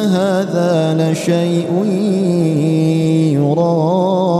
هذا 0.00 0.94
لشيء 0.98 1.84
يراد. 3.34 4.34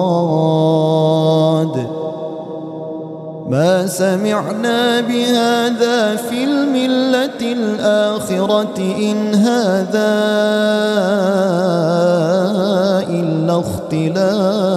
ما 3.48 3.86
سمعنا 3.86 5.00
بهذا 5.00 6.16
في 6.16 6.44
الملة 6.44 7.40
الآخرة 7.42 8.78
إن 8.78 9.34
هذا 9.34 10.14
إلا 13.10 13.60
اختلاق. 13.60 14.74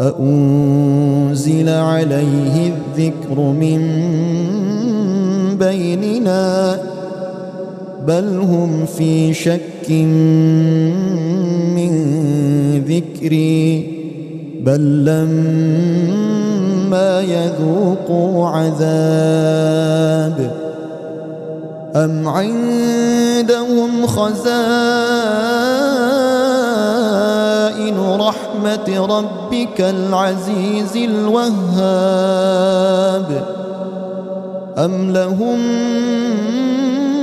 أأنزل 0.00 1.68
عليه 1.68 2.72
الذكر 2.74 3.40
من 3.40 3.82
بيننا. 5.58 6.91
بل 8.06 8.38
هم 8.38 8.86
في 8.86 9.34
شك 9.34 9.90
من 11.76 11.92
ذكري 12.88 13.92
بل 14.60 15.04
لما 15.04 16.40
يذوقوا 17.20 18.48
عذاب. 18.48 19.82
أم 21.96 22.28
عندهم 22.28 24.06
خزائن 24.06 24.32
رحمة 27.98 29.06
ربك 29.06 29.80
العزيز 29.80 30.96
الوهاب. 30.96 32.32
أم 34.78 35.10
لهم 35.10 35.60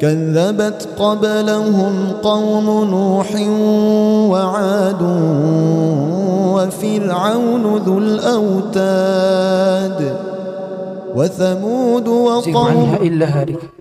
كذبت 0.00 0.88
قبلهم 0.98 2.12
قوم 2.22 2.66
نوح 2.90 3.34
وعاد 4.30 5.02
وفرعون 6.54 7.76
ذو 7.76 7.98
الأوتاد 7.98 9.40
وثمود 11.16 12.08
وقوم 12.08 12.56
عنها 12.56 12.96
إلا 12.96 13.26
هالك. 13.26 13.79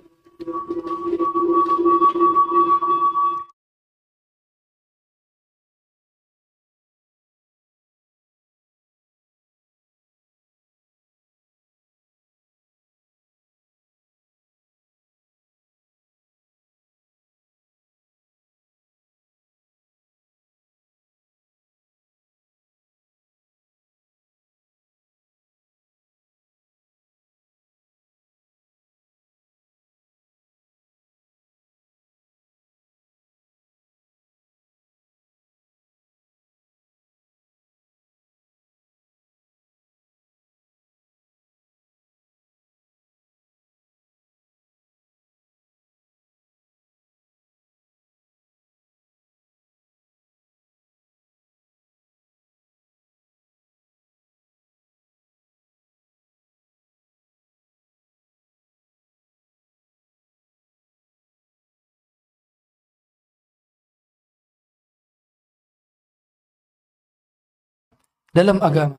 Dalam 68.36 68.60
agama. 68.62 68.99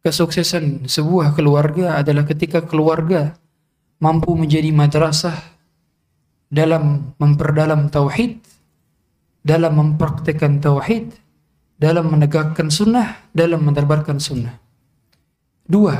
Kesuksesan 0.00 0.88
sebuah 0.88 1.36
keluarga 1.36 2.00
adalah 2.00 2.24
ketika 2.24 2.64
keluarga 2.64 3.36
mampu 4.00 4.32
menjadi 4.32 4.72
madrasah 4.72 5.36
dalam 6.48 7.14
memperdalam 7.20 7.92
tauhid, 7.92 8.40
dalam 9.44 9.76
mempraktekkan 9.76 10.58
tauhid, 10.58 11.12
dalam 11.76 12.08
menegakkan 12.08 12.72
sunnah, 12.72 13.28
dalam 13.36 13.60
menebarkan 13.60 14.16
sunnah. 14.18 14.56
Dua, 15.68 15.94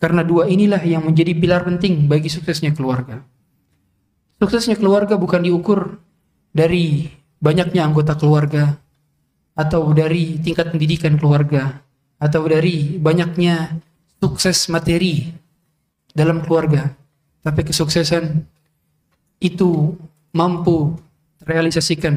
karena 0.00 0.24
dua 0.24 0.48
inilah 0.48 0.80
yang 0.80 1.04
menjadi 1.04 1.36
pilar 1.36 1.66
penting 1.66 2.08
bagi 2.08 2.30
suksesnya 2.32 2.72
keluarga. 2.72 3.20
Suksesnya 4.38 4.78
keluarga 4.78 5.18
bukan 5.18 5.44
diukur 5.44 6.00
dari 6.54 7.10
banyaknya 7.42 7.84
anggota 7.84 8.16
keluarga 8.16 8.80
atau 9.54 9.92
dari 9.92 10.40
tingkat 10.42 10.72
pendidikan 10.72 11.14
keluarga 11.20 11.84
atau 12.18 12.42
dari 12.46 12.96
banyaknya 12.96 13.78
sukses 14.22 14.68
materi 14.72 15.32
dalam 16.14 16.40
keluarga. 16.40 16.94
Tapi 17.44 17.60
kesuksesan 17.66 18.40
itu 19.42 19.92
mampu 20.32 20.96
terrealisasikan 21.44 22.16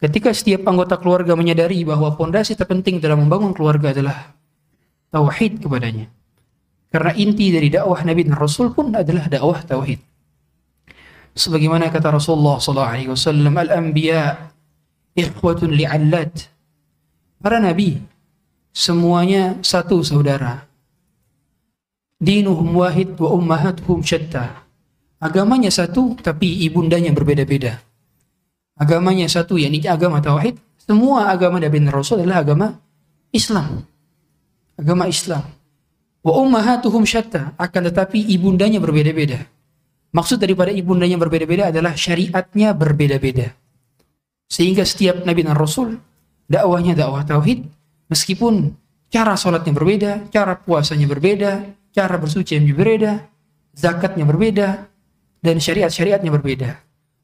ketika 0.00 0.32
setiap 0.32 0.64
anggota 0.64 0.96
keluarga 0.96 1.36
menyadari 1.36 1.84
bahwa 1.84 2.12
fondasi 2.16 2.56
terpenting 2.56 3.00
dalam 3.00 3.28
membangun 3.28 3.52
keluarga 3.52 3.92
adalah 3.92 4.32
tauhid 5.12 5.60
kepadanya. 5.60 6.08
Karena 6.88 7.12
inti 7.12 7.52
dari 7.52 7.68
dakwah 7.68 8.00
Nabi 8.00 8.24
dan 8.24 8.36
Rasul 8.38 8.72
pun 8.72 8.96
adalah 8.96 9.28
dakwah 9.28 9.60
tauhid. 9.60 10.00
Sebagaimana 11.36 11.92
kata 11.92 12.16
Rasulullah 12.16 12.56
SAW, 12.56 13.12
al-anbiya 13.52 14.48
ikhwatun 15.12 15.76
li'allat. 15.76 16.48
Para 17.36 17.60
nabi 17.60 18.00
semuanya 18.76 19.56
satu 19.64 20.04
saudara. 20.04 20.68
Dinuhum 22.20 22.76
wahid 22.76 23.16
wa 23.16 23.32
ummahatuhum 23.32 24.04
syatta. 24.04 24.68
Agamanya 25.16 25.72
satu 25.72 26.12
tapi 26.20 26.68
ibundanya 26.68 27.08
berbeda-beda. 27.16 27.80
Agamanya 28.76 29.24
satu 29.32 29.56
yakni 29.56 29.80
agama 29.88 30.20
tauhid. 30.20 30.60
Semua 30.76 31.32
agama 31.32 31.56
Nabi 31.56 31.88
Rasul 31.88 32.20
adalah 32.20 32.44
agama 32.44 32.76
Islam. 33.32 33.80
Agama 34.76 35.08
Islam. 35.08 35.48
Wa 36.20 36.32
ummahatuhum 36.36 37.08
syatta. 37.08 37.56
Akan 37.56 37.88
tetapi 37.88 38.28
ibundanya 38.28 38.76
berbeda-beda. 38.76 39.40
Maksud 40.12 40.36
daripada 40.36 40.68
ibundanya 40.72 41.16
berbeda-beda 41.16 41.72
adalah 41.72 41.96
syariatnya 41.96 42.76
berbeda-beda. 42.76 43.56
Sehingga 44.46 44.84
setiap 44.84 45.24
Nabi 45.24 45.42
dan 45.42 45.56
Rasul 45.56 45.96
dakwahnya 46.46 46.94
dakwah 46.94 47.24
tauhid 47.24 47.75
meskipun 48.10 48.74
cara 49.10 49.38
sholatnya 49.38 49.72
berbeda, 49.72 50.12
cara 50.30 50.58
puasanya 50.58 51.06
berbeda, 51.06 51.52
cara 51.94 52.16
bersuci 52.18 52.58
yang 52.58 52.66
berbeda, 52.72 53.24
zakatnya 53.72 54.24
berbeda, 54.26 54.68
dan 55.40 55.56
syariat-syariatnya 55.62 56.30
berbeda. 56.32 56.70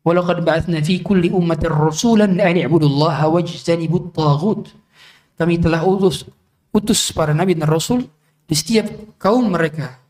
Walaqad 0.03 0.43
ba'athna 0.43 0.83
fi 0.83 0.99
kulli 0.99 1.31
ummatin 1.31 1.71
rasulan 1.71 2.39
an 2.43 2.59
i'budullaha 2.59 3.31
wajtanibut 3.31 4.11
taghut. 4.11 4.71
Kami 5.39 5.63
telah 5.63 5.83
utus 5.87 6.27
utus 6.73 7.13
para 7.13 7.37
nabi 7.37 7.55
dan 7.55 7.69
rasul 7.69 8.09
di 8.49 8.55
setiap 8.57 8.89
kaum 9.21 9.53
mereka 9.53 10.01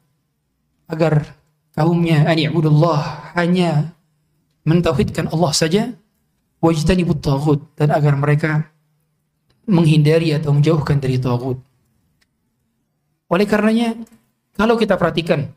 agar 0.88 1.34
kaumnya 1.74 2.24
an 2.24 2.38
i'budullah 2.38 3.34
hanya 3.36 3.92
mentauhidkan 4.62 5.28
Allah 5.34 5.52
saja 5.52 5.82
wajtanibut 6.62 7.18
taghut 7.20 7.60
dan 7.74 7.90
agar 7.90 8.14
mereka 8.14 8.71
menghindari 9.66 10.34
atau 10.34 10.50
menjauhkan 10.54 10.98
dari 10.98 11.18
taghut. 11.18 11.58
Oleh 13.32 13.46
karenanya 13.48 13.96
kalau 14.52 14.76
kita 14.76 15.00
perhatikan, 15.00 15.48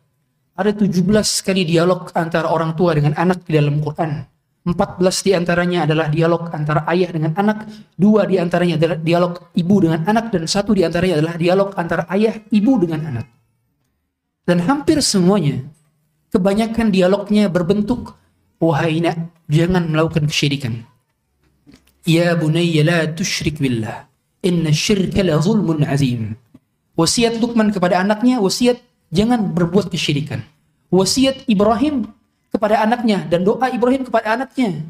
ada 0.55 0.71
17 0.71 1.03
kali 1.43 1.67
dialog 1.67 2.07
antara 2.15 2.47
orang 2.47 2.71
tua 2.79 2.95
dengan 2.95 3.11
anak 3.19 3.43
di 3.43 3.59
dalam 3.59 3.83
Quran. 3.83 4.23
14 4.65 5.21
di 5.21 5.31
antaranya 5.37 5.85
adalah 5.85 6.09
dialog 6.09 6.49
antara 6.49 6.87
ayah 6.89 7.09
dengan 7.13 7.37
anak, 7.37 7.69
dua 7.93 8.25
di 8.25 8.41
antaranya 8.41 8.81
adalah 8.81 8.97
dialog 8.97 9.53
ibu 9.53 9.75
dengan 9.77 10.01
anak, 10.09 10.33
dan 10.33 10.49
satu 10.49 10.73
di 10.73 10.81
antaranya 10.81 11.21
adalah 11.21 11.35
dialog 11.37 11.69
antara 11.77 12.09
ayah, 12.09 12.33
ibu 12.49 12.73
dengan 12.81 13.01
anak. 13.13 13.27
Dan 14.41 14.65
hampir 14.65 15.05
semuanya, 15.05 15.61
kebanyakan 16.33 16.89
dialognya 16.89 17.45
berbentuk, 17.45 18.17
wahai 18.57 19.05
nak, 19.05 19.29
jangan 19.45 19.85
melakukan 19.85 20.25
kesyirikan. 20.25 20.81
Ya 22.05 22.37
bunayya 22.37 22.85
la 22.85 22.99
tusyrik 23.09 23.57
billah, 23.57 24.05
inna 24.45 24.69
syirka 24.69 25.25
la 25.25 25.41
zulmun 25.41 25.81
azim. 25.89 26.37
Wasiat 26.93 27.41
Luqman 27.41 27.73
kepada 27.73 27.97
anaknya, 27.97 28.37
wasiat 28.37 28.77
jangan 29.09 29.49
berbuat 29.57 29.89
kesyirikan. 29.89 30.45
Wasiat 30.93 31.49
Ibrahim 31.49 32.05
kepada 32.53 32.85
anaknya 32.85 33.25
dan 33.25 33.41
doa 33.41 33.73
Ibrahim 33.73 34.05
kepada 34.05 34.37
anaknya. 34.37 34.85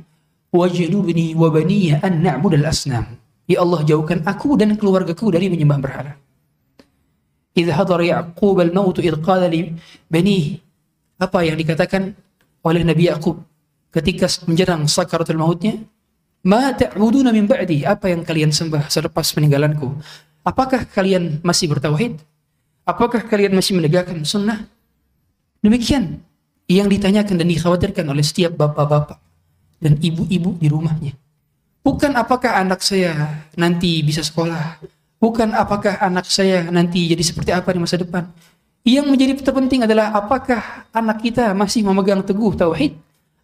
Wajnubni 0.52 1.32
wa 1.40 1.48
baniya 1.48 2.04
an 2.04 2.20
na'budal 2.20 2.68
asnam. 2.68 3.08
Ya 3.48 3.64
Allah 3.64 3.80
jauhkan 3.88 4.28
aku 4.28 4.60
dan 4.60 4.76
keluargaku 4.76 5.32
dari 5.32 5.48
menyembah 5.48 5.80
berhala. 5.80 6.20
Idh 7.56 7.72
hadar 7.72 8.04
Ya'qub 8.04 8.60
al-maut 8.60 9.00
idh 9.00 9.16
qala 9.24 9.48
li 9.48 9.72
bani 10.12 10.60
apa 11.16 11.48
yang 11.48 11.56
dikatakan 11.56 12.12
oleh 12.60 12.84
Nabi 12.84 13.08
Yaqub 13.08 13.40
ketika 13.96 14.28
menjelang 14.44 14.84
sakaratul 14.92 15.40
mautnya 15.40 15.80
ma 16.45 16.71
ta'buduna 16.71 17.33
min 17.33 17.50
ba'di 17.50 17.83
apa 17.83 18.13
yang 18.13 18.21
kalian 18.21 18.53
sembah 18.53 18.88
selepas 18.88 19.25
peninggalanku 19.33 19.90
Apakah 20.45 20.85
kalian 20.85 21.42
masih 21.42 21.66
bertauhid? 21.73 22.21
Apakah 22.85 23.25
kalian 23.25 23.57
masih 23.57 23.81
menegakkan 23.81 24.21
sunnah? 24.21 24.69
Demikian 25.66 26.21
yang 26.69 26.85
ditanyakan 26.85 27.42
dan 27.42 27.49
dikhawatirkan 27.49 28.06
oleh 28.06 28.21
setiap 28.21 28.54
bapak-bapak 28.54 29.18
dan 29.81 29.97
ibu-ibu 29.97 30.54
di 30.61 30.69
rumahnya. 30.69 31.18
Bukan 31.81 32.14
apakah 32.14 32.61
anak 32.61 32.85
saya 32.85 33.42
nanti 33.57 34.06
bisa 34.06 34.21
sekolah. 34.21 34.85
Bukan 35.18 35.49
apakah 35.57 35.97
anak 35.97 36.30
saya 36.30 36.61
nanti 36.69 37.09
jadi 37.09 37.25
seperti 37.25 37.49
apa 37.49 37.73
di 37.73 37.81
masa 37.81 37.97
depan. 37.97 38.30
Yang 38.85 39.06
menjadi 39.09 39.33
terpenting 39.42 39.81
adalah 39.81 40.14
apakah 40.14 40.85
anak 40.94 41.25
kita 41.25 41.57
masih 41.57 41.81
memegang 41.81 42.21
teguh 42.21 42.54
tauhid 42.54 42.94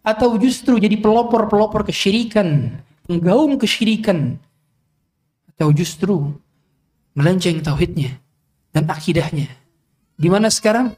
atau 0.06 0.38
justru 0.38 0.78
jadi 0.78 0.94
pelopor-pelopor 1.02 1.82
kesyirikan, 1.82 2.78
penggaung 3.12 3.60
kesyirikan 3.60 4.40
atau 5.52 5.68
justru 5.76 6.32
melenceng 7.12 7.60
tauhidnya 7.60 8.16
dan 8.72 8.88
akidahnya. 8.88 9.52
Di 10.16 10.32
mana 10.32 10.48
sekarang 10.48 10.96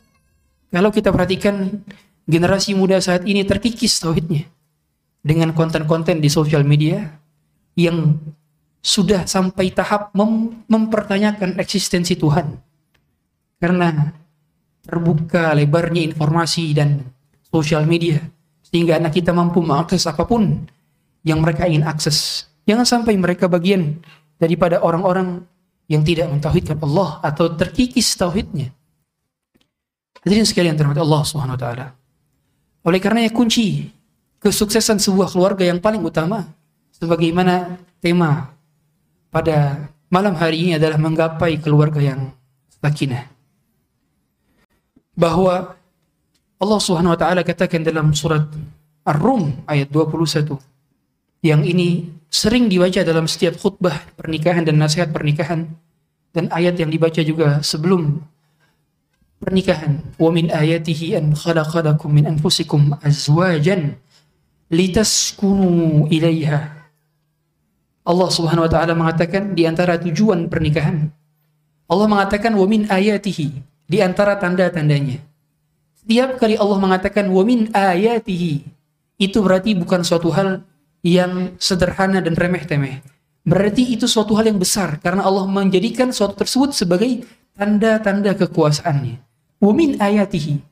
kalau 0.70 0.94
kita 0.94 1.10
perhatikan 1.10 1.82
generasi 2.30 2.78
muda 2.78 3.02
saat 3.02 3.26
ini 3.26 3.42
terkikis 3.42 3.98
tauhidnya 3.98 4.46
dengan 5.26 5.50
konten-konten 5.50 6.22
di 6.22 6.30
sosial 6.30 6.62
media 6.62 7.18
yang 7.74 8.14
sudah 8.78 9.26
sampai 9.26 9.74
tahap 9.74 10.14
mem 10.14 10.62
mempertanyakan 10.70 11.58
eksistensi 11.58 12.14
Tuhan. 12.14 12.62
Karena 13.58 13.90
terbuka 14.86 15.50
lebarnya 15.56 16.14
informasi 16.14 16.78
dan 16.78 17.02
sosial 17.50 17.88
media 17.90 18.22
sehingga 18.62 19.00
anak 19.00 19.18
kita 19.18 19.32
mampu 19.32 19.64
mengakses 19.64 20.04
apa 20.06 20.22
pun 20.28 20.68
yang 21.24 21.40
mereka 21.40 21.64
ingin 21.64 21.82
akses. 21.88 22.46
Jangan 22.68 22.84
sampai 22.84 23.16
mereka 23.16 23.48
bagian 23.48 23.98
daripada 24.36 24.84
orang-orang 24.84 25.42
yang 25.88 26.04
tidak 26.04 26.28
mentauhidkan 26.28 26.80
Allah 26.80 27.20
atau 27.24 27.52
terkikis 27.52 28.16
tauhidnya. 28.16 28.72
Hadirin 30.24 30.48
sekalian 30.48 30.76
terhormat 30.76 31.00
Allah 31.00 31.22
Subhanahu 31.24 31.56
wa 31.56 31.60
taala. 31.60 31.86
Oleh 32.84 33.00
karenanya 33.00 33.32
kunci 33.32 33.88
kesuksesan 34.40 35.00
sebuah 35.00 35.32
keluarga 35.32 35.64
yang 35.64 35.80
paling 35.80 36.00
utama 36.00 36.44
sebagaimana 36.96 37.80
tema 38.00 38.52
pada 39.28 39.88
malam 40.08 40.36
hari 40.36 40.68
ini 40.68 40.72
adalah 40.76 40.96
menggapai 40.96 41.60
keluarga 41.60 42.00
yang 42.00 42.32
sakinah. 42.80 43.28
Bahwa 45.16 45.76
Allah 46.56 46.80
Subhanahu 46.80 47.12
wa 47.12 47.20
taala 47.20 47.44
katakan 47.44 47.84
dalam 47.84 48.16
surat 48.16 48.48
Ar-Rum 49.04 49.68
ayat 49.68 49.92
21 49.92 50.56
yang 51.44 51.60
ini 51.60 52.08
sering 52.32 52.72
dibaca 52.72 53.04
dalam 53.04 53.28
setiap 53.28 53.60
khutbah 53.60 54.00
pernikahan 54.16 54.64
dan 54.64 54.80
nasihat 54.80 55.12
pernikahan. 55.12 55.68
Dan 56.34 56.50
ayat 56.50 56.80
yang 56.80 56.90
dibaca 56.90 57.20
juga 57.20 57.60
sebelum 57.60 58.18
pernikahan. 59.38 60.02
Wa 60.16 60.32
min 60.32 60.48
ayatihi 60.50 61.20
an 61.20 61.36
khalaqalakum 61.36 62.10
min 62.10 62.24
anfusikum 62.26 62.96
azwajan 63.04 64.00
litaskunu 64.72 66.08
ilaiha. 66.10 66.74
Allah 68.04 68.28
Subhanahu 68.32 68.66
wa 68.66 68.72
taala 68.72 68.98
mengatakan 68.98 69.54
di 69.54 69.68
antara 69.68 70.00
tujuan 70.00 70.48
pernikahan. 70.48 71.12
Allah 71.86 72.08
mengatakan 72.08 72.56
wa 72.56 72.66
min 72.66 72.88
ayatihi 72.88 73.48
di 73.86 73.98
antara 74.00 74.40
tanda-tandanya. 74.40 75.20
Setiap 76.02 76.40
kali 76.40 76.56
Allah 76.58 76.80
mengatakan 76.80 77.30
wa 77.30 77.44
min 77.46 77.70
ayatihi 77.70 78.64
itu 79.22 79.38
berarti 79.38 79.78
bukan 79.78 80.02
suatu 80.02 80.34
hal 80.34 80.66
yang 81.04 81.52
sederhana 81.60 82.24
dan 82.24 82.32
remeh-temeh. 82.32 83.04
berarti 83.44 83.92
itu 83.92 84.08
suatu 84.08 84.32
hal 84.40 84.48
yang 84.48 84.56
besar 84.56 84.96
karena 85.04 85.20
Allah 85.20 85.44
menjadikan 85.44 86.08
suatu 86.08 86.32
tersebut 86.32 86.72
sebagai 86.72 87.28
tanda-tanda 87.52 88.32
kekuasaannya. 88.32 89.20
Wa 89.60 89.72
min 89.76 90.00
ayatihi 90.00 90.64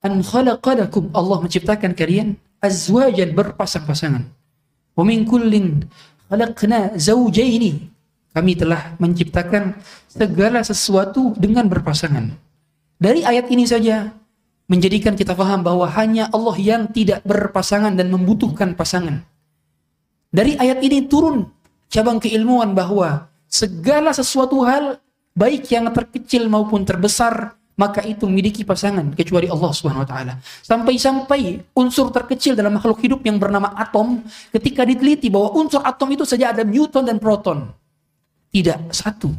an 0.00 0.24
khalaqalakum 0.24 1.12
Allah 1.12 1.38
menciptakan 1.44 1.92
kalian 1.92 2.40
azwajan 2.64 3.36
berpasang-pasangan. 3.36 4.24
Wa 4.96 5.04
min 5.04 5.28
kullin 5.28 5.84
khalaqna 6.32 6.96
zawjaini. 6.96 7.92
Kami 8.30 8.52
telah 8.54 8.94
menciptakan 9.02 9.74
segala 10.06 10.62
sesuatu 10.62 11.34
dengan 11.34 11.66
berpasangan. 11.66 12.30
Dari 12.96 13.26
ayat 13.26 13.50
ini 13.50 13.66
saja 13.66 14.14
menjadikan 14.70 15.18
kita 15.18 15.34
paham 15.34 15.66
bahwa 15.66 15.90
hanya 15.98 16.30
Allah 16.30 16.54
yang 16.54 16.86
tidak 16.94 17.26
berpasangan 17.26 17.90
dan 17.98 18.06
membutuhkan 18.06 18.78
pasangan. 18.78 19.26
Dari 20.30 20.54
ayat 20.54 20.78
ini 20.86 21.10
turun 21.10 21.42
cabang 21.90 22.22
keilmuan 22.22 22.70
bahwa 22.70 23.26
segala 23.50 24.14
sesuatu 24.14 24.62
hal 24.62 25.02
baik 25.34 25.66
yang 25.74 25.90
terkecil 25.90 26.46
maupun 26.46 26.86
terbesar 26.86 27.58
maka 27.74 28.04
itu 28.04 28.28
memiliki 28.28 28.62
pasangan 28.62 29.10
kecuali 29.16 29.48
Allah 29.48 29.72
Subhanahu 29.72 30.04
wa 30.04 30.08
taala. 30.08 30.38
Sampai-sampai 30.62 31.72
unsur 31.72 32.12
terkecil 32.12 32.52
dalam 32.52 32.76
makhluk 32.76 33.00
hidup 33.00 33.24
yang 33.24 33.40
bernama 33.40 33.72
atom 33.74 34.22
ketika 34.54 34.84
diteliti 34.86 35.32
bahwa 35.32 35.56
unsur 35.56 35.80
atom 35.82 36.12
itu 36.12 36.22
saja 36.28 36.52
ada 36.54 36.62
neutron 36.62 37.08
dan 37.08 37.16
proton. 37.16 37.72
Tidak 38.52 38.92
satu. 38.92 39.32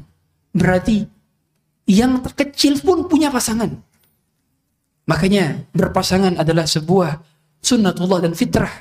Berarti 0.51 1.05
yang 1.88 2.19
terkecil 2.25 2.81
pun 2.81 3.05
punya 3.05 3.29
pasangan. 3.29 3.90
Makanya 5.10 5.65
berpasangan 5.74 6.38
adalah 6.38 6.70
sebuah 6.70 7.20
sunnatullah 7.62 8.25
dan 8.29 8.34
fitrah 8.38 8.72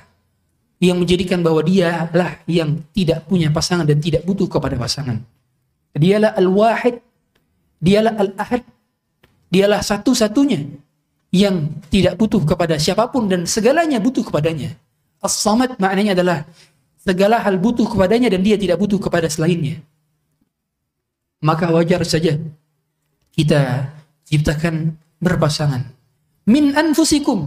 yang 0.80 1.00
menjadikan 1.00 1.44
bahwa 1.44 1.60
dialah 1.60 2.40
yang 2.48 2.80
tidak 2.96 3.28
punya 3.28 3.52
pasangan 3.52 3.84
dan 3.84 4.00
tidak 4.00 4.24
butuh 4.24 4.48
kepada 4.48 4.76
pasangan. 4.80 5.20
Dialah 5.92 6.36
al-wahid, 6.38 7.02
dialah 7.82 8.14
al-ahad, 8.16 8.62
Dialah 9.50 9.82
satu-satunya 9.82 10.62
yang 11.34 11.74
tidak 11.90 12.14
butuh 12.14 12.46
kepada 12.46 12.78
siapa 12.78 13.10
pun 13.10 13.26
dan 13.26 13.50
segalanya 13.50 13.98
butuh 13.98 14.22
kepadanya. 14.22 14.78
As-samad 15.18 15.74
maknanya 15.82 16.14
adalah 16.14 16.46
segala 17.02 17.42
hal 17.42 17.58
butuh 17.58 17.90
kepadanya 17.90 18.30
dan 18.30 18.46
dia 18.46 18.54
tidak 18.54 18.78
butuh 18.78 19.02
kepada 19.02 19.26
selainnya. 19.26 19.82
Maka 21.42 21.66
wajar 21.74 22.06
saja 22.06 22.38
kita 23.34 23.90
ciptakan 24.30 24.94
berpasangan. 25.18 25.82
Min 26.50 26.74
anfusikum. 26.74 27.46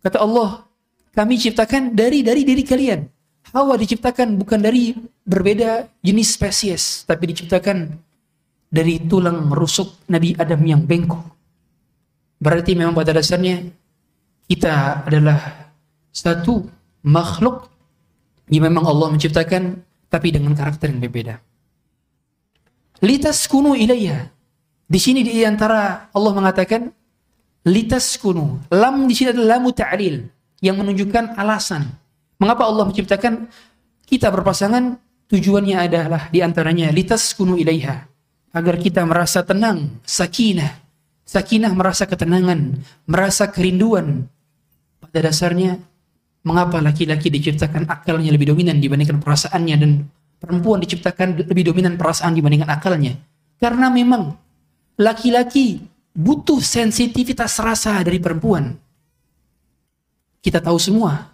Kata 0.00 0.24
Allah, 0.24 0.64
kami 1.12 1.36
ciptakan 1.36 1.92
dari 1.92 2.24
dari 2.24 2.40
diri 2.40 2.64
kalian. 2.64 3.04
Hawa 3.52 3.76
diciptakan 3.76 4.40
bukan 4.40 4.64
dari 4.64 4.96
berbeda 5.28 5.84
jenis 6.00 6.32
spesies, 6.32 7.04
tapi 7.04 7.32
diciptakan 7.36 7.92
dari 8.72 9.04
tulang 9.04 9.52
rusuk 9.52 10.08
Nabi 10.08 10.32
Adam 10.40 10.60
yang 10.64 10.80
bengkok. 10.88 11.20
Berarti 12.40 12.72
memang 12.72 12.96
pada 12.96 13.12
dasarnya 13.12 13.68
kita 14.48 15.04
adalah 15.04 15.68
satu 16.12 16.64
makhluk 17.04 17.68
yang 18.48 18.72
memang 18.72 18.88
Allah 18.88 19.12
menciptakan 19.12 19.84
tapi 20.08 20.32
dengan 20.32 20.56
karakter 20.56 20.88
yang 20.88 21.04
berbeda. 21.04 21.36
Litas 23.04 23.44
kunu 23.44 23.76
ilayya. 23.76 24.32
Di 24.88 24.96
sini 24.96 25.20
di 25.20 25.44
antara 25.44 26.08
Allah 26.08 26.32
mengatakan 26.32 26.88
litas 27.68 28.16
kunu. 28.16 28.58
Lam 28.72 29.04
di 29.06 29.14
sini 29.14 29.36
adalah 29.36 29.60
lamu 29.60 29.70
ta'lil 29.70 30.24
yang 30.64 30.80
menunjukkan 30.80 31.36
alasan. 31.38 31.86
Mengapa 32.40 32.66
Allah 32.66 32.88
menciptakan 32.88 33.46
kita 34.08 34.32
berpasangan? 34.32 34.96
Tujuannya 35.28 35.76
adalah 35.76 36.32
di 36.32 36.40
antaranya 36.40 36.88
litas 36.88 37.36
kunu 37.36 37.60
ilaiha 37.60 38.08
agar 38.56 38.74
kita 38.80 39.04
merasa 39.04 39.44
tenang, 39.44 40.00
sakinah. 40.08 40.88
Sakinah 41.28 41.76
merasa 41.76 42.08
ketenangan, 42.08 42.80
merasa 43.04 43.52
kerinduan. 43.52 44.24
Pada 45.04 45.28
dasarnya, 45.28 45.76
mengapa 46.40 46.80
laki-laki 46.80 47.28
diciptakan 47.28 47.84
akalnya 47.84 48.32
lebih 48.32 48.56
dominan 48.56 48.80
dibandingkan 48.80 49.20
perasaannya 49.20 49.76
dan 49.76 50.08
perempuan 50.40 50.80
diciptakan 50.80 51.44
lebih 51.44 51.68
dominan 51.68 52.00
perasaan 52.00 52.32
dibandingkan 52.32 52.72
akalnya? 52.72 53.20
Karena 53.60 53.92
memang 53.92 54.32
laki-laki 54.96 55.84
butuh 56.18 56.58
sensitivitas 56.58 57.62
rasa 57.62 58.02
dari 58.02 58.18
perempuan. 58.18 58.74
Kita 60.42 60.58
tahu 60.58 60.78
semua, 60.82 61.30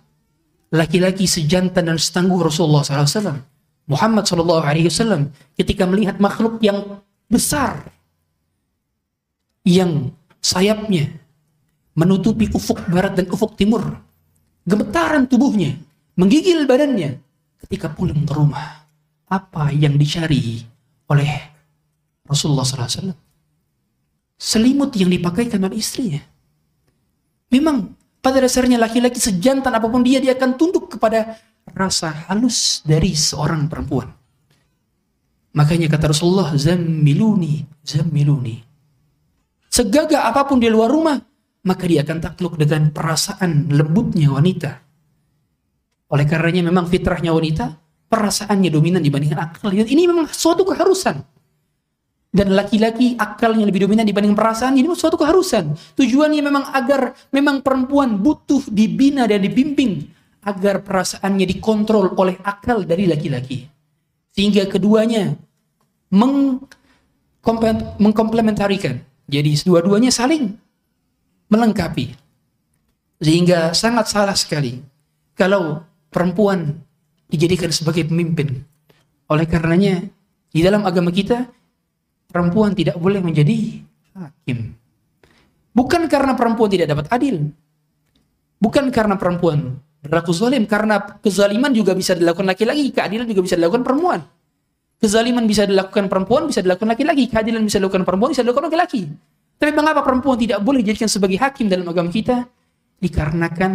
laki-laki 0.69 1.25
sejantan 1.25 1.89
dan 1.89 1.97
setangguh 1.97 2.45
Rasulullah 2.45 2.85
SAW. 2.85 3.41
Muhammad 3.89 4.25
SAW 4.29 5.33
ketika 5.57 5.89
melihat 5.89 6.21
makhluk 6.21 6.61
yang 6.61 7.01
besar 7.29 7.89
yang 9.65 10.13
sayapnya 10.45 11.09
menutupi 11.97 12.53
ufuk 12.53 12.85
barat 12.89 13.17
dan 13.17 13.27
ufuk 13.33 13.57
timur. 13.57 13.97
Gemetaran 14.65 15.29
tubuhnya, 15.29 15.77
menggigil 16.17 16.65
badannya 16.65 17.21
ketika 17.65 17.93
pulang 17.93 18.25
ke 18.25 18.33
rumah. 18.33 18.89
Apa 19.29 19.73
yang 19.73 20.01
dicari 20.01 20.65
oleh 21.09 21.29
Rasulullah 22.25 22.65
SAW? 22.65 23.24
Selimut 24.35 24.93
yang 24.99 25.09
dipakaikan 25.09 25.63
oleh 25.63 25.79
istrinya. 25.79 26.21
Memang 27.55 27.95
pada 28.19 28.43
dasarnya 28.43 28.81
laki-laki 28.81 29.21
sejantan 29.21 29.71
apa 29.71 29.87
pun 29.87 30.03
dia, 30.03 30.19
dia 30.19 30.35
akan 30.35 30.59
tunduk 30.59 30.97
kepada 30.97 31.39
rasa 31.71 32.29
halus 32.29 32.83
dari 32.83 33.13
seorang 33.15 33.71
perempuan. 33.71 34.11
Makanya 35.55 35.87
kata 35.87 36.11
Rasulullah, 36.11 36.51
zammiluni, 36.59 37.63
zammiluni. 37.87 38.59
Segagah 39.71 40.27
apa 40.27 40.47
pun 40.51 40.59
di 40.59 40.67
luar 40.67 40.91
rumah, 40.91 41.19
maka 41.63 41.85
dia 41.87 42.03
akan 42.03 42.19
takluk 42.19 42.59
dengan 42.59 42.91
perasaan 42.91 43.71
lembutnya 43.71 44.35
wanita. 44.35 44.71
Oleh 46.11 46.27
karenanya 46.27 46.63
memang 46.67 46.91
fitrahnya 46.91 47.31
wanita, 47.31 47.75
perasaannya 48.11 48.71
dominan 48.71 49.03
dibandingkan 49.03 49.41
akal. 49.41 49.71
Ini 49.71 50.03
memang 50.11 50.31
suatu 50.31 50.63
keharusan. 50.67 51.23
Dan 52.35 52.51
laki-laki 52.51 53.15
akalnya 53.15 53.63
lebih 53.63 53.87
dominan 53.87 54.03
dibanding 54.03 54.35
perasaan 54.35 54.75
ini 54.75 54.91
suatu 54.91 55.15
keharusan. 55.15 55.71
Tujuannya 55.95 56.43
memang 56.43 56.67
agar 56.75 57.15
memang 57.31 57.63
perempuan 57.63 58.19
butuh 58.19 58.67
dibina 58.67 59.23
dan 59.31 59.39
dibimbing 59.39 60.03
agar 60.43 60.83
perasaannya 60.83 61.47
dikontrol 61.47 62.19
oleh 62.19 62.35
akal 62.43 62.83
dari 62.83 63.07
laki-laki. 63.07 63.71
Sehingga 64.35 64.67
keduanya 64.67 65.39
mengkomplementarikan. 68.03 68.99
Jadi 69.31 69.51
dua-duanya 69.63 70.11
saling 70.11 70.59
melengkapi. 71.55 72.19
Sehingga 73.23 73.71
sangat 73.79 74.11
salah 74.11 74.35
sekali 74.35 74.83
kalau 75.39 75.87
perempuan 76.11 76.83
dijadikan 77.31 77.71
sebagai 77.71 78.11
pemimpin. 78.11 78.67
Oleh 79.31 79.47
karenanya 79.47 80.03
di 80.51 80.61
dalam 80.67 80.83
agama 80.83 81.15
kita 81.15 81.47
perempuan 82.35 82.75
tidak 82.75 82.99
boleh 82.99 83.23
menjadi 83.23 83.79
hakim. 84.19 84.75
Bukan 85.71 86.11
karena 86.11 86.35
perempuan 86.35 86.67
tidak 86.67 86.91
dapat 86.91 87.07
adil. 87.15 87.55
Bukan 88.59 88.91
karena 88.91 89.15
perempuan 89.15 89.79
berlaku 90.03 90.35
zalim 90.35 90.67
karena 90.67 90.99
kezaliman 91.23 91.71
juga 91.71 91.95
bisa 91.95 92.19
dilakukan 92.19 92.51
laki-laki, 92.51 92.91
keadilan 92.91 93.31
juga 93.31 93.43
bisa 93.47 93.55
dilakukan 93.55 93.87
perempuan. 93.87 94.21
Kezaliman 94.99 95.45
bisa 95.47 95.63
dilakukan 95.65 96.11
perempuan, 96.11 96.51
bisa 96.51 96.59
dilakukan 96.59 96.91
laki-laki, 96.91 97.25
keadilan 97.31 97.63
bisa 97.63 97.79
dilakukan 97.79 98.03
perempuan, 98.03 98.31
bisa 98.35 98.43
dilakukan 98.43 98.67
laki-laki. 98.67 99.03
Tapi 99.55 99.71
mengapa 99.71 100.03
perempuan 100.03 100.37
tidak 100.37 100.59
boleh 100.59 100.83
dijadikan 100.83 101.07
sebagai 101.07 101.39
hakim 101.39 101.71
dalam 101.71 101.87
agama 101.87 102.11
kita? 102.11 102.51
Dikarenakan 102.99 103.73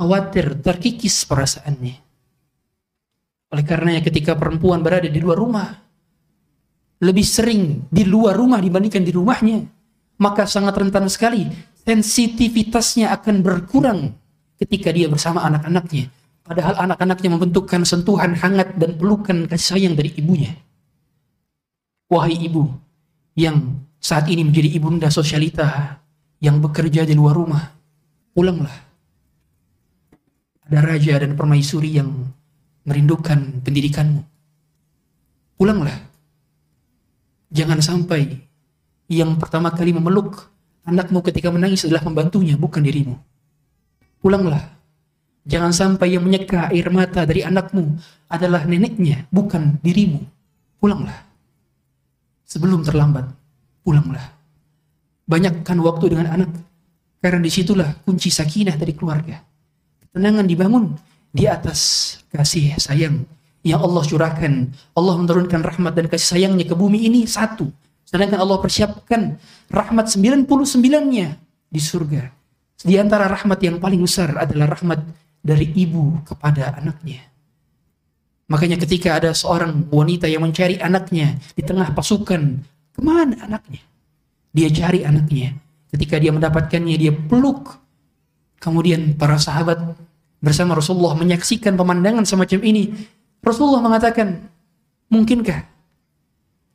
khawatir 0.00 0.64
terkikis 0.64 1.28
perasaannya. 1.28 1.96
Oleh 3.52 3.64
karenanya 3.68 4.00
ketika 4.00 4.32
perempuan 4.32 4.80
berada 4.80 5.06
di 5.06 5.20
luar 5.20 5.36
rumah, 5.36 5.68
lebih 7.02 7.26
sering 7.26 7.90
di 7.90 8.06
luar 8.06 8.38
rumah 8.38 8.62
dibandingkan 8.62 9.02
di 9.02 9.10
rumahnya, 9.10 9.66
maka 10.22 10.46
sangat 10.46 10.78
rentan 10.78 11.10
sekali 11.10 11.50
sensitivitasnya 11.82 13.10
akan 13.10 13.42
berkurang 13.42 14.14
ketika 14.62 14.94
dia 14.94 15.10
bersama 15.10 15.42
anak-anaknya. 15.42 16.06
Padahal 16.42 16.74
anak-anaknya 16.90 17.28
membentukkan 17.38 17.82
sentuhan 17.82 18.38
hangat 18.38 18.74
dan 18.78 18.98
pelukan 18.98 19.50
kasih 19.50 19.78
sayang 19.78 19.94
dari 19.98 20.14
ibunya. 20.14 20.54
Wahai 22.06 22.38
ibu 22.38 22.70
yang 23.34 23.82
saat 23.98 24.26
ini 24.30 24.46
menjadi 24.46 24.70
ibunda 24.74 25.08
sosialita 25.10 25.98
yang 26.42 26.58
bekerja 26.58 27.06
di 27.06 27.14
luar 27.14 27.38
rumah, 27.38 27.62
pulanglah. 28.34 28.74
Ada 30.66 30.78
raja 30.82 31.14
dan 31.22 31.38
permaisuri 31.38 31.98
yang 31.98 32.10
merindukan 32.86 33.62
pendidikanmu. 33.62 34.22
Pulanglah. 35.58 36.11
Jangan 37.52 37.84
sampai 37.84 38.40
yang 39.12 39.36
pertama 39.36 39.68
kali 39.68 39.92
memeluk 39.92 40.48
anakmu 40.88 41.20
ketika 41.20 41.52
menangis 41.52 41.84
adalah 41.84 42.02
pembantunya, 42.02 42.56
bukan 42.56 42.80
dirimu 42.80 43.20
pulanglah. 44.22 44.62
Jangan 45.42 45.74
sampai 45.74 46.14
yang 46.14 46.22
menyeka 46.22 46.70
air 46.70 46.86
mata 46.94 47.26
dari 47.26 47.42
anakmu 47.42 47.98
adalah 48.30 48.62
neneknya, 48.62 49.26
bukan 49.34 49.82
dirimu. 49.82 50.22
Pulanglah. 50.78 51.18
Sebelum 52.46 52.86
terlambat, 52.86 53.26
pulanglah. 53.82 54.22
Banyakkan 55.26 55.82
waktu 55.82 56.14
dengan 56.14 56.30
anak, 56.30 56.50
karena 57.18 57.42
di 57.42 57.50
situlah 57.50 57.90
kunci 58.06 58.30
sakinah 58.30 58.78
dari 58.78 58.94
keluarga. 58.94 59.42
Ketenangan 60.06 60.46
dibangun 60.46 60.94
di 61.34 61.50
atas 61.50 62.14
kasih 62.30 62.78
sayang 62.78 63.26
yang 63.62 63.82
Allah 63.82 64.02
curahkan. 64.02 64.70
Allah 64.94 65.14
menurunkan 65.18 65.62
rahmat 65.62 65.92
dan 65.94 66.06
kasih 66.10 66.38
sayangnya 66.38 66.66
ke 66.66 66.74
bumi 66.74 67.06
ini 67.06 67.26
satu. 67.26 67.70
Sedangkan 68.06 68.42
Allah 68.42 68.58
persiapkan 68.60 69.40
rahmat 69.72 70.12
99-nya 70.12 71.26
di 71.72 71.80
surga. 71.80 72.22
Di 72.82 72.98
antara 72.98 73.30
rahmat 73.30 73.62
yang 73.62 73.78
paling 73.78 74.02
besar 74.02 74.34
adalah 74.34 74.74
rahmat 74.74 75.00
dari 75.40 75.70
ibu 75.72 76.20
kepada 76.26 76.76
anaknya. 76.76 77.22
Makanya 78.50 78.76
ketika 78.82 79.16
ada 79.16 79.32
seorang 79.32 79.88
wanita 79.88 80.28
yang 80.28 80.44
mencari 80.44 80.76
anaknya 80.76 81.40
di 81.56 81.62
tengah 81.64 81.94
pasukan, 81.94 82.60
ke 82.92 83.00
mana 83.00 83.38
anaknya? 83.40 83.80
Dia 84.52 84.68
cari 84.68 85.06
anaknya. 85.08 85.56
Ketika 85.88 86.20
dia 86.20 86.34
mendapatkannya, 86.34 86.96
dia 87.00 87.12
peluk. 87.16 87.80
Kemudian 88.60 89.16
para 89.16 89.40
sahabat 89.40 89.96
bersama 90.42 90.76
Rasulullah 90.76 91.16
menyaksikan 91.16 91.78
pemandangan 91.78 92.28
semacam 92.28 92.60
ini. 92.60 92.92
Rasulullah 93.42 93.82
mengatakan, 93.82 94.38
mungkinkah 95.10 95.66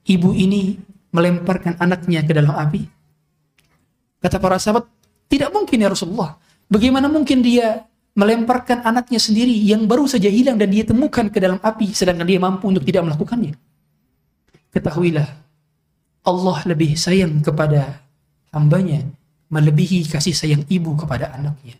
ibu 0.04 0.36
ini 0.36 0.76
melemparkan 1.16 1.80
anaknya 1.80 2.22
ke 2.28 2.36
dalam 2.36 2.52
api? 2.52 2.84
Kata 4.20 4.38
para 4.38 4.60
sahabat, 4.60 4.84
tidak 5.32 5.56
mungkin 5.56 5.80
ya 5.80 5.88
Rasulullah. 5.88 6.36
Bagaimana 6.68 7.08
mungkin 7.08 7.40
dia 7.40 7.88
melemparkan 8.18 8.84
anaknya 8.84 9.22
sendiri 9.22 9.54
yang 9.54 9.88
baru 9.88 10.10
saja 10.10 10.28
hilang 10.28 10.58
dan 10.60 10.74
dia 10.74 10.84
temukan 10.84 11.30
ke 11.30 11.38
dalam 11.38 11.62
api 11.62 11.94
sedangkan 11.94 12.26
dia 12.28 12.42
mampu 12.42 12.68
untuk 12.68 12.84
tidak 12.84 13.08
melakukannya. 13.08 13.56
Ketahuilah, 14.74 15.28
Allah 16.28 16.58
lebih 16.68 16.98
sayang 16.98 17.40
kepada 17.40 18.04
hambanya 18.52 19.06
melebihi 19.48 20.10
kasih 20.12 20.36
sayang 20.36 20.64
ibu 20.68 20.98
kepada 21.00 21.32
anaknya. 21.32 21.80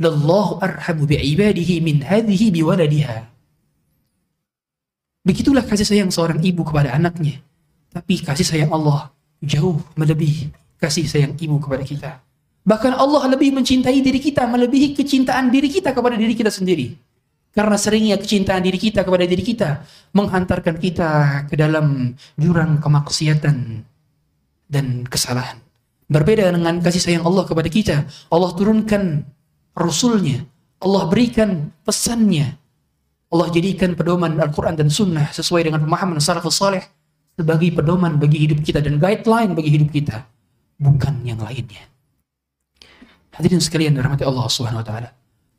Lallahu 0.00 0.58
arhamu 0.58 1.06
bi'ibadihi 1.06 1.78
min 1.78 2.02
hadhihi 2.02 2.50
biwaladiha. 2.50 3.33
Begitulah 5.24 5.64
kasih 5.64 5.88
sayang 5.88 6.12
seorang 6.12 6.38
ibu 6.44 6.62
kepada 6.62 6.92
anaknya. 6.92 7.40
Tapi 7.90 8.20
kasih 8.20 8.44
sayang 8.44 8.70
Allah 8.70 9.08
jauh 9.40 9.80
melebihi 9.96 10.64
kasih 10.84 11.08
sayang 11.08 11.32
ibu 11.40 11.56
kepada 11.56 11.80
kita. 11.80 12.10
Bahkan 12.64 12.92
Allah 12.96 13.28
lebih 13.32 13.56
mencintai 13.56 14.00
diri 14.04 14.20
kita, 14.20 14.44
melebihi 14.44 14.96
kecintaan 14.96 15.48
diri 15.48 15.68
kita 15.72 15.96
kepada 15.96 16.16
diri 16.16 16.36
kita 16.36 16.52
sendiri. 16.52 16.96
Karena 17.54 17.78
seringnya 17.78 18.18
kecintaan 18.18 18.66
diri 18.66 18.76
kita 18.76 19.06
kepada 19.06 19.24
diri 19.24 19.44
kita 19.44 19.86
menghantarkan 20.10 20.76
kita 20.76 21.10
ke 21.46 21.54
dalam 21.54 22.18
jurang 22.34 22.82
kemaksiatan 22.82 23.84
dan 24.68 24.86
kesalahan. 25.06 25.62
Berbeda 26.10 26.50
dengan 26.52 26.82
kasih 26.84 27.00
sayang 27.00 27.24
Allah 27.24 27.44
kepada 27.48 27.68
kita, 27.70 27.96
Allah 28.28 28.50
turunkan 28.52 29.24
Rasulnya, 29.72 30.44
Allah 30.82 31.02
berikan 31.08 31.72
pesannya, 31.86 32.58
Allah 33.34 33.50
jadikan 33.50 33.98
pedoman 33.98 34.38
Al-Quran 34.38 34.78
dan 34.78 34.86
Sunnah 34.86 35.34
sesuai 35.34 35.66
dengan 35.66 35.82
pemahaman 35.82 36.22
salafus 36.22 36.54
saleh 36.54 36.86
sebagai 37.34 37.74
pedoman 37.74 38.14
bagi 38.14 38.46
hidup 38.46 38.62
kita 38.62 38.78
dan 38.78 39.02
guideline 39.02 39.58
bagi 39.58 39.74
hidup 39.74 39.90
kita, 39.90 40.22
bukan 40.78 41.26
yang 41.26 41.42
lainnya. 41.42 41.82
Hadirin 43.34 43.58
sekalian 43.58 43.98
dirahmati 43.98 44.22
Allah 44.22 44.46
Subhanahu 44.46 44.80
wa 44.82 44.86
taala. 44.86 45.10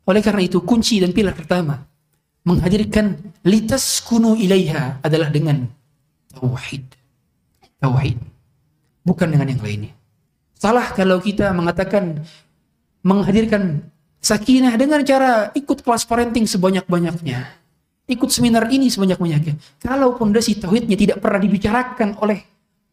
Oleh 0.08 0.24
karena 0.24 0.40
itu 0.48 0.64
kunci 0.64 0.96
dan 1.04 1.12
pilar 1.12 1.36
pertama 1.36 1.84
menghadirkan 2.48 3.36
litas 3.44 4.00
kunu 4.00 4.40
ilaiha 4.40 5.04
adalah 5.04 5.28
dengan 5.28 5.68
tauhid. 6.32 6.96
Tauhid. 7.76 8.16
Bukan 9.04 9.28
dengan 9.28 9.52
yang 9.52 9.60
lainnya. 9.60 9.92
Salah 10.56 10.88
kalau 10.96 11.20
kita 11.20 11.52
mengatakan 11.52 12.24
menghadirkan 13.04 13.84
sakinah 14.24 14.72
dengan 14.80 15.04
cara 15.04 15.52
ikut 15.52 15.84
kelas 15.84 16.08
parenting 16.08 16.48
sebanyak-banyaknya. 16.48 17.65
Ikut 18.06 18.30
seminar 18.30 18.70
ini 18.70 18.86
sebanyak-banyaknya. 18.86 19.82
Kalau 19.82 20.14
pondasi 20.14 20.62
tauhidnya 20.62 20.94
tidak 20.94 21.18
pernah 21.18 21.42
dibicarakan 21.42 22.22
oleh 22.22 22.38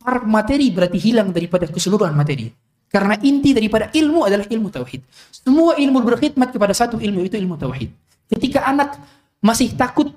para 0.02 0.26
materi 0.26 0.74
berarti 0.74 0.98
hilang 0.98 1.30
daripada 1.30 1.70
keseluruhan 1.70 2.18
materi. 2.18 2.50
Karena 2.90 3.18
inti 3.22 3.54
daripada 3.54 3.90
ilmu 3.94 4.26
adalah 4.26 4.46
ilmu 4.46 4.70
tauhid. 4.74 5.02
Semua 5.30 5.78
ilmu 5.78 6.02
berkhidmat 6.02 6.54
kepada 6.54 6.74
satu 6.74 6.98
ilmu 7.02 7.26
itu 7.26 7.38
ilmu 7.38 7.58
tauhid. 7.58 7.90
Ketika 8.30 8.66
anak 8.66 8.98
masih 9.42 9.74
takut 9.74 10.10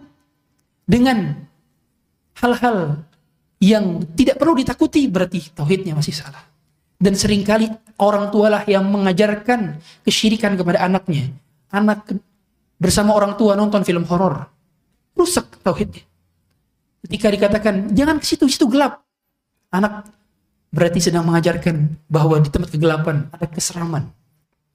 dengan 0.84 1.44
hal-hal 2.40 3.00
yang 3.60 4.04
tidak 4.12 4.36
perlu 4.36 4.56
ditakuti 4.60 5.08
berarti 5.08 5.52
tauhidnya 5.56 5.96
masih 5.96 6.12
salah. 6.12 6.44
Dan 6.96 7.12
sering 7.12 7.44
kali 7.44 7.68
orang 8.00 8.32
tualah 8.32 8.64
yang 8.64 8.84
mengajarkan 8.88 9.76
kesyirikan 10.04 10.56
kepada 10.56 10.84
anaknya. 10.84 11.28
Anak 11.68 12.08
bersama 12.80 13.12
orang 13.12 13.36
tua 13.36 13.56
nonton 13.56 13.84
film 13.84 14.04
horor. 14.08 14.55
Rusak 15.16 15.58
tauhidnya. 15.64 16.04
Ketika 17.08 17.26
dikatakan 17.32 17.74
jangan 17.96 18.20
ke 18.20 18.26
situ, 18.28 18.44
situ 18.46 18.68
gelap. 18.68 19.00
Anak 19.72 20.12
berarti 20.70 21.00
sedang 21.00 21.24
mengajarkan 21.24 21.96
bahwa 22.06 22.36
di 22.38 22.52
tempat 22.52 22.68
kegelapan 22.68 23.32
ada 23.32 23.46
keseraman. 23.48 24.12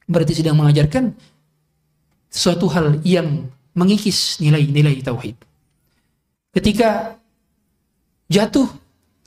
Berarti 0.10 0.42
sedang 0.42 0.58
mengajarkan 0.58 1.14
suatu 2.32 2.66
hal 2.74 3.00
yang 3.06 3.48
mengikis 3.78 4.42
nilai-nilai 4.42 5.00
tauhid. 5.06 5.38
Ketika 6.52 7.16
jatuh 8.28 8.68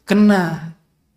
kena 0.04 0.74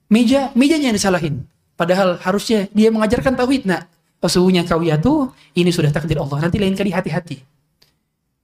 meja, 0.07 0.51
mejanya 0.55 0.91
yang 0.91 0.97
disalahin. 0.97 1.43
Padahal 1.75 2.19
harusnya 2.21 2.67
dia 2.71 2.89
mengajarkan 2.91 3.35
tauhid. 3.35 3.67
Nah, 3.67 3.83
sesungguhnya 4.23 4.63
kau 4.63 4.81
jatuh, 4.81 5.31
ini 5.55 5.69
sudah 5.71 5.91
takdir 5.91 6.19
Allah. 6.19 6.47
Nanti 6.47 6.57
lain 6.57 6.75
kali 6.75 6.91
hati-hati. 6.91 7.56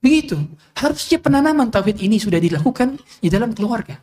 Begitu. 0.04 0.36
Harusnya 0.76 1.16
penanaman 1.16 1.72
tauhid 1.72 2.04
ini 2.04 2.20
sudah 2.20 2.36
dilakukan 2.36 3.00
di 3.24 3.32
dalam 3.32 3.56
keluarga. 3.56 3.96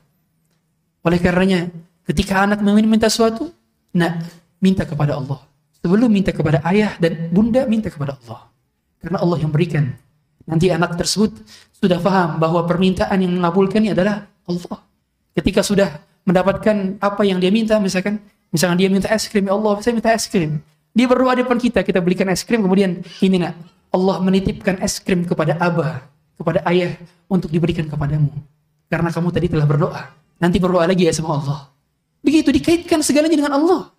Oleh 1.06 1.22
karenanya, 1.22 1.70
Ketika 2.02 2.44
anak 2.44 2.60
meminta 2.66 3.08
sesuatu, 3.08 3.54
nak 3.94 4.26
minta 4.58 4.84
kepada 4.84 5.16
Allah. 5.16 5.40
Sebelum 5.82 6.10
minta 6.10 6.34
kepada 6.34 6.62
ayah 6.68 6.98
dan 6.98 7.30
bunda, 7.30 7.66
minta 7.70 7.88
kepada 7.88 8.18
Allah. 8.18 8.50
Karena 9.02 9.18
Allah 9.22 9.38
yang 9.40 9.48
berikan. 9.54 9.96
Nanti 10.44 10.74
anak 10.74 10.98
tersebut 10.98 11.32
sudah 11.78 12.02
paham 12.02 12.42
bahwa 12.42 12.66
permintaan 12.66 13.16
yang 13.22 13.34
mengabulkannya 13.38 13.94
adalah 13.94 14.28
Allah. 14.50 14.78
Ketika 15.38 15.62
sudah 15.62 16.02
mendapatkan 16.26 16.98
apa 17.00 17.22
yang 17.24 17.40
dia 17.40 17.54
minta, 17.54 17.78
misalkan, 17.78 18.20
misalkan 18.52 18.78
dia 18.82 18.90
minta 18.90 19.10
es 19.10 19.30
krim, 19.30 19.48
ya 19.48 19.54
Allah, 19.54 19.80
saya 19.80 19.94
minta 19.96 20.12
es 20.12 20.26
krim. 20.28 20.60
Dia 20.92 21.08
berdoa 21.08 21.38
depan 21.38 21.56
kita, 21.56 21.86
kita 21.86 22.04
belikan 22.04 22.28
es 22.28 22.44
krim, 22.44 22.60
kemudian 22.60 23.00
ini 23.24 23.40
nak, 23.40 23.56
Allah 23.92 24.18
menitipkan 24.24 24.80
es 24.80 24.98
krim 25.04 25.28
kepada 25.28 25.60
abah, 25.60 26.08
kepada 26.40 26.64
ayah 26.72 26.96
untuk 27.28 27.52
diberikan 27.52 27.86
kepadamu. 27.92 28.32
Karena 28.88 29.12
kamu 29.12 29.30
tadi 29.32 29.48
telah 29.52 29.68
berdoa. 29.68 30.02
Nanti 30.40 30.58
berdoa 30.58 30.88
lagi 30.88 31.06
ya 31.08 31.14
sama 31.14 31.38
Allah. 31.38 31.70
Begitu 32.24 32.50
dikaitkan 32.50 33.04
segalanya 33.04 33.38
dengan 33.38 33.54
Allah. 33.56 33.92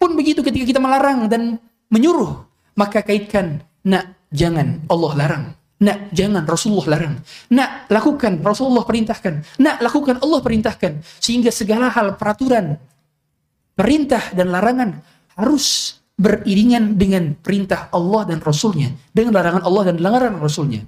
Pun 0.00 0.16
begitu 0.16 0.40
ketika 0.40 0.64
kita 0.64 0.80
melarang 0.80 1.28
dan 1.28 1.60
menyuruh, 1.92 2.46
maka 2.78 3.04
kaitkan, 3.04 3.60
nak 3.84 4.16
jangan 4.32 4.80
Allah 4.88 5.12
larang. 5.18 5.44
Nak 5.80 6.12
jangan 6.12 6.44
Rasulullah 6.44 6.96
larang. 6.96 7.14
Nak 7.52 7.88
lakukan 7.88 8.40
Rasulullah 8.44 8.84
perintahkan. 8.84 9.60
Nak 9.60 9.76
lakukan 9.80 10.20
Allah 10.20 10.40
perintahkan. 10.44 10.92
Sehingga 11.20 11.48
segala 11.48 11.88
hal 11.88 12.20
peraturan, 12.20 12.76
perintah 13.76 14.20
dan 14.36 14.52
larangan 14.52 15.00
harus 15.36 15.99
beriringan 16.20 17.00
dengan 17.00 17.32
perintah 17.40 17.88
Allah 17.96 18.28
dan 18.28 18.44
Rasulnya. 18.44 18.92
Dengan 19.16 19.40
larangan 19.40 19.64
Allah 19.64 19.82
dan 19.88 19.96
larangan 20.04 20.36
Rasulnya. 20.36 20.84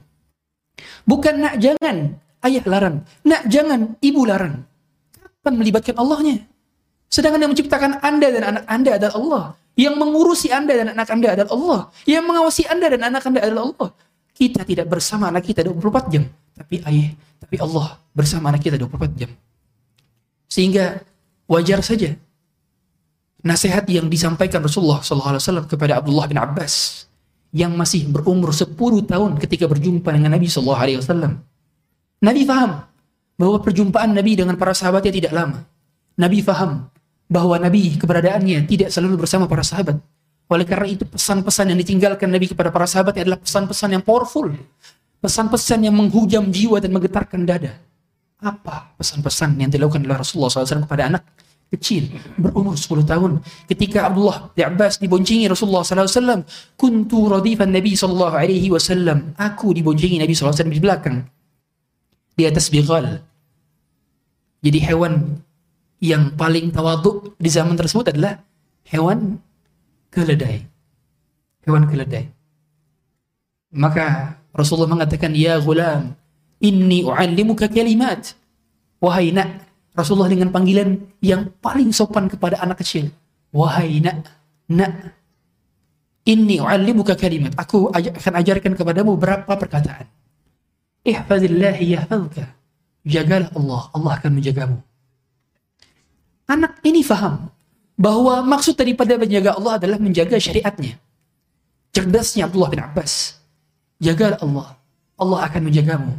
Bukan 1.09 1.41
nak 1.41 1.57
jangan 1.57 2.21
ayah 2.45 2.65
larang. 2.69 2.97
Nak 3.25 3.43
jangan 3.49 3.97
ibu 4.05 4.23
larang. 4.29 4.69
Kapan 5.17 5.53
melibatkan 5.57 5.97
Allahnya? 5.97 6.45
Sedangkan 7.09 7.41
yang 7.41 7.53
menciptakan 7.57 8.05
Anda 8.05 8.29
dan 8.29 8.43
anak 8.45 8.65
Anda 8.69 8.91
adalah 9.01 9.15
Allah. 9.17 9.45
Yang 9.73 9.95
mengurusi 9.97 10.49
Anda 10.53 10.73
dan 10.77 10.89
anak 10.93 11.09
Anda 11.09 11.29
adalah 11.33 11.51
Allah. 11.57 11.81
Yang 12.05 12.25
mengawasi 12.29 12.63
Anda 12.69 12.87
dan 12.93 13.01
anak 13.09 13.23
Anda 13.25 13.41
adalah 13.41 13.63
Allah. 13.73 13.89
Kita 14.37 14.61
tidak 14.69 14.87
bersama 14.89 15.33
anak 15.33 15.49
kita 15.49 15.65
24 15.65 16.13
jam. 16.13 16.25
Tapi 16.53 16.85
ayah, 16.85 17.09
tapi 17.41 17.57
Allah 17.57 17.97
bersama 18.13 18.53
anak 18.53 18.65
kita 18.65 18.77
24 18.77 19.17
jam. 19.17 19.31
Sehingga 20.49 21.01
wajar 21.49 21.81
saja 21.81 22.13
nasihat 23.43 23.85
yang 23.91 24.07
disampaikan 24.07 24.63
Rasulullah 24.63 25.03
SAW 25.03 25.67
kepada 25.67 25.99
Abdullah 25.99 26.31
bin 26.31 26.39
Abbas 26.39 27.05
yang 27.53 27.75
masih 27.77 28.09
berumur 28.09 28.55
10 28.55 28.73
tahun 29.05 29.31
ketika 29.43 29.69
berjumpa 29.69 30.09
dengan 30.15 30.33
Nabi 30.33 30.49
SAW. 30.49 31.05
Nabi 32.23 32.43
faham 32.47 32.87
bahwa 33.37 33.59
perjumpaan 33.61 34.15
Nabi 34.15 34.39
dengan 34.39 34.55
para 34.55 34.73
sahabatnya 34.73 35.13
tidak 35.13 35.33
lama. 35.35 35.59
Nabi 36.17 36.39
faham 36.41 36.87
bahwa 37.27 37.59
Nabi 37.59 37.99
keberadaannya 37.99 38.65
tidak 38.71 38.89
selalu 38.95 39.27
bersama 39.27 39.51
para 39.51 39.67
sahabat. 39.67 39.99
Oleh 40.47 40.69
karena 40.69 40.89
itu 40.89 41.05
pesan-pesan 41.09 41.73
yang 41.75 41.79
ditinggalkan 41.81 42.29
Nabi 42.31 42.53
kepada 42.53 42.71
para 42.71 42.87
sahabat 42.87 43.19
adalah 43.19 43.41
pesan-pesan 43.41 43.99
yang 43.99 44.05
powerful. 44.05 44.53
Pesan-pesan 45.23 45.87
yang 45.87 45.95
menghujam 45.97 46.51
jiwa 46.51 46.79
dan 46.79 46.93
menggetarkan 46.93 47.43
dada. 47.43 47.79
Apa 48.43 48.95
pesan-pesan 48.99 49.55
yang 49.59 49.71
dilakukan 49.71 50.03
oleh 50.03 50.19
Rasulullah 50.19 50.51
SAW 50.51 50.85
kepada 50.85 51.09
anak 51.09 51.23
kecil 51.73 52.13
berumur 52.37 52.77
10 52.77 53.09
tahun. 53.09 53.41
Ketika 53.65 54.13
Abdullah 54.13 54.53
bin 54.53 54.69
Abbas 54.69 55.01
diboncengi 55.01 55.49
Rasulullah 55.49 55.83
SAW 55.83 56.45
kuntu 56.77 57.33
radifan 57.33 57.73
Nabi 57.73 57.97
sallallahu 57.97 58.37
alaihi 58.37 58.69
wasallam. 58.69 59.33
Aku 59.41 59.73
diboncengi 59.73 60.21
Nabi 60.21 60.37
sallallahu 60.37 60.53
alaihi 60.53 60.61
wasallam 60.61 60.77
di 60.77 60.83
belakang 60.85 61.17
di 62.37 62.43
atas 62.45 62.69
bighal. 62.69 63.25
Jadi 64.63 64.79
hewan 64.85 65.41
yang 65.99 66.37
paling 66.37 66.71
tawaduk 66.71 67.35
di 67.41 67.49
zaman 67.49 67.75
tersebut 67.75 68.13
adalah 68.13 68.45
hewan 68.87 69.41
keledai. 70.13 70.69
Hewan 71.65 71.89
keledai. 71.89 72.29
Maka 73.73 74.37
Rasulullah 74.53 74.93
mengatakan 74.93 75.33
ya 75.33 75.57
gulam 75.57 76.13
inni 76.61 77.01
u'allimuka 77.03 77.73
kalimat. 77.73 78.37
Wahai 79.03 79.33
nak 79.35 79.72
Rasulullah 79.93 80.33
dengan 80.33 80.49
panggilan 80.49 80.97
yang 81.21 81.53
paling 81.61 81.93
sopan 81.93 82.29
kepada 82.33 82.57
anak 82.65 82.81
kecil. 82.81 83.13
Wahai 83.53 84.01
nak, 84.01 84.25
nak, 84.73 85.13
ini 86.23 86.63
u'allimuka 86.63 87.19
kalimat. 87.19 87.53
Aku 87.59 87.91
akan 87.91 88.33
ajarkan 88.39 88.73
kepadamu 88.79 89.19
berapa 89.19 89.51
perkataan. 89.51 90.07
Ihfazillahi 91.03 91.99
yahfazka. 91.99 92.47
Jagalah 93.03 93.51
Allah, 93.59 93.83
Allah 93.91 94.13
akan 94.23 94.31
menjagamu. 94.39 94.79
Anak 96.47 96.79
ini 96.87 97.03
faham 97.03 97.51
bahwa 97.99 98.41
maksud 98.47 98.79
daripada 98.79 99.19
menjaga 99.19 99.59
Allah 99.59 99.83
adalah 99.83 99.99
menjaga 99.99 100.39
syariatnya. 100.39 100.97
Cerdasnya 101.91 102.47
Abdullah 102.47 102.71
bin 102.71 102.81
Abbas. 102.81 103.43
Jagalah 103.99 104.39
Allah, 104.41 104.79
Allah 105.19 105.39
akan 105.51 105.63
menjagamu. 105.69 106.13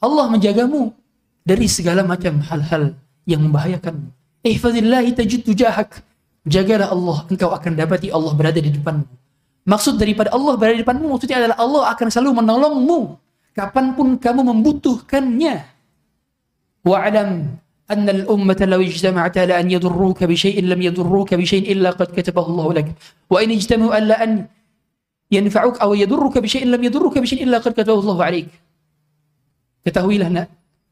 Allah 0.00 0.26
menjagamu 0.30 0.94
dari 1.42 1.66
segala 1.66 2.06
macam 2.06 2.38
hal-hal 2.40 2.94
yang 3.29 3.41
membahayakan. 3.43 4.11
Ihfazillahi 4.45 5.17
tajid 5.17 5.45
tujahak. 5.45 6.01
Jagalah 6.45 6.93
Allah, 6.93 7.25
engkau 7.25 7.49
akan 7.49 7.71
dapati 7.73 8.13
Allah 8.13 8.33
berada 8.37 8.61
di 8.61 8.69
depanmu. 8.69 9.09
Maksud 9.65 9.97
daripada 9.97 10.29
Allah 10.29 10.53
berada 10.53 10.77
di 10.77 10.85
depanmu 10.85 11.09
maksudnya 11.09 11.41
adalah 11.41 11.57
Allah 11.57 11.83
akan 11.97 12.07
selalu 12.13 12.31
menolongmu 12.37 12.99
kapanpun 13.57 14.21
kamu 14.21 14.41
membutuhkannya. 14.53 15.55
Wa'alam 16.85 17.29
أن 17.85 18.09
الأمة 18.09 18.57
لو 18.65 18.81
اجتمعت 18.81 19.37
على 19.37 19.53
أن 19.61 19.69
يضروك 19.69 20.23
بشيء 20.23 20.57
لم 20.57 20.81
يضروك 20.81 21.37
بشيء 21.37 21.69
إلا 21.71 21.93
قد 21.93 22.17
كتبه 22.17 22.41
الله 22.41 22.67
لك 22.73 22.87
وإن 23.29 23.49
اجتمعوا 23.51 23.93
على 23.93 24.13
أن 24.13 24.31
ينفعوك 25.31 25.77
أو 25.81 25.93
يضرك 25.93 26.37
بشيء 26.37 26.65
لم 26.65 26.81
يضرك 26.83 27.17
بشيء 27.17 27.45
إلا 27.45 27.57
قد 27.61 27.77
كتبه 27.77 27.93
الله 27.93 28.17
عليك 28.23 28.49
ketahuilah 29.85 30.29
nak 30.33 30.49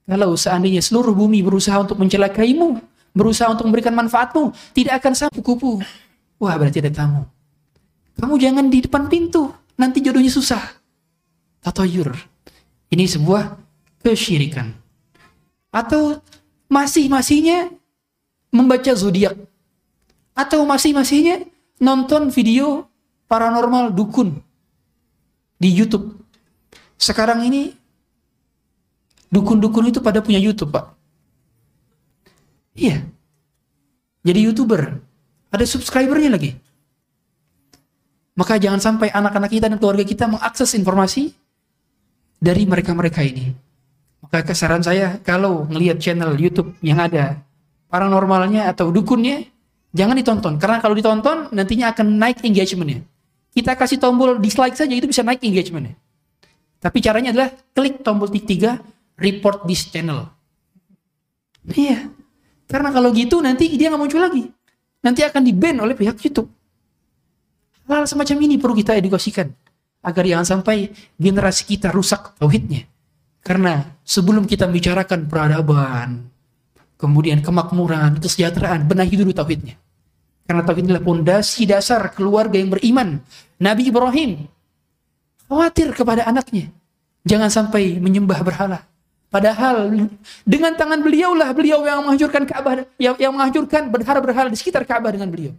kalau 0.08 0.32
seandainya 0.32 0.80
seluruh 0.80 1.12
bumi 1.12 1.44
berusaha 1.44 1.76
untuk 1.84 2.00
mencelakaimu, 2.00 2.80
berusaha 3.12 3.52
untuk 3.52 3.68
memberikan 3.68 3.92
manfaatmu, 3.92 4.56
tidak 4.72 5.04
akan 5.04 5.12
sampai 5.12 5.44
kupu. 5.44 5.84
Wah, 6.40 6.56
berarti 6.56 6.80
ada 6.80 6.88
tamu. 6.88 7.28
Kamu 8.16 8.40
jangan 8.40 8.72
di 8.72 8.88
depan 8.88 9.12
pintu, 9.12 9.52
nanti 9.76 10.00
jodohnya 10.00 10.32
susah. 10.32 10.64
Tatoyur. 11.60 12.16
Ini 12.88 13.04
sebuah 13.04 13.60
kesyirikan. 14.00 14.72
Atau 15.68 16.24
masih-masihnya 16.72 17.68
membaca 18.48 18.96
zodiak. 18.96 19.36
Atau 20.32 20.64
masih-masihnya 20.64 21.44
nonton 21.84 22.32
video 22.32 22.88
paranormal 23.28 23.92
dukun 23.92 24.40
di 25.60 25.68
YouTube. 25.68 26.16
Sekarang 26.98 27.46
ini 27.46 27.77
Dukun-dukun 29.28 29.92
itu 29.92 30.00
pada 30.00 30.24
punya 30.24 30.40
YouTube, 30.40 30.72
Pak. 30.72 30.96
Iya. 32.78 33.04
Jadi 34.24 34.38
YouTuber. 34.48 34.82
Ada 35.52 35.64
subscribernya 35.64 36.32
lagi. 36.32 36.52
Maka 38.38 38.54
jangan 38.56 38.78
sampai 38.78 39.10
anak-anak 39.10 39.50
kita 39.50 39.66
dan 39.66 39.82
keluarga 39.82 40.06
kita 40.06 40.30
mengakses 40.30 40.70
informasi 40.78 41.34
dari 42.38 42.62
mereka-mereka 42.64 43.26
ini. 43.26 43.50
Maka 44.22 44.46
kesaran 44.46 44.84
saya 44.84 45.18
kalau 45.26 45.66
ngelihat 45.66 45.98
channel 45.98 46.38
YouTube 46.38 46.70
yang 46.84 47.02
ada 47.02 47.42
paranormalnya 47.90 48.70
atau 48.70 48.94
dukunnya, 48.94 49.42
jangan 49.90 50.14
ditonton. 50.14 50.54
Karena 50.60 50.78
kalau 50.78 50.94
ditonton 50.94 51.50
nantinya 51.50 51.90
akan 51.90 52.06
naik 52.14 52.44
engagementnya. 52.46 53.02
Kita 53.50 53.74
kasih 53.74 53.98
tombol 53.98 54.38
dislike 54.38 54.78
saja 54.78 54.94
itu 54.94 55.10
bisa 55.10 55.26
naik 55.26 55.42
engagementnya. 55.42 55.98
Tapi 56.78 56.98
caranya 57.02 57.34
adalah 57.34 57.50
klik 57.74 58.06
tombol 58.06 58.30
tik 58.30 58.46
tiga 58.46 58.78
report 59.18 59.66
this 59.66 59.90
channel. 59.90 60.30
Iya. 61.68 62.08
Karena 62.68 62.94
kalau 62.94 63.10
gitu 63.12 63.42
nanti 63.42 63.68
dia 63.74 63.90
nggak 63.90 64.00
muncul 64.00 64.22
lagi. 64.22 64.44
Nanti 65.02 65.20
akan 65.26 65.42
di-ban 65.44 65.76
oleh 65.82 65.94
pihak 65.94 66.16
YouTube. 66.22 66.48
Hal 67.88 68.04
semacam 68.04 68.36
ini 68.44 68.56
perlu 68.60 68.76
kita 68.76 68.96
edukasikan. 68.96 69.48
Agar 70.04 70.24
jangan 70.24 70.46
sampai 70.46 70.92
generasi 71.18 71.66
kita 71.66 71.90
rusak 71.90 72.38
tauhidnya. 72.38 72.86
Karena 73.42 73.98
sebelum 74.04 74.44
kita 74.44 74.68
bicarakan 74.68 75.26
peradaban, 75.26 76.28
kemudian 77.00 77.40
kemakmuran, 77.40 78.20
kesejahteraan, 78.20 78.84
benahi 78.84 79.14
dulu 79.16 79.32
tauhidnya. 79.32 79.80
Karena 80.44 80.62
tauhid 80.64 80.84
adalah 80.88 81.04
pondasi 81.04 81.64
dasar 81.64 82.12
keluarga 82.12 82.60
yang 82.60 82.72
beriman. 82.72 83.20
Nabi 83.60 83.88
Ibrahim 83.88 84.44
khawatir 85.48 85.96
kepada 85.96 86.28
anaknya. 86.28 86.68
Jangan 87.24 87.48
sampai 87.48 87.96
menyembah 87.96 88.40
berhala. 88.44 88.84
Padahal 89.28 89.92
dengan 90.48 90.72
tangan 90.72 91.04
beliau 91.04 91.36
lah 91.36 91.52
beliau 91.52 91.84
yang 91.84 92.00
menghancurkan 92.00 92.48
Ka'bah 92.48 92.88
yang, 92.96 93.12
yang 93.20 93.32
menghancurkan 93.36 93.92
berhala-berhala 93.92 94.48
di 94.48 94.56
sekitar 94.56 94.88
Ka'bah 94.88 95.12
dengan 95.12 95.28
beliau. 95.28 95.52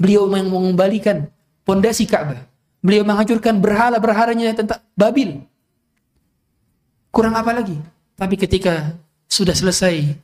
Beliau 0.00 0.24
yang 0.32 0.48
mengembalikan 0.48 1.28
pondasi 1.68 2.08
Ka'bah. 2.08 2.48
Beliau 2.80 3.04
menghancurkan 3.04 3.60
berhala-berhalanya 3.60 4.56
tentang 4.56 4.80
Babil. 4.96 5.44
Kurang 7.12 7.36
apa 7.36 7.52
lagi? 7.52 7.76
Tapi 8.16 8.40
ketika 8.40 8.96
sudah 9.28 9.52
selesai 9.52 10.16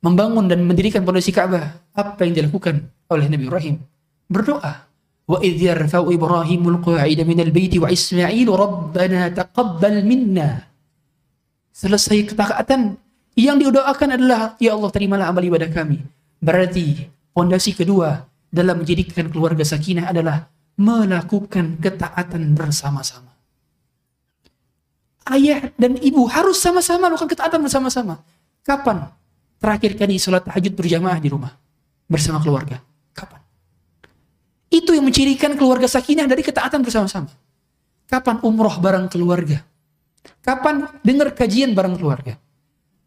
membangun 0.00 0.48
dan 0.48 0.64
mendirikan 0.64 1.04
pondasi 1.04 1.36
Ka'bah, 1.36 1.84
apa 1.92 2.24
yang 2.24 2.32
dilakukan 2.32 2.80
oleh 3.12 3.28
Nabi 3.28 3.44
Ibrahim? 3.44 3.76
Berdoa. 4.24 4.88
Wa 5.28 5.38
idh 5.44 5.68
yarfa'u 5.68 6.08
Ibrahimul 6.16 6.80
qa'ida 6.80 7.28
minal 7.28 7.52
baiti 7.52 7.76
wa 7.76 7.92
Ismail 7.92 8.48
rabbana 8.48 9.28
taqabbal 9.30 10.00
minna 10.00 10.69
selesai 11.70 12.34
ketaatan 12.34 12.98
yang 13.38 13.56
didoakan 13.56 14.18
adalah 14.18 14.58
ya 14.60 14.74
Allah 14.74 14.90
terimalah 14.90 15.26
amal 15.30 15.42
ibadah 15.42 15.70
kami. 15.70 16.02
Berarti 16.42 17.08
pondasi 17.32 17.72
kedua 17.76 18.26
dalam 18.50 18.82
menjadikan 18.82 19.30
keluarga 19.30 19.62
sakinah 19.62 20.10
adalah 20.10 20.50
melakukan 20.74 21.78
ketaatan 21.78 22.56
bersama-sama. 22.56 23.30
Ayah 25.30 25.70
dan 25.78 25.94
ibu 26.00 26.26
harus 26.26 26.58
sama-sama 26.58 27.06
melakukan 27.06 27.30
ketaatan 27.30 27.60
bersama-sama. 27.62 28.18
Kapan 28.66 29.06
terakhir 29.62 29.94
kali 29.94 30.18
sholat 30.18 30.42
tahajud 30.42 30.74
berjamaah 30.74 31.20
di 31.22 31.28
rumah 31.30 31.54
bersama 32.10 32.42
keluarga? 32.42 32.82
Kapan? 33.14 33.38
Itu 34.72 34.90
yang 34.96 35.06
mencirikan 35.06 35.54
keluarga 35.54 35.86
sakinah 35.86 36.26
dari 36.26 36.42
ketaatan 36.42 36.82
bersama-sama. 36.82 37.30
Kapan 38.10 38.42
umroh 38.42 38.74
bareng 38.82 39.06
keluarga? 39.06 39.62
Kapan 40.40 40.88
dengar 41.04 41.32
kajian 41.36 41.72
bareng 41.72 41.96
keluarga? 41.96 42.36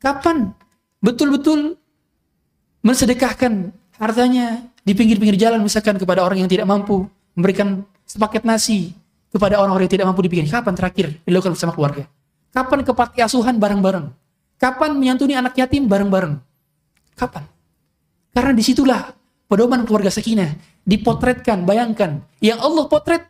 Kapan 0.02 0.54
betul-betul 1.00 1.78
mensedekahkan 2.84 3.72
hartanya 3.98 4.68
di 4.84 4.92
pinggir-pinggir 4.92 5.40
jalan 5.40 5.64
misalkan 5.64 5.96
kepada 5.96 6.22
orang 6.26 6.44
yang 6.44 6.50
tidak 6.52 6.68
mampu 6.68 7.08
memberikan 7.34 7.88
sepaket 8.04 8.44
nasi 8.44 8.94
kepada 9.34 9.58
orang-orang 9.58 9.90
yang 9.90 9.96
tidak 9.98 10.08
mampu 10.12 10.22
di 10.26 10.30
pinggir. 10.30 10.48
Kapan 10.52 10.74
terakhir 10.78 11.06
dilakukan 11.26 11.58
bersama 11.58 11.72
keluarga? 11.74 12.04
Kapan 12.54 12.80
ke 12.86 12.92
panti 12.94 13.20
asuhan 13.26 13.58
bareng-bareng? 13.58 14.06
Kapan 14.62 14.92
menyantuni 14.96 15.34
anak 15.34 15.58
yatim 15.58 15.90
bareng-bareng? 15.90 16.38
Kapan? 17.18 17.44
Karena 18.34 18.52
di 18.54 18.64
situlah 18.66 19.14
pedoman 19.50 19.86
keluarga 19.86 20.14
sakinah 20.14 20.54
dipotretkan, 20.86 21.66
bayangkan. 21.66 22.24
Yang 22.40 22.60
Allah 22.62 22.86
potret 22.90 23.24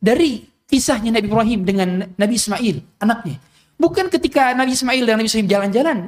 dari 0.00 0.49
kisahnya 0.70 1.10
Nabi 1.10 1.26
Ibrahim 1.26 1.60
dengan 1.66 1.88
Nabi 2.14 2.34
Ismail, 2.38 2.76
anaknya. 3.02 3.36
Bukan 3.74 4.06
ketika 4.06 4.54
Nabi 4.54 4.78
Ismail 4.78 5.02
dan 5.02 5.18
Nabi 5.18 5.26
Ismail 5.26 5.48
jalan-jalan. 5.50 5.98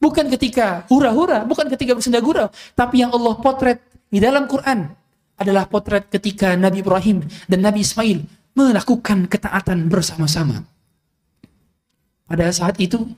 Bukan 0.00 0.32
ketika 0.32 0.84
hura-hura, 0.88 1.44
bukan 1.44 1.68
ketika 1.68 1.92
bersenda 1.92 2.24
gurau, 2.24 2.48
tapi 2.72 3.04
yang 3.04 3.12
Allah 3.12 3.36
potret 3.36 3.84
di 4.08 4.16
dalam 4.16 4.48
Quran 4.48 4.88
adalah 5.36 5.68
potret 5.68 6.08
ketika 6.08 6.56
Nabi 6.56 6.80
Ibrahim 6.80 7.24
dan 7.48 7.60
Nabi 7.60 7.84
Ismail 7.84 8.24
melakukan 8.56 9.28
ketaatan 9.28 9.92
bersama-sama. 9.92 10.64
Pada 12.24 12.48
saat 12.48 12.80
itu, 12.80 13.12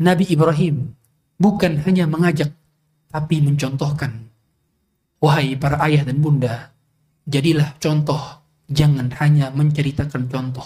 Nabi 0.00 0.24
Ibrahim 0.32 0.96
bukan 1.36 1.84
hanya 1.84 2.08
mengajak, 2.08 2.52
tapi 3.12 3.44
mencontohkan. 3.44 4.24
Wahai 5.20 5.56
para 5.60 5.76
ayah 5.84 6.08
dan 6.08 6.24
bunda, 6.24 6.74
Jadilah 7.24 7.80
contoh, 7.80 8.20
jangan 8.70 9.12
hanya 9.20 9.52
menceritakan 9.52 10.28
contoh. 10.28 10.64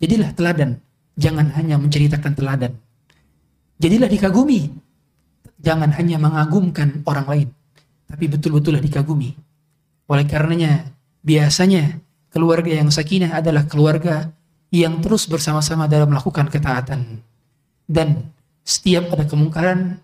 Jadilah 0.00 0.32
teladan, 0.36 0.80
jangan 1.16 1.52
hanya 1.54 1.76
menceritakan 1.80 2.32
teladan. 2.34 2.72
Jadilah 3.78 4.08
dikagumi, 4.08 4.70
jangan 5.60 5.90
hanya 5.96 6.16
mengagumkan 6.20 7.02
orang 7.04 7.26
lain, 7.26 7.48
tapi 8.06 8.24
betul-betullah 8.30 8.80
dikagumi. 8.80 9.34
Oleh 10.08 10.26
karenanya, 10.28 10.92
biasanya 11.24 11.98
keluarga 12.30 12.72
yang 12.76 12.92
sakinah 12.92 13.34
adalah 13.40 13.64
keluarga 13.64 14.30
yang 14.74 14.98
terus 15.00 15.30
bersama-sama 15.30 15.86
dalam 15.86 16.10
melakukan 16.10 16.50
ketaatan. 16.50 17.22
Dan 17.84 18.32
setiap 18.64 19.12
ada 19.12 19.28
kemungkaran, 19.28 20.00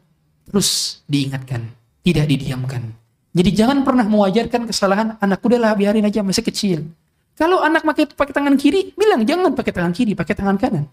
terus 0.47 1.01
diingatkan, 1.09 1.69
tidak 2.05 2.29
didiamkan. 2.29 3.00
Jadi 3.31 3.51
jangan 3.55 3.87
pernah 3.87 4.03
mewajarkan 4.03 4.67
kesalahan 4.67 5.15
anak 5.23 5.39
udahlah 5.39 5.79
biarin 5.79 6.03
aja 6.03 6.21
masih 6.27 6.43
kecil. 6.43 6.91
Kalau 7.39 7.63
anak 7.63 7.87
pakai 7.87 8.11
pakai 8.11 8.35
tangan 8.35 8.59
kiri, 8.59 8.93
bilang 8.99 9.23
jangan 9.23 9.55
pakai 9.55 9.73
tangan 9.73 9.95
kiri, 9.95 10.13
pakai 10.19 10.35
tangan 10.35 10.59
kanan. 10.59 10.85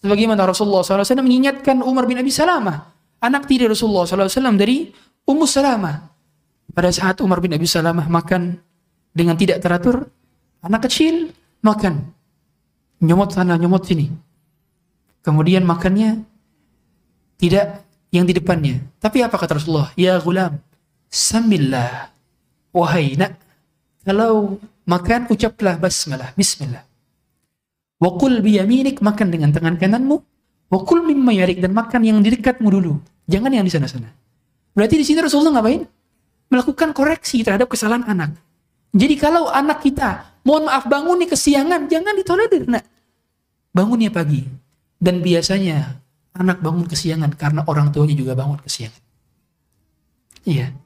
Sebagaimana 0.00 0.44
Rasulullah 0.48 0.84
SAW 0.84 1.22
mengingatkan 1.24 1.84
Umar 1.84 2.08
bin 2.08 2.18
Abi 2.18 2.32
Salamah, 2.32 2.88
anak 3.20 3.46
tiri 3.46 3.68
Rasulullah 3.68 4.08
SAW 4.08 4.56
dari 4.56 4.90
Ummu 5.24 5.46
Salamah. 5.48 6.12
Pada 6.74 6.90
saat 6.90 7.20
Umar 7.22 7.38
bin 7.38 7.54
Abi 7.54 7.68
Salamah 7.68 8.08
makan 8.08 8.58
dengan 9.14 9.36
tidak 9.38 9.62
teratur, 9.62 10.08
anak 10.64 10.88
kecil 10.88 11.30
makan. 11.62 12.10
Nyomot 13.04 13.30
sana, 13.36 13.54
nyomot 13.60 13.84
sini. 13.84 14.08
Kemudian 15.24 15.64
makannya 15.64 16.24
tidak 17.38 17.84
yang 18.10 18.26
di 18.26 18.34
depannya. 18.36 18.82
Tapi 18.98 19.22
apa 19.22 19.36
kata 19.36 19.56
Rasulullah? 19.56 19.94
Ya 19.96 20.18
gulam, 20.20 20.58
sambillah. 21.14 22.10
Wahai 22.74 23.14
nak, 23.14 23.38
kalau 24.02 24.58
makan 24.82 25.30
ucaplah 25.30 25.78
basmalah, 25.78 26.34
bismillah. 26.34 26.82
Wakul 28.02 28.42
biyaminik, 28.42 28.98
makan 28.98 29.30
dengan 29.30 29.54
tangan 29.54 29.78
kananmu. 29.78 30.18
Wakul 30.74 31.06
mimma 31.06 31.30
yarik, 31.30 31.62
dan 31.62 31.70
makan 31.70 32.02
yang 32.02 32.18
di 32.18 32.34
dekatmu 32.34 32.66
dulu. 32.66 32.98
Jangan 33.30 33.54
yang 33.54 33.62
di 33.62 33.70
sana-sana. 33.70 34.10
Berarti 34.74 34.98
di 34.98 35.06
sini 35.06 35.22
Rasulullah 35.22 35.62
ngapain? 35.62 35.86
Melakukan 36.50 36.90
koreksi 36.90 37.46
terhadap 37.46 37.70
kesalahan 37.70 38.02
anak. 38.10 38.34
Jadi 38.90 39.14
kalau 39.14 39.46
anak 39.46 39.86
kita, 39.86 40.42
mohon 40.42 40.66
maaf 40.66 40.90
bangun 40.90 41.22
nih 41.22 41.30
kesiangan, 41.30 41.86
jangan 41.86 42.14
ditolerir 42.18 42.66
nak. 42.66 42.84
Bangunnya 43.70 44.10
pagi. 44.10 44.42
Dan 44.98 45.22
biasanya 45.22 46.02
anak 46.34 46.58
bangun 46.58 46.90
kesiangan 46.90 47.30
karena 47.38 47.62
orang 47.70 47.94
tuanya 47.94 48.18
juga 48.18 48.34
bangun 48.34 48.58
kesiangan. 48.58 49.02
Iya. 50.44 50.83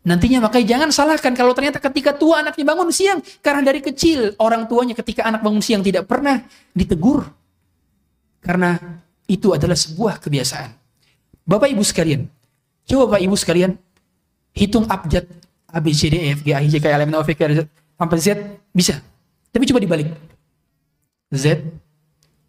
Nantinya 0.00 0.48
makanya 0.48 0.76
jangan 0.76 0.88
salahkan 0.88 1.32
kalau 1.36 1.52
ternyata 1.52 1.76
ketika 1.76 2.16
tua 2.16 2.40
anaknya 2.40 2.64
bangun 2.64 2.88
siang. 2.88 3.20
Karena 3.44 3.60
dari 3.60 3.84
kecil 3.84 4.32
orang 4.40 4.64
tuanya 4.64 4.96
ketika 4.96 5.28
anak 5.28 5.44
bangun 5.44 5.60
siang 5.60 5.84
tidak 5.84 6.08
pernah 6.08 6.40
ditegur. 6.72 7.28
Karena 8.40 8.80
itu 9.28 9.52
adalah 9.52 9.76
sebuah 9.76 10.16
kebiasaan. 10.24 10.72
Bapak 11.44 11.68
ibu 11.68 11.84
sekalian. 11.84 12.24
Coba 12.88 13.12
bapak 13.12 13.20
ibu 13.28 13.36
sekalian. 13.36 13.76
Hitung 14.56 14.88
abjad 14.88 15.28
A, 15.70 15.78
B, 15.78 15.94
C, 15.94 16.10
D, 16.10 16.18
E, 16.18 16.34
F, 16.34 16.42
G, 16.42 16.50
H, 16.50 16.58
I, 16.58 16.66
J, 16.66 16.74
K, 16.82 16.86
L, 16.90 17.02
M, 17.06 17.10
N, 17.14 17.16
O, 17.20 17.22
P, 17.22 17.38
Q, 17.38 17.46
R, 17.46 17.52
S, 17.54 17.58
sampai 17.94 18.18
Z. 18.18 18.26
Bisa. 18.74 18.98
Tapi 19.54 19.64
coba 19.70 19.78
dibalik. 19.78 20.08
Z, 21.30 21.62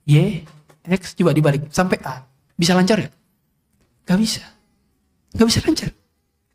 Y, 0.09 0.41
X, 0.89 1.13
coba 1.13 1.31
dibalik. 1.35 1.69
Sampai 1.69 2.01
A. 2.01 2.25
Bisa 2.57 2.73
lancar 2.73 2.97
ya? 2.97 3.09
Gak 4.09 4.17
bisa. 4.17 4.41
Gak 5.37 5.45
bisa 5.45 5.59
lancar. 5.61 5.89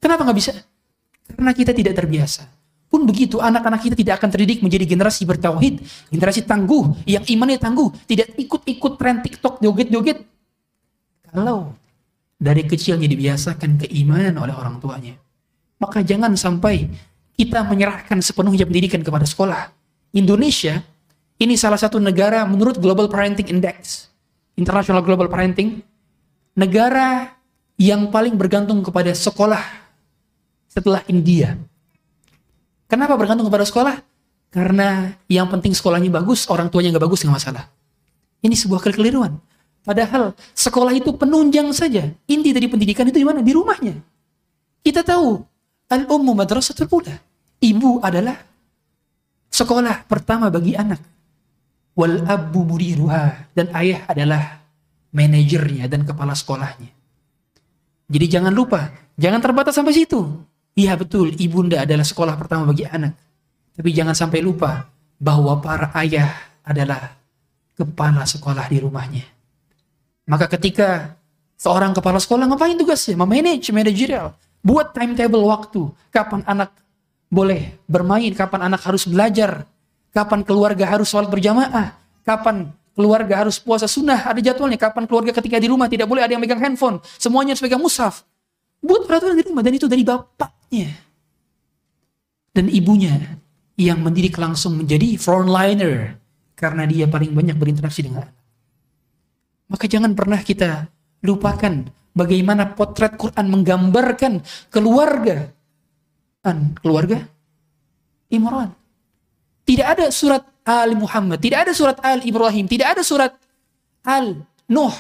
Kenapa 0.03 0.27
gak 0.27 0.39
bisa? 0.39 0.53
Karena 1.27 1.51
kita 1.51 1.75
tidak 1.75 1.95
terbiasa. 1.99 2.47
Pun 2.87 3.03
begitu, 3.03 3.43
anak-anak 3.43 3.83
kita 3.83 3.97
tidak 3.99 4.15
akan 4.23 4.31
terdidik 4.31 4.63
menjadi 4.63 4.87
generasi 4.87 5.27
bertauhid, 5.27 5.83
generasi 6.15 6.47
tangguh, 6.47 6.95
yang 7.03 7.27
imannya 7.27 7.59
tangguh, 7.59 7.91
tidak 8.07 8.31
ikut-ikut 8.39 8.93
tren 8.95 9.21
TikTok 9.27 9.59
joget-joget. 9.59 10.23
Kalau 11.27 11.75
dari 12.39 12.63
kecilnya 12.63 13.11
dibiasakan 13.11 13.83
keimanan 13.83 14.39
oleh 14.39 14.55
orang 14.55 14.79
tuanya, 14.79 15.19
maka 15.83 16.07
jangan 16.07 16.39
sampai 16.39 16.87
kita 17.35 17.67
menyerahkan 17.67 18.23
sepenuhnya 18.23 18.65
pendidikan 18.65 19.03
kepada 19.03 19.27
sekolah. 19.27 19.75
Indonesia 20.15 20.81
ini 21.37 21.59
salah 21.59 21.77
satu 21.77 22.01
negara 22.01 22.47
menurut 22.49 22.81
Global 22.81 23.11
Parenting 23.13 23.51
Index, 23.51 24.09
International 24.57 25.05
Global 25.05 25.29
Parenting, 25.29 25.83
negara 26.57 27.35
yang 27.77 28.09
paling 28.09 28.39
bergantung 28.41 28.81
kepada 28.81 29.13
sekolah 29.13 29.86
setelah 30.77 31.01
India. 31.09 31.57
Kenapa 32.85 33.17
bergantung 33.17 33.49
kepada 33.49 33.65
sekolah? 33.65 33.97
Karena 34.53 35.17
yang 35.25 35.49
penting 35.49 35.73
sekolahnya 35.73 36.13
bagus, 36.13 36.45
orang 36.53 36.69
tuanya 36.69 36.93
nggak 36.93 37.09
bagus 37.09 37.25
nggak 37.25 37.33
masalah. 37.33 37.65
Ini 38.45 38.53
sebuah 38.53 38.85
kekeliruan. 38.85 39.41
Padahal 39.81 40.37
sekolah 40.53 40.93
itu 40.93 41.17
penunjang 41.17 41.73
saja. 41.73 42.13
Inti 42.29 42.53
dari 42.53 42.69
pendidikan 42.69 43.09
itu 43.09 43.17
di 43.17 43.27
mana? 43.27 43.41
Di 43.41 43.57
rumahnya. 43.57 43.97
Kita 44.85 45.01
tahu 45.01 45.41
al-ummu 45.89 46.37
madrasatul 46.37 46.93
ula. 46.93 47.17
Ibu 47.57 48.05
adalah 48.05 48.37
sekolah 49.49 50.05
pertama 50.05 50.53
bagi 50.53 50.77
anak. 50.77 51.01
Wal 51.97 52.21
abu 52.29 52.69
mudiruha 52.69 53.49
dan 53.57 53.73
ayah 53.73 54.05
adalah 54.05 54.61
manajernya 55.17 55.89
dan 55.89 56.05
kepala 56.05 56.37
sekolahnya. 56.37 56.93
Jadi 58.07 58.27
jangan 58.29 58.53
lupa, 58.53 58.93
jangan 59.17 59.41
terbatas 59.41 59.73
sampai 59.75 59.97
situ. 59.97 60.21
Iya 60.77 60.93
betul, 60.93 61.33
ibunda 61.41 61.89
adalah 61.89 62.05
sekolah 62.05 62.37
pertama 62.37 62.69
bagi 62.69 62.85
anak. 62.85 63.17
Tapi 63.73 63.91
jangan 63.97 64.13
sampai 64.13 64.45
lupa 64.45 64.85
bahwa 65.17 65.57
para 65.65 65.89
ayah 66.05 66.37
adalah 66.61 67.17
kepala 67.73 68.29
sekolah 68.29 68.69
di 68.69 68.85
rumahnya. 68.85 69.25
Maka 70.29 70.53
ketika 70.53 71.17
seorang 71.57 71.97
kepala 71.97 72.21
sekolah 72.21 72.45
ngapain 72.45 72.77
tugasnya? 72.77 73.17
Memanage, 73.17 73.73
manajerial. 73.73 74.37
Buat 74.61 74.93
timetable 74.93 75.49
waktu. 75.49 75.89
Kapan 76.13 76.45
anak 76.45 76.77
boleh 77.33 77.81
bermain, 77.89 78.33
kapan 78.37 78.69
anak 78.69 78.85
harus 78.85 79.09
belajar, 79.09 79.65
kapan 80.13 80.45
keluarga 80.45 80.85
harus 80.87 81.09
sholat 81.09 81.33
berjamaah, 81.33 81.97
kapan 82.23 82.69
keluarga 82.97 83.45
harus 83.45 83.61
puasa 83.61 83.85
sunnah, 83.85 84.29
ada 84.29 84.41
jadwalnya, 84.41 84.81
kapan 84.81 85.05
keluarga 85.05 85.33
ketika 85.37 85.61
di 85.61 85.69
rumah 85.69 85.91
tidak 85.91 86.09
boleh 86.09 86.25
ada 86.25 86.33
yang 86.33 86.43
megang 86.43 86.63
handphone, 86.63 87.03
semuanya 87.21 87.53
harus 87.53 87.65
pegang 87.65 87.83
mushaf. 87.83 88.25
Buat 88.83 89.09
peraturan 89.09 89.37
di 89.39 89.45
rumah, 89.47 89.63
dan 89.65 89.75
itu 89.75 89.87
dari 89.89 90.03
bapaknya. 90.07 90.91
Dan 92.53 92.73
ibunya 92.73 93.37
yang 93.77 94.01
mendidik 94.01 94.41
langsung 94.41 94.81
menjadi 94.81 95.21
frontliner 95.21 96.17
karena 96.57 96.89
dia 96.89 97.05
paling 97.05 97.37
banyak 97.37 97.57
berinteraksi 97.61 98.01
dengan. 98.09 98.25
Maka 99.69 99.85
jangan 99.85 100.17
pernah 100.17 100.41
kita 100.41 100.89
lupakan 101.21 101.85
bagaimana 102.17 102.73
potret 102.73 103.21
Quran 103.21 103.47
menggambarkan 103.53 104.41
keluarga. 104.73 105.53
An, 106.47 106.79
keluarga 106.81 107.27
Imran. 108.33 108.73
Tidak 109.67 109.87
ada 109.87 110.07
surat 110.15 110.47
Al 110.63 110.95
Muhammad, 110.95 111.43
tidak 111.43 111.67
ada 111.67 111.73
surat 111.75 111.99
Al 112.01 112.23
Ibrahim, 112.23 112.71
tidak 112.71 112.97
ada 112.97 113.03
surat 113.03 113.35
Al 114.07 114.47
Nuh, 114.71 114.95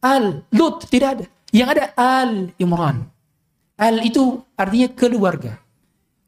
Al 0.00 0.44
Lut, 0.52 0.88
tidak 0.88 1.08
ada. 1.20 1.24
Yang 1.52 1.68
ada 1.76 1.84
Al 1.96 2.52
Imran. 2.60 3.08
Al 3.78 4.04
itu 4.04 4.42
artinya 4.58 4.88
keluarga. 4.92 5.56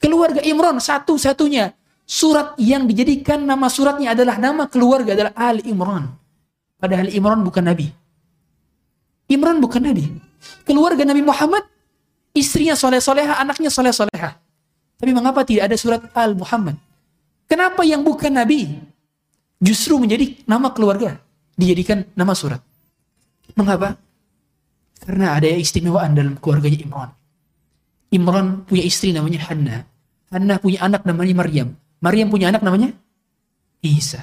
Keluarga 0.01 0.41
Imran 0.41 0.81
satu-satunya 0.81 1.77
surat 2.09 2.57
yang 2.57 2.89
dijadikan 2.89 3.45
nama 3.45 3.69
suratnya 3.69 4.17
adalah 4.17 4.41
nama 4.41 4.65
keluarga 4.65 5.13
adalah 5.13 5.35
Al 5.37 5.61
Imran. 5.61 6.09
Padahal 6.81 7.13
Imran 7.13 7.45
bukan 7.45 7.65
nabi. 7.69 7.93
Imran 9.29 9.61
bukan 9.61 9.85
nabi. 9.85 10.09
Keluarga 10.65 11.05
Nabi 11.05 11.21
Muhammad 11.21 11.69
istrinya 12.33 12.73
soleh 12.73 12.99
soleha, 12.99 13.37
anaknya 13.37 13.69
soleh 13.69 13.93
soleha. 13.93 14.41
Tapi 14.97 15.11
mengapa 15.13 15.45
tidak 15.45 15.69
ada 15.69 15.77
surat 15.77 16.01
Al 16.17 16.33
Muhammad? 16.33 16.81
Kenapa 17.45 17.85
yang 17.85 18.01
bukan 18.01 18.33
nabi 18.33 18.81
justru 19.61 20.01
menjadi 20.01 20.41
nama 20.49 20.73
keluarga 20.73 21.21
dijadikan 21.61 22.09
nama 22.17 22.33
surat? 22.33 22.65
Mengapa? 23.53 24.01
Karena 25.01 25.37
ada 25.37 25.49
istimewaan 25.49 26.13
dalam 26.13 26.37
keluarganya 26.37 26.79
Imran. 26.85 27.11
Imran 28.11 28.47
punya 28.69 28.85
istri 28.85 29.15
namanya 29.15 29.41
Hanna. 29.49 29.77
Hanna 30.31 30.61
punya 30.61 30.85
anak 30.85 31.03
namanya 31.09 31.35
Maryam. 31.41 31.69
Maryam 32.03 32.29
punya 32.29 32.53
anak 32.53 32.63
namanya 32.63 32.93
Isa. 33.81 34.21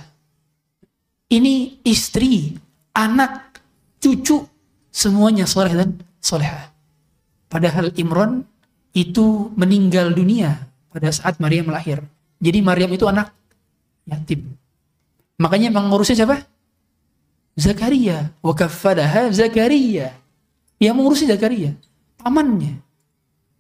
Ini 1.28 1.84
istri, 1.84 2.56
anak, 2.96 3.60
cucu, 4.00 4.48
semuanya 4.94 5.44
soleh 5.44 5.76
dan 5.76 6.00
soleha. 6.24 6.72
Padahal 7.52 7.92
Imran 8.00 8.48
itu 8.96 9.52
meninggal 9.56 10.16
dunia 10.16 10.68
pada 10.92 11.12
saat 11.12 11.40
Maryam 11.44 11.68
lahir. 11.74 12.00
Jadi 12.40 12.60
Maryam 12.63 12.92
itu 12.94 13.06
anak 13.10 13.34
yatim. 14.08 14.56
Makanya 15.38 15.70
mengurusnya 15.70 16.24
siapa? 16.24 16.42
Zakaria. 17.58 18.32
Wa 18.42 18.54
kaffadaha 18.54 19.30
Zakaria. 19.34 20.13
Yang 20.78 20.96
mengurusi 20.98 21.24
Zakaria. 21.26 21.74
Pamannya. 22.22 22.82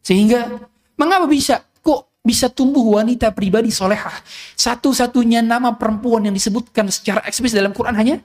Sehingga 0.05 0.63
mengapa 0.95 1.27
bisa 1.27 1.65
kok 1.81 2.21
bisa 2.23 2.47
tumbuh 2.47 2.99
wanita 2.99 3.31
pribadi 3.33 3.73
solehah. 3.73 4.13
Satu-satunya 4.55 5.43
nama 5.43 5.75
perempuan 5.75 6.23
yang 6.27 6.35
disebutkan 6.35 6.87
secara 6.87 7.23
eksplisit 7.27 7.59
dalam 7.59 7.75
Quran 7.75 7.95
hanya 7.95 8.15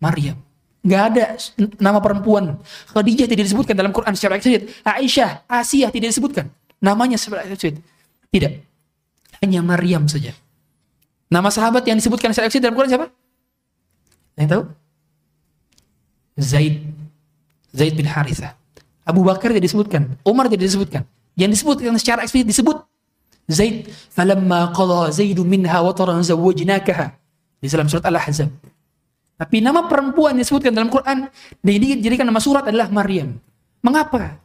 Maryam. 0.00 0.40
Gak 0.86 1.02
ada 1.12 1.24
nama 1.82 1.98
perempuan. 1.98 2.62
Khadijah 2.94 3.26
tidak 3.26 3.50
disebutkan 3.50 3.74
dalam 3.74 3.90
Quran 3.90 4.14
secara 4.14 4.38
eksplisit. 4.38 4.70
Aisyah, 4.86 5.42
Asia 5.50 5.90
tidak 5.90 6.14
disebutkan. 6.14 6.46
Namanya 6.78 7.18
secara 7.18 7.42
eksplisit. 7.42 7.82
Tidak. 8.30 8.52
Hanya 9.42 9.60
Maryam 9.66 10.06
saja. 10.06 10.30
Nama 11.26 11.50
sahabat 11.50 11.82
yang 11.90 11.98
disebutkan 11.98 12.30
secara 12.30 12.46
eksplisit 12.46 12.70
dalam 12.70 12.78
Quran 12.78 12.90
siapa? 12.94 13.06
Yang 14.38 14.48
tahu? 14.48 14.62
Zaid. 16.38 16.95
Zaid 17.76 17.92
bin 17.92 18.08
Harithah. 18.08 18.56
Abu 19.04 19.22
Bakar 19.22 19.52
tidak 19.52 19.68
disebutkan. 19.68 20.16
Umar 20.24 20.48
tidak 20.48 20.66
disebutkan. 20.66 21.04
Yang 21.36 21.60
disebutkan 21.60 21.92
secara 22.00 22.24
eksplisit 22.24 22.48
disebut 22.48 22.80
Zaid 23.46 23.92
falamma 24.10 24.74
qala 24.74 25.12
Zaidu 25.14 25.46
minha 25.46 25.78
wataran 25.84 26.24
zawwajnakaha 26.24 27.14
di 27.62 27.68
dalam 27.70 27.86
surat 27.86 28.08
Al-Ahzab. 28.08 28.50
Tapi 29.36 29.60
nama 29.60 29.84
perempuan 29.84 30.34
yang 30.34 30.42
disebutkan 30.42 30.72
dalam 30.72 30.88
Quran 30.88 31.28
dan 31.28 31.74
dijadikan 31.76 32.26
nama 32.26 32.40
surat 32.40 32.64
adalah 32.66 32.88
Maryam. 32.88 33.36
Mengapa? 33.84 34.40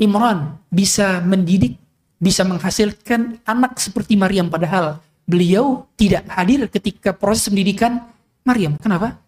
Imran 0.00 0.58
bisa 0.72 1.20
mendidik, 1.22 1.78
bisa 2.16 2.42
menghasilkan 2.42 3.38
anak 3.44 3.78
seperti 3.78 4.16
Maryam 4.18 4.48
padahal 4.48 4.98
beliau 5.28 5.86
tidak 5.94 6.26
hadir 6.32 6.66
ketika 6.66 7.14
proses 7.14 7.46
pendidikan 7.52 8.02
Maryam. 8.42 8.74
Kenapa? 8.80 9.20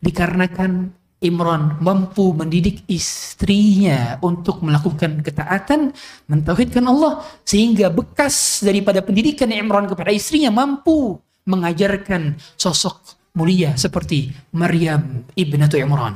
Dikarenakan 0.00 0.94
Imran 1.18 1.82
mampu 1.82 2.30
mendidik 2.30 2.86
istrinya 2.86 4.22
untuk 4.22 4.62
melakukan 4.62 5.18
ketaatan, 5.18 5.90
mentauhidkan 6.30 6.86
Allah 6.86 7.26
sehingga 7.42 7.90
bekas 7.90 8.62
daripada 8.62 9.02
pendidikan 9.02 9.50
Imran 9.50 9.90
kepada 9.90 10.14
istrinya 10.14 10.54
mampu 10.54 11.18
mengajarkan 11.42 12.38
sosok 12.54 13.18
mulia 13.34 13.74
seperti 13.74 14.30
Maryam 14.54 15.26
ibnatu 15.34 15.74
Imran. 15.74 16.14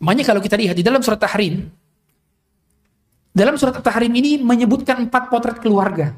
Makanya 0.00 0.24
kalau 0.24 0.40
kita 0.40 0.56
lihat 0.56 0.76
di 0.76 0.84
dalam 0.84 1.04
surat 1.04 1.20
Tahrim, 1.20 1.68
dalam 3.36 3.60
surat 3.60 3.76
Tahrim 3.84 4.12
ini 4.16 4.40
menyebutkan 4.40 5.04
empat 5.04 5.28
potret 5.28 5.60
keluarga. 5.60 6.16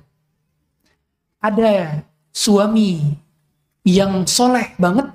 Ada 1.42 2.03
suami 2.31 3.18
yang 3.83 4.27
soleh 4.31 4.79
banget, 4.79 5.11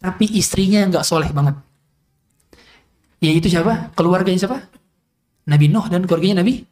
tapi 0.00 0.24
istrinya 0.36 0.88
nggak 0.88 1.04
soleh 1.04 1.28
banget. 1.32 1.65
Yaitu 3.21 3.47
siapa? 3.49 3.93
Keluarganya 3.93 4.39
siapa? 4.41 4.59
Nabi 5.45 5.69
Nuh 5.69 5.85
dan 5.89 6.05
keluarganya 6.09 6.41
Nabi 6.41 6.65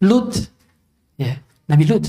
Lut. 0.00 0.32
Ya, 1.18 1.38
Nabi 1.66 1.84
Lut. 1.86 2.06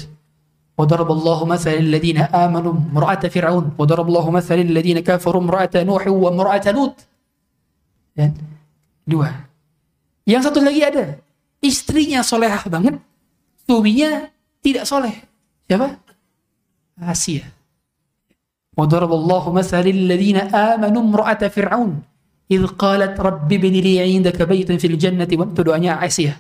وضرب 0.82 1.10
الله 1.12 1.40
مثل 1.46 1.74
الذين 1.86 2.20
آمنوا 2.34 2.74
مرأة 2.90 3.24
فرعون 3.30 3.78
وضرب 3.78 4.08
الله 4.08 4.26
مثل 4.32 4.58
الذين 4.66 5.00
كفروا 5.06 5.44
مرأة 5.46 5.76
نوح 5.86 6.04
ومرأة 6.10 6.66
لوط 6.74 6.96
ya. 8.18 8.34
dua 9.06 9.30
yang 10.26 10.42
satu 10.42 10.58
lagi 10.58 10.82
ada 10.82 11.22
istrinya 11.62 12.26
solehah 12.26 12.66
banget 12.66 12.98
suaminya 13.70 14.32
tidak 14.66 14.90
soleh 14.90 15.14
siapa 15.70 16.02
Asia 16.98 17.46
وضرب 18.72 19.12
الله 19.14 19.44
مثل 19.52 19.84
الذين 19.84 20.38
آمنوا 20.56 21.04
مرأة 21.04 21.44
فرعون 21.52 21.92
idh 22.47 23.19
rabbi 23.19 23.57
bin 23.59 23.75
li 23.75 23.99
fil 24.79 24.97
jannati 24.99 25.35
wa 25.35 25.47
itu 25.47 25.63
doanya 25.63 25.99
Aisyah. 25.99 26.37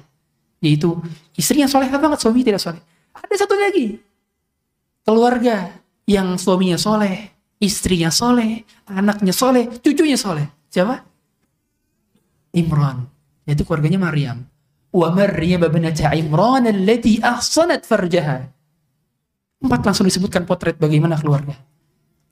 Yaitu 0.62 0.97
istrinya 1.37 1.69
soleh 1.69 1.90
banget 1.90 2.19
suami 2.23 2.40
tidak 2.47 2.62
soleh. 2.62 2.81
Ada 3.12 3.45
satu 3.45 3.55
lagi. 3.59 4.01
Keluarga 5.07 5.71
yang 6.07 6.38
suaminya 6.38 6.79
soleh 6.79 7.31
istrinya 7.61 8.12
soleh 8.12 8.64
anaknya 8.88 9.33
soleh 9.35 9.69
cucunya 9.83 10.16
soleh. 10.16 10.47
Siapa? 10.71 11.03
Imran. 12.57 13.07
Yaitu 13.47 13.62
keluarganya 13.62 14.01
Maryam. 14.01 14.47
Wa 14.90 15.12
Maryam 15.12 15.66
binti 15.69 16.03
Imran 16.03 16.66
allati 16.66 17.21
ahsanat 17.21 17.85
farjaha. 17.85 18.49
Empat 19.61 19.81
langsung 19.85 20.09
disebutkan 20.09 20.45
potret 20.49 20.77
bagaimana 20.81 21.21
keluarga. 21.21 21.57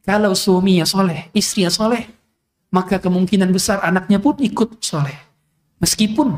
Kalau 0.04 0.36
suaminya 0.36 0.84
soleh 0.84 1.32
istrinya 1.32 1.72
soleh 1.72 2.23
maka 2.74 2.98
kemungkinan 2.98 3.54
besar 3.54 3.78
anaknya 3.86 4.18
pun 4.18 4.34
ikut 4.42 4.82
soleh. 4.82 5.14
Meskipun 5.78 6.34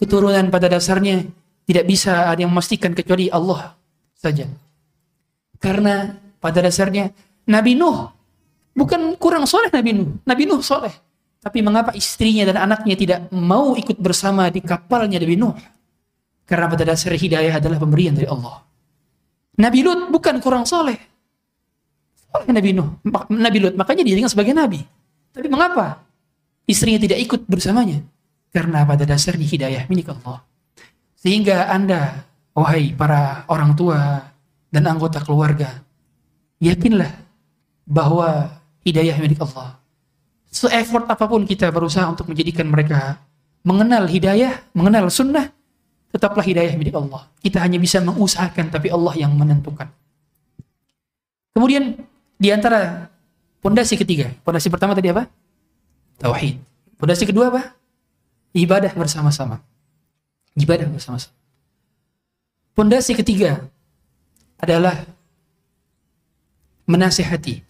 keturunan 0.00 0.48
pada 0.48 0.72
dasarnya 0.72 1.28
tidak 1.68 1.84
bisa 1.84 2.32
ada 2.32 2.40
yang 2.40 2.48
memastikan 2.48 2.96
kecuali 2.96 3.28
Allah 3.28 3.76
saja. 4.16 4.48
Karena 5.60 6.16
pada 6.40 6.64
dasarnya 6.64 7.12
Nabi 7.52 7.76
Nuh 7.76 8.08
bukan 8.72 9.12
kurang 9.20 9.44
soleh 9.44 9.68
Nabi 9.68 9.92
Nuh. 9.92 10.16
Nabi 10.24 10.48
Nuh 10.48 10.64
soleh. 10.64 10.96
Tapi 11.44 11.60
mengapa 11.60 11.92
istrinya 11.92 12.48
dan 12.48 12.56
anaknya 12.72 12.96
tidak 12.96 13.18
mau 13.30 13.76
ikut 13.76 14.00
bersama 14.00 14.48
di 14.48 14.64
kapalnya 14.64 15.20
Nabi 15.20 15.36
Nuh? 15.36 15.54
Karena 16.48 16.66
pada 16.70 16.86
dasar 16.88 17.12
hidayah 17.12 17.60
adalah 17.60 17.76
pemberian 17.76 18.16
dari 18.16 18.24
Allah. 18.24 18.62
Nabi 19.60 19.84
Lut 19.84 20.08
bukan 20.08 20.40
kurang 20.40 20.64
soleh. 20.64 20.96
Soleh 22.30 22.50
Nabi 22.54 22.70
Nuh. 22.72 22.88
Nabi 23.32 23.58
Lut. 23.58 23.74
Makanya 23.74 24.06
dia 24.06 24.30
sebagai 24.30 24.54
Nabi. 24.54 24.95
Tapi 25.36 25.52
mengapa 25.52 26.00
istrinya 26.64 26.96
tidak 26.96 27.20
ikut 27.20 27.40
bersamanya? 27.44 28.00
Karena 28.48 28.88
pada 28.88 29.04
dasarnya 29.04 29.44
hidayah 29.44 29.84
milik 29.92 30.08
Allah. 30.16 30.40
Sehingga 31.20 31.68
Anda, 31.68 32.24
wahai 32.56 32.96
para 32.96 33.44
orang 33.52 33.76
tua 33.76 34.24
dan 34.72 34.88
anggota 34.88 35.20
keluarga, 35.20 35.84
yakinlah 36.56 37.12
bahwa 37.84 38.48
hidayah 38.80 39.20
milik 39.20 39.44
Allah. 39.44 39.76
Se-effort 40.48 41.04
apa 41.04 41.28
pun 41.28 41.44
kita 41.44 41.68
berusaha 41.68 42.08
untuk 42.08 42.32
menjadikan 42.32 42.64
mereka 42.72 43.20
mengenal 43.60 44.08
hidayah, 44.08 44.64
mengenal 44.72 45.12
sunnah, 45.12 45.52
tetaplah 46.14 46.40
hidayah 46.40 46.72
milik 46.80 46.96
Allah. 46.96 47.28
Kita 47.44 47.60
hanya 47.60 47.76
bisa 47.76 48.00
mengusahakan, 48.00 48.72
tapi 48.72 48.88
Allah 48.88 49.12
yang 49.20 49.36
menentukan. 49.36 49.90
Kemudian, 51.52 51.98
di 52.40 52.48
antara 52.48 53.10
Pondasi 53.66 53.98
ketiga. 53.98 54.30
Pondasi 54.46 54.70
pertama 54.70 54.94
tadi 54.94 55.10
apa? 55.10 55.26
Tauhid. 56.22 56.62
Pondasi 57.02 57.26
kedua 57.26 57.50
apa? 57.50 57.74
Ibadah 58.54 58.94
bersama-sama. 58.94 59.58
Ibadah 60.54 60.86
bersama-sama. 60.86 61.34
Pondasi 62.78 63.18
ketiga 63.18 63.66
adalah 64.62 65.02
menasihati. 66.86 67.66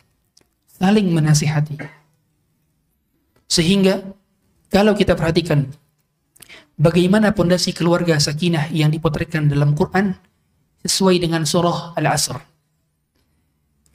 Saling 0.76 1.08
menasihati. 1.08 1.80
Sehingga 3.48 4.04
kalau 4.68 4.92
kita 4.92 5.16
perhatikan 5.16 5.64
bagaimana 6.76 7.32
pondasi 7.32 7.72
keluarga 7.72 8.20
sakinah 8.20 8.68
yang 8.68 8.92
dipotretkan 8.92 9.48
dalam 9.48 9.72
Quran 9.72 10.12
sesuai 10.84 11.24
dengan 11.24 11.48
surah 11.48 11.96
Al-Asr 11.96 12.55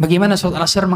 Bagaimana 0.01 0.33
surat 0.33 0.57
Al-Asr 0.57 0.89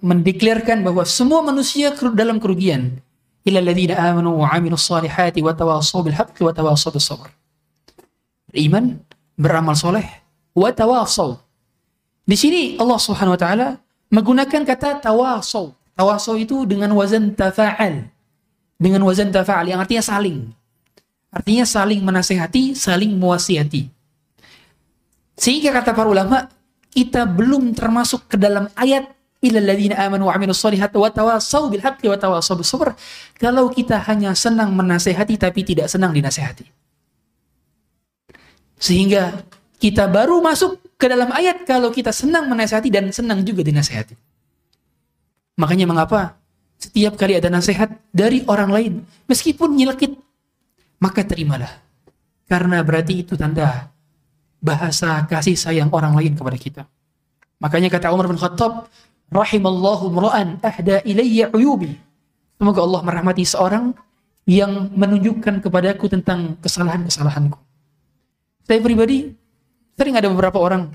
mendeklarkan 0.00 0.80
bahwa 0.80 1.04
semua 1.04 1.44
manusia 1.44 1.92
dalam 1.92 2.40
kerugian. 2.40 3.04
Illa 3.44 3.60
alladhina 3.60 4.00
amanu 4.00 4.40
wa 4.40 4.48
amilus 4.48 4.88
salihati 4.88 5.44
wa 5.44 5.52
tawasaw 5.52 6.00
bil 6.00 6.16
wa 6.16 6.52
tawasaw 6.56 6.88
bis. 6.96 7.12
Beriman, 8.48 8.96
beramal 9.36 9.76
soleh, 9.76 10.08
wa 10.56 10.72
tawasaw. 10.72 11.36
Di 12.24 12.32
sini 12.32 12.80
Allah 12.80 12.96
Subhanahu 12.96 13.36
wa 13.36 13.40
taala 13.40 13.68
menggunakan 14.08 14.64
kata 14.64 15.04
tawasaw. 15.04 15.76
Tawasaw 15.92 16.40
itu 16.40 16.64
dengan 16.64 16.96
wazan 16.96 17.36
tafa'al. 17.36 18.08
Dengan 18.80 19.04
wazan 19.04 19.36
tafa'al 19.36 19.68
yang 19.68 19.84
artinya 19.84 20.00
saling. 20.00 20.48
Artinya 21.28 21.68
saling 21.68 22.00
menasehati, 22.00 22.72
saling 22.72 23.12
mewasiati. 23.20 23.92
Sehingga 25.36 25.76
kata 25.76 25.92
para 25.92 26.08
ulama, 26.08 26.48
kita 26.96 27.28
belum 27.28 27.76
termasuk 27.76 28.24
ke 28.24 28.40
dalam 28.40 28.72
ayat 28.72 29.12
kalau 33.36 33.68
kita 33.68 34.00
hanya 34.08 34.32
senang 34.32 34.72
menasehati 34.72 35.36
tapi 35.36 35.60
tidak 35.60 35.92
senang 35.92 36.16
dinasehati. 36.16 36.64
Sehingga 38.80 39.44
kita 39.76 40.08
baru 40.08 40.40
masuk 40.40 40.80
ke 40.96 41.04
dalam 41.04 41.28
ayat 41.36 41.68
kalau 41.68 41.92
kita 41.92 42.16
senang 42.16 42.48
menasehati 42.48 42.88
dan 42.88 43.12
senang 43.12 43.44
juga 43.44 43.60
dinasehati. 43.60 44.16
Makanya 45.60 45.84
mengapa 45.84 46.40
setiap 46.80 47.20
kali 47.20 47.36
ada 47.36 47.52
nasihat 47.52 47.92
dari 48.08 48.40
orang 48.48 48.72
lain 48.72 48.92
meskipun 49.28 49.76
nyelekit 49.76 50.16
maka 50.96 51.20
terimalah. 51.28 51.84
Karena 52.48 52.80
berarti 52.80 53.20
itu 53.20 53.36
tanda 53.36 53.92
bahasa 54.66 55.22
kasih 55.30 55.54
sayang 55.54 55.94
orang 55.94 56.18
lain 56.18 56.34
kepada 56.34 56.58
kita. 56.58 56.82
Makanya 57.62 57.86
kata 57.86 58.10
Umar 58.10 58.26
bin 58.26 58.34
Khattab, 58.34 58.90
rahimallahu 59.30 60.10
mra'an 60.10 60.58
ahda 60.58 61.06
ilayya 61.06 61.54
uyubi. 61.54 61.94
Semoga 62.58 62.82
Allah 62.82 63.00
merahmati 63.06 63.46
seorang 63.46 63.94
yang 64.50 64.90
menunjukkan 64.90 65.62
kepadaku 65.62 66.10
tentang 66.10 66.58
kesalahan-kesalahanku. 66.58 67.58
Saya 68.66 68.82
pribadi 68.82 69.30
sering 69.94 70.18
ada 70.18 70.26
beberapa 70.26 70.58
orang 70.58 70.90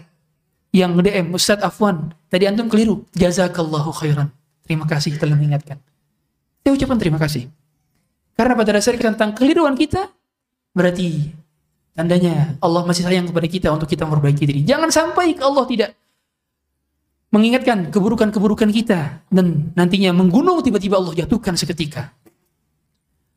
yang 0.76 0.95
DM 0.99 1.32
Ustadz 1.32 1.63
Afwan, 1.63 2.11
tadi 2.32 2.47
antum 2.47 2.67
keliru. 2.67 3.07
Jazakallahu 3.15 3.91
khairan. 3.95 4.32
Terima 4.63 4.88
kasih 4.88 5.15
telah 5.19 5.36
mengingatkan. 5.36 5.80
Saya 6.63 6.72
ucapkan 6.76 6.99
terima 6.99 7.19
kasih. 7.19 7.51
Karena 8.36 8.55
pada 8.55 8.72
dasarnya 8.80 9.11
tentang 9.11 9.36
keliruan 9.36 9.76
kita, 9.76 10.07
berarti 10.72 11.36
tandanya 12.01 12.57
Allah 12.57 12.81
masih 12.81 13.05
sayang 13.05 13.29
kepada 13.29 13.45
kita 13.45 13.67
untuk 13.69 13.85
kita 13.85 14.09
memperbaiki 14.09 14.41
diri. 14.41 14.61
Jangan 14.65 14.89
sampai 14.89 15.37
Allah 15.37 15.65
tidak 15.69 15.89
mengingatkan 17.29 17.93
keburukan-keburukan 17.93 18.73
kita 18.73 19.21
dan 19.29 19.69
nantinya 19.77 20.11
menggunung 20.11 20.65
tiba-tiba 20.65 20.97
Allah 20.97 21.13
jatuhkan 21.13 21.53
seketika. 21.53 22.09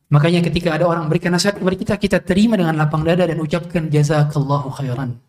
Makanya 0.08 0.40
ketika 0.40 0.72
ada 0.72 0.88
orang 0.88 1.06
memberikan 1.06 1.36
nasihat 1.36 1.60
kepada 1.60 1.76
kita, 1.76 1.94
kita 2.00 2.18
terima 2.24 2.56
dengan 2.56 2.72
lapang 2.80 3.04
dada 3.04 3.28
dan 3.28 3.36
ucapkan 3.36 3.92
jazakallahu 3.92 4.72
khairan. 4.80 5.20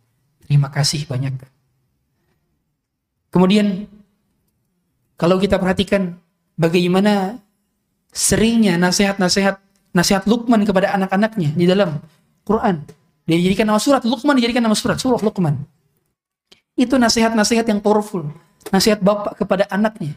Terima 0.48 0.72
kasih 0.72 1.04
banyak. 1.06 1.36
Kemudian 3.36 3.84
kalau 5.20 5.36
kita 5.44 5.60
perhatikan 5.60 6.16
bagaimana 6.56 7.44
seringnya 8.16 8.80
nasihat-nasihat 8.80 9.60
nasihat 9.92 10.24
Luqman 10.24 10.64
kepada 10.64 10.96
anak-anaknya 10.96 11.52
di 11.56 11.68
dalam 11.68 12.00
Quran. 12.48 13.05
Dia 13.26 13.42
dijadikan 13.42 13.66
nama 13.66 13.82
surat, 13.82 14.06
Luqman 14.06 14.38
dijadikan 14.38 14.62
nama 14.62 14.78
surat, 14.78 15.02
surah 15.02 15.22
Luqman. 15.22 15.58
Itu 16.78 17.02
nasihat-nasihat 17.02 17.66
yang 17.66 17.82
powerful. 17.82 18.30
Nasihat 18.70 19.02
bapak 19.02 19.42
kepada 19.42 19.66
anaknya. 19.70 20.14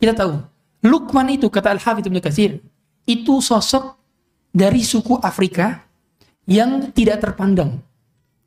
Kita 0.00 0.16
tahu, 0.16 0.40
Luqman 0.82 1.28
itu 1.30 1.46
kata 1.52 1.76
Al-Hafidh 1.76 2.08
Ibn 2.08 2.18
Katsir, 2.18 2.58
itu 3.04 3.34
sosok 3.38 3.96
dari 4.50 4.80
suku 4.80 5.20
Afrika 5.20 5.84
yang 6.48 6.90
tidak 6.90 7.22
terpandang. 7.22 7.78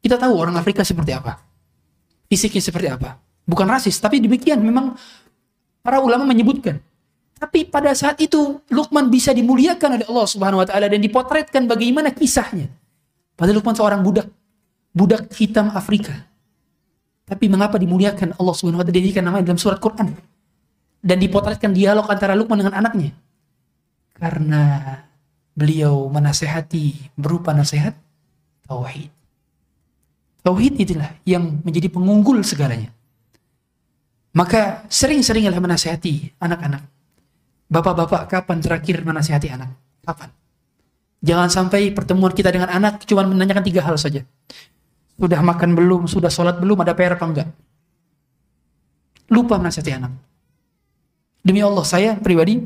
Kita 0.02 0.18
tahu 0.22 0.34
orang 0.38 0.58
Afrika 0.58 0.86
seperti 0.86 1.14
apa. 1.14 1.42
Fisiknya 2.30 2.62
seperti 2.62 2.90
apa. 2.90 3.18
Bukan 3.46 3.70
rasis, 3.70 3.98
tapi 4.02 4.18
demikian 4.18 4.58
memang 4.62 4.98
para 5.86 6.02
ulama 6.02 6.26
menyebutkan. 6.26 6.82
Tapi 7.36 7.68
pada 7.68 7.94
saat 7.94 8.18
itu 8.18 8.58
Luqman 8.74 9.12
bisa 9.12 9.30
dimuliakan 9.36 10.02
oleh 10.02 10.06
Allah 10.10 10.28
Subhanahu 10.28 10.64
wa 10.64 10.68
taala 10.68 10.88
dan 10.90 11.04
dipotretkan 11.04 11.68
bagaimana 11.70 12.10
kisahnya. 12.10 12.72
Padahal 13.36 13.60
Luqman 13.60 13.76
seorang 13.76 14.02
budak, 14.02 14.28
budak 14.96 15.28
hitam 15.36 15.72
Afrika. 15.76 16.16
Tapi 17.26 17.52
mengapa 17.52 17.76
dimuliakan 17.76 18.38
Allah 18.40 18.54
Subhanahu 18.56 18.80
wa 18.80 18.86
taala 18.86 18.96
dijadikan 18.96 19.24
namanya 19.28 19.52
dalam 19.52 19.60
surat 19.60 19.80
Quran? 19.80 20.16
Dan 21.06 21.18
dipotretkan 21.22 21.76
dialog 21.76 22.08
antara 22.10 22.34
Luqman 22.34 22.64
dengan 22.64 22.80
anaknya 22.80 23.14
karena 24.16 24.80
beliau 25.52 26.08
menasehati 26.08 27.16
berupa 27.20 27.52
nasihat 27.52 27.96
tauhid. 28.68 29.12
Tauhid 30.46 30.74
itulah 30.80 31.12
yang 31.28 31.60
menjadi 31.66 31.92
pengunggul 31.92 32.40
segalanya. 32.46 32.92
Maka 34.36 34.84
sering-seringlah 34.92 35.58
menasehati 35.64 36.36
anak-anak. 36.44 36.84
Bapak-bapak 37.72 38.30
kapan 38.30 38.60
terakhir 38.62 39.02
menasehati 39.02 39.48
anak? 39.50 39.74
Kapan? 40.04 40.30
Jangan 41.24 41.50
sampai 41.52 41.94
pertemuan 41.96 42.34
kita 42.36 42.52
dengan 42.52 42.72
anak 42.72 43.04
cuma 43.08 43.24
menanyakan 43.24 43.64
tiga 43.64 43.82
hal 43.86 43.96
saja. 43.96 44.24
Sudah 45.16 45.40
makan 45.40 45.78
belum? 45.78 46.02
Sudah 46.12 46.28
sholat 46.28 46.60
belum? 46.60 46.84
Ada 46.84 46.92
PR 46.92 47.16
apa 47.16 47.26
enggak? 47.26 47.50
Lupa 49.32 49.56
menasehati 49.58 49.92
anak. 49.96 50.12
Demi 51.46 51.62
Allah, 51.62 51.86
saya 51.86 52.18
pribadi 52.18 52.62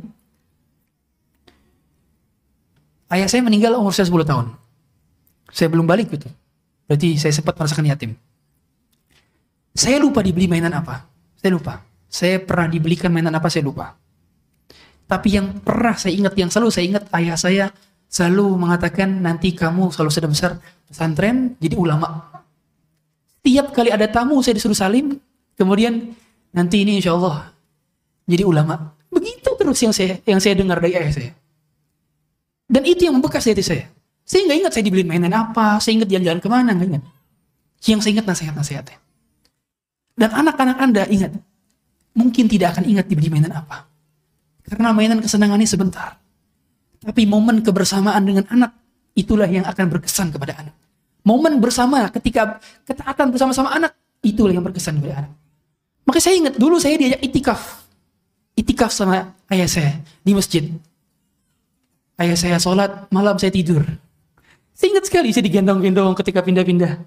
ayah 3.11 3.27
saya 3.27 3.43
meninggal 3.43 3.75
umur 3.75 3.91
saya 3.91 4.07
10 4.07 4.23
tahun. 4.23 4.47
Saya 5.51 5.67
belum 5.69 5.85
balik 5.85 6.13
gitu. 6.13 6.29
Berarti 6.89 7.21
saya 7.21 7.33
sempat 7.35 7.53
merasakan 7.53 7.85
yatim. 7.85 8.11
Saya 9.77 10.01
lupa 10.01 10.25
dibeli 10.25 10.49
mainan 10.49 10.73
apa. 10.73 11.05
Saya 11.37 11.53
lupa. 11.53 11.85
Saya 12.09 12.41
pernah 12.41 12.65
dibelikan 12.65 13.13
mainan 13.13 13.33
apa 13.37 13.47
saya 13.47 13.63
lupa. 13.63 13.93
Tapi 15.09 15.27
yang 15.37 15.61
pernah 15.61 15.93
saya 15.97 16.13
ingat, 16.13 16.33
yang 16.37 16.49
selalu 16.49 16.69
saya 16.73 16.85
ingat 16.85 17.03
ayah 17.13 17.37
saya 17.37 17.65
selalu 18.09 18.57
mengatakan 18.57 19.21
nanti 19.21 19.53
kamu 19.53 19.93
selalu 19.93 20.09
sudah 20.09 20.29
besar 20.29 20.51
pesantren 20.89 21.53
jadi 21.61 21.77
ulama. 21.77 22.25
Tiap 23.45 23.71
kali 23.71 23.93
ada 23.93 24.09
tamu 24.09 24.41
saya 24.41 24.57
disuruh 24.57 24.75
salim, 24.75 25.15
kemudian 25.55 26.11
nanti 26.51 26.81
ini 26.81 26.99
insya 26.99 27.15
Allah 27.15 27.53
jadi 28.25 28.43
ulama. 28.43 28.97
Begitu 29.13 29.49
terus 29.55 29.79
yang 29.79 29.93
saya 29.93 30.17
yang 30.25 30.41
saya 30.41 30.57
dengar 30.57 30.81
dari 30.81 30.97
ayah 30.97 31.13
saya. 31.13 31.31
Dan 32.69 32.85
itu 32.85 33.05
yang 33.05 33.17
membekas 33.17 33.45
di 33.45 33.53
hati 33.53 33.65
saya. 33.65 33.85
Saya 34.25 34.45
nggak 34.45 34.57
ingat 34.61 34.71
saya 34.77 34.83
dibeliin 34.85 35.09
mainan 35.09 35.33
apa, 35.33 35.81
saya 35.81 35.97
ingat 35.97 36.09
jalan-jalan 36.13 36.37
ke 36.37 36.49
mana, 36.49 36.69
nggak 36.77 36.89
ingat. 36.93 37.03
Yang 37.81 37.99
saya 38.05 38.11
ingat 38.13 38.25
nasihat-nasihatnya. 38.29 38.97
Dan 40.13 40.29
anak-anak 40.29 40.77
Anda 40.77 41.03
ingat, 41.09 41.33
mungkin 42.13 42.45
tidak 42.45 42.77
akan 42.77 42.85
ingat 42.85 43.09
dibeli 43.09 43.33
mainan 43.33 43.57
apa. 43.57 43.89
Karena 44.69 44.93
mainan 44.93 45.17
kesenangannya 45.17 45.65
sebentar. 45.65 46.21
Tapi 46.99 47.23
momen 47.23 47.63
kebersamaan 47.63 48.23
dengan 48.27 48.45
anak, 48.51 48.75
itulah 49.15 49.47
yang 49.47 49.63
akan 49.63 49.85
berkesan 49.87 50.35
kepada 50.35 50.59
anak. 50.59 50.75
Momen 51.23 51.59
bersama 51.59 52.07
ketika 52.11 52.59
ketaatan 52.87 53.31
bersama-sama 53.31 53.71
anak, 53.71 53.95
itulah 54.23 54.51
yang 54.51 54.63
berkesan 54.63 54.99
kepada 54.99 55.27
anak. 55.27 55.31
Maka 56.07 56.19
saya 56.23 56.35
ingat 56.39 56.55
dulu 56.57 56.79
saya 56.81 56.97
diajak 56.97 57.21
itikaf. 57.21 57.61
Itikaf 58.57 58.91
sama 58.91 59.35
ayah 59.51 59.69
saya 59.69 59.99
di 60.25 60.31
masjid. 60.33 60.65
Ayah 62.19 62.35
saya 62.35 62.57
sholat, 62.59 63.07
malam 63.13 63.39
saya 63.39 63.53
tidur. 63.53 63.85
Saya 64.75 64.95
ingat 64.95 65.07
sekali 65.07 65.31
saya 65.31 65.43
digendong-gendong 65.47 66.15
ketika 66.19 66.43
pindah-pindah. 66.43 66.99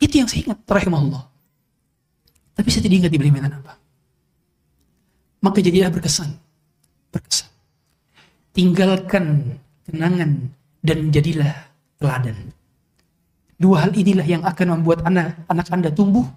Itu 0.00 0.20
yang 0.20 0.28
saya 0.28 0.50
ingat, 0.50 0.58
rahimahullah. 0.68 1.24
Tapi 2.52 2.68
saya 2.68 2.82
tidak 2.84 3.06
ingat 3.06 3.12
dibeli 3.12 3.32
mainan 3.32 3.60
apa. 3.60 3.76
Maka 5.40 5.58
jadilah 5.60 5.88
berkesan. 5.92 6.32
Berkesan. 7.12 7.51
Tinggalkan 8.52 9.56
kenangan 9.88 10.52
dan 10.84 10.98
jadilah 11.08 11.52
teladan. 11.96 12.36
Dua 13.56 13.86
hal 13.86 13.96
inilah 13.96 14.26
yang 14.26 14.42
akan 14.44 14.78
membuat 14.78 15.08
anak, 15.08 15.40
anak 15.48 15.66
Anda 15.72 15.88
tumbuh 15.88 16.28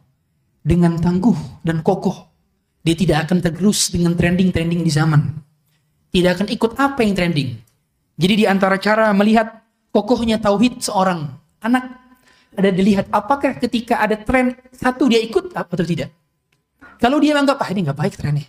dengan 0.63 0.95
tangguh 0.95 1.35
dan 1.65 1.83
kokoh. 1.83 2.31
Dia 2.85 2.95
tidak 2.95 3.27
akan 3.27 3.41
tergerus 3.41 3.91
dengan 3.91 4.15
trending-trending 4.15 4.85
di 4.85 4.91
zaman. 4.93 5.27
Tidak 6.13 6.31
akan 6.39 6.47
ikut 6.53 6.71
apa 6.79 7.03
yang 7.03 7.17
trending. 7.17 7.57
Jadi 8.15 8.33
di 8.33 8.45
antara 8.47 8.79
cara 8.79 9.11
melihat 9.11 9.65
kokohnya 9.91 10.39
tauhid 10.39 10.79
seorang 10.79 11.27
anak 11.59 12.05
ada 12.55 12.71
dilihat 12.71 13.11
apakah 13.11 13.59
ketika 13.59 13.99
ada 13.99 14.15
tren 14.15 14.55
satu 14.71 15.11
dia 15.11 15.19
ikut 15.19 15.51
atau 15.51 15.83
tidak. 15.83 16.15
Kalau 16.95 17.19
dia 17.19 17.35
menganggap 17.35 17.59
ah 17.59 17.69
ini 17.75 17.83
nggak 17.83 17.99
baik 17.99 18.15
trennya, 18.15 18.47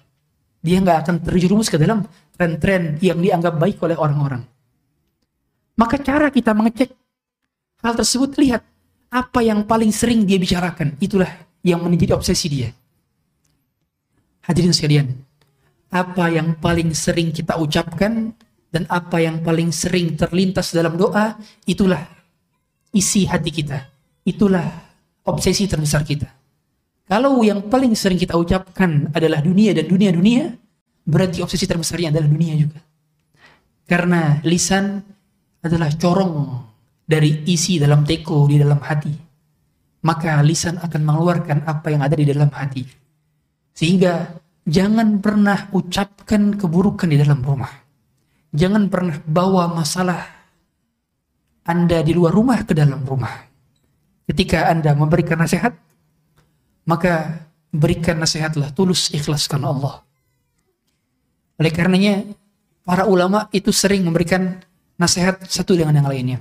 dia 0.63 0.79
nggak 0.79 0.99
akan 1.03 1.15
terjerumus 1.27 1.67
ke 1.67 1.75
dalam 1.75 2.07
tren-tren 2.37 3.01
yang 3.01 3.19
dianggap 3.19 3.57
baik 3.57 3.81
oleh 3.83 3.97
orang-orang. 3.97 4.45
Maka 5.77 5.97
cara 6.01 6.29
kita 6.33 6.53
mengecek 6.57 6.93
hal 7.85 7.93
tersebut 7.97 8.37
lihat 8.41 8.63
apa 9.13 9.41
yang 9.45 9.65
paling 9.65 9.93
sering 9.93 10.25
dia 10.25 10.41
bicarakan 10.41 10.97
itulah 11.01 11.29
yang 11.65 11.83
menjadi 11.83 12.17
obsesi 12.17 12.49
dia. 12.49 12.69
Hadirin 14.47 14.71
sekalian, 14.71 15.11
apa 15.91 16.31
yang 16.31 16.59
paling 16.59 16.95
sering 16.95 17.35
kita 17.35 17.59
ucapkan 17.59 18.31
dan 18.71 18.85
apa 18.91 19.23
yang 19.23 19.41
paling 19.41 19.71
sering 19.71 20.19
terlintas 20.19 20.75
dalam 20.75 20.99
doa 20.99 21.39
itulah 21.65 22.03
isi 22.91 23.25
hati 23.25 23.51
kita 23.55 23.79
itulah 24.27 24.67
obsesi 25.25 25.71
terbesar 25.71 26.03
kita 26.03 26.29
kalau 27.07 27.47
yang 27.47 27.71
paling 27.71 27.95
sering 27.95 28.19
kita 28.19 28.35
ucapkan 28.35 29.09
adalah 29.15 29.39
dunia 29.39 29.71
dan 29.71 29.87
dunia-dunia 29.87 30.66
berarti 31.07 31.41
obsesi 31.41 31.65
terbesarnya 31.65 32.11
adalah 32.11 32.29
dunia 32.29 32.55
juga 32.59 32.83
karena 33.87 34.43
lisan 34.43 34.99
adalah 35.63 35.95
corong 35.95 36.37
dari 37.07 37.47
isi 37.47 37.79
dalam 37.79 38.03
teko 38.03 38.51
di 38.51 38.59
dalam 38.59 38.83
hati 38.83 39.15
maka 40.03 40.43
lisan 40.43 40.83
akan 40.83 41.01
mengeluarkan 41.03 41.65
apa 41.65 41.87
yang 41.95 42.03
ada 42.03 42.19
di 42.19 42.27
dalam 42.27 42.51
hati 42.51 42.83
sehingga 43.71 44.35
jangan 44.67 45.23
pernah 45.23 45.71
ucapkan 45.71 46.59
keburukan 46.59 47.07
di 47.07 47.19
dalam 47.23 47.39
rumah 47.41 47.87
Jangan 48.57 48.89
pernah 48.89 49.21
bawa 49.29 49.69
masalah 49.69 50.25
Anda 51.67 52.01
di 52.01 52.17
luar 52.17 52.33
rumah 52.33 52.65
ke 52.65 52.73
dalam 52.73 53.05
rumah. 53.05 53.45
Ketika 54.25 54.73
Anda 54.73 54.97
memberikan 54.97 55.37
nasihat, 55.37 55.77
maka 56.89 57.45
berikan 57.69 58.17
nasihatlah 58.17 58.73
tulus 58.73 59.13
ikhlaskan 59.13 59.61
Allah. 59.67 60.06
Oleh 61.57 61.73
karenanya, 61.73 62.25
para 62.85 63.09
ulama 63.09 63.49
itu 63.51 63.73
sering 63.73 64.05
memberikan 64.05 64.61
nasihat 65.01 65.41
satu 65.49 65.77
dengan 65.77 65.97
yang 65.97 66.09
lainnya. 66.09 66.39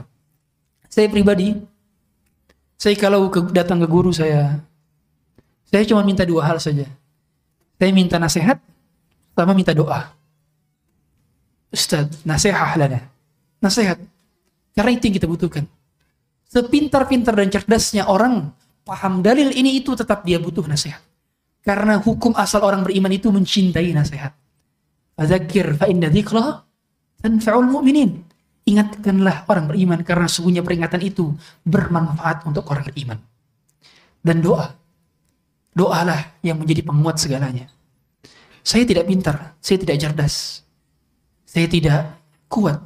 Saya 0.92 1.08
pribadi, 1.12 1.56
saya 2.76 2.96
kalau 3.00 3.28
ke, 3.32 3.40
datang 3.52 3.80
ke 3.80 3.88
guru 3.88 4.12
saya, 4.12 4.60
saya 5.72 5.84
cuma 5.88 6.04
minta 6.04 6.24
dua 6.24 6.46
hal 6.48 6.60
saja. 6.60 6.88
Saya 7.76 7.92
minta 7.92 8.16
nasihat, 8.16 8.60
sama 9.36 9.52
minta 9.52 9.76
doa. 9.76 10.16
Ustaz, 11.72 12.08
nasihat 12.24 12.80
lana. 12.80 13.04
Nasihat. 13.60 14.00
Karena 14.72 14.92
itu 14.96 15.12
yang 15.12 15.16
kita 15.20 15.28
butuhkan. 15.28 15.68
Sepintar-pintar 16.48 17.36
dan 17.36 17.52
cerdasnya 17.52 18.08
orang 18.08 18.52
paham 18.88 19.20
dalil 19.20 19.52
ini 19.52 19.84
itu 19.84 19.92
tetap 19.92 20.24
dia 20.24 20.40
butuh 20.40 20.64
nasihat. 20.64 21.04
Karena 21.66 22.00
hukum 22.00 22.32
asal 22.38 22.64
orang 22.64 22.86
beriman 22.86 23.12
itu 23.12 23.28
mencintai 23.34 23.92
nasihat. 23.92 24.32
Fadzakir 25.16 25.80
fa 25.80 25.88
inna 25.88 26.12
dzikra 26.12 26.60
tanfa'ul 27.24 27.72
mu'minin. 27.72 28.22
Ingatkanlah 28.66 29.48
orang 29.48 29.72
beriman 29.72 30.02
karena 30.04 30.28
sungguhnya 30.28 30.66
peringatan 30.66 31.00
itu 31.06 31.32
bermanfaat 31.64 32.44
untuk 32.44 32.68
orang 32.68 32.86
beriman. 32.92 33.20
Dan 34.20 34.44
doa. 34.44 34.76
Doalah 35.76 36.40
yang 36.44 36.60
menjadi 36.60 36.84
penguat 36.84 37.20
segalanya. 37.20 37.68
Saya 38.66 38.88
tidak 38.88 39.06
pintar, 39.06 39.54
saya 39.62 39.78
tidak 39.78 40.02
cerdas. 40.02 40.66
Saya 41.46 41.68
tidak 41.70 42.16
kuat. 42.50 42.82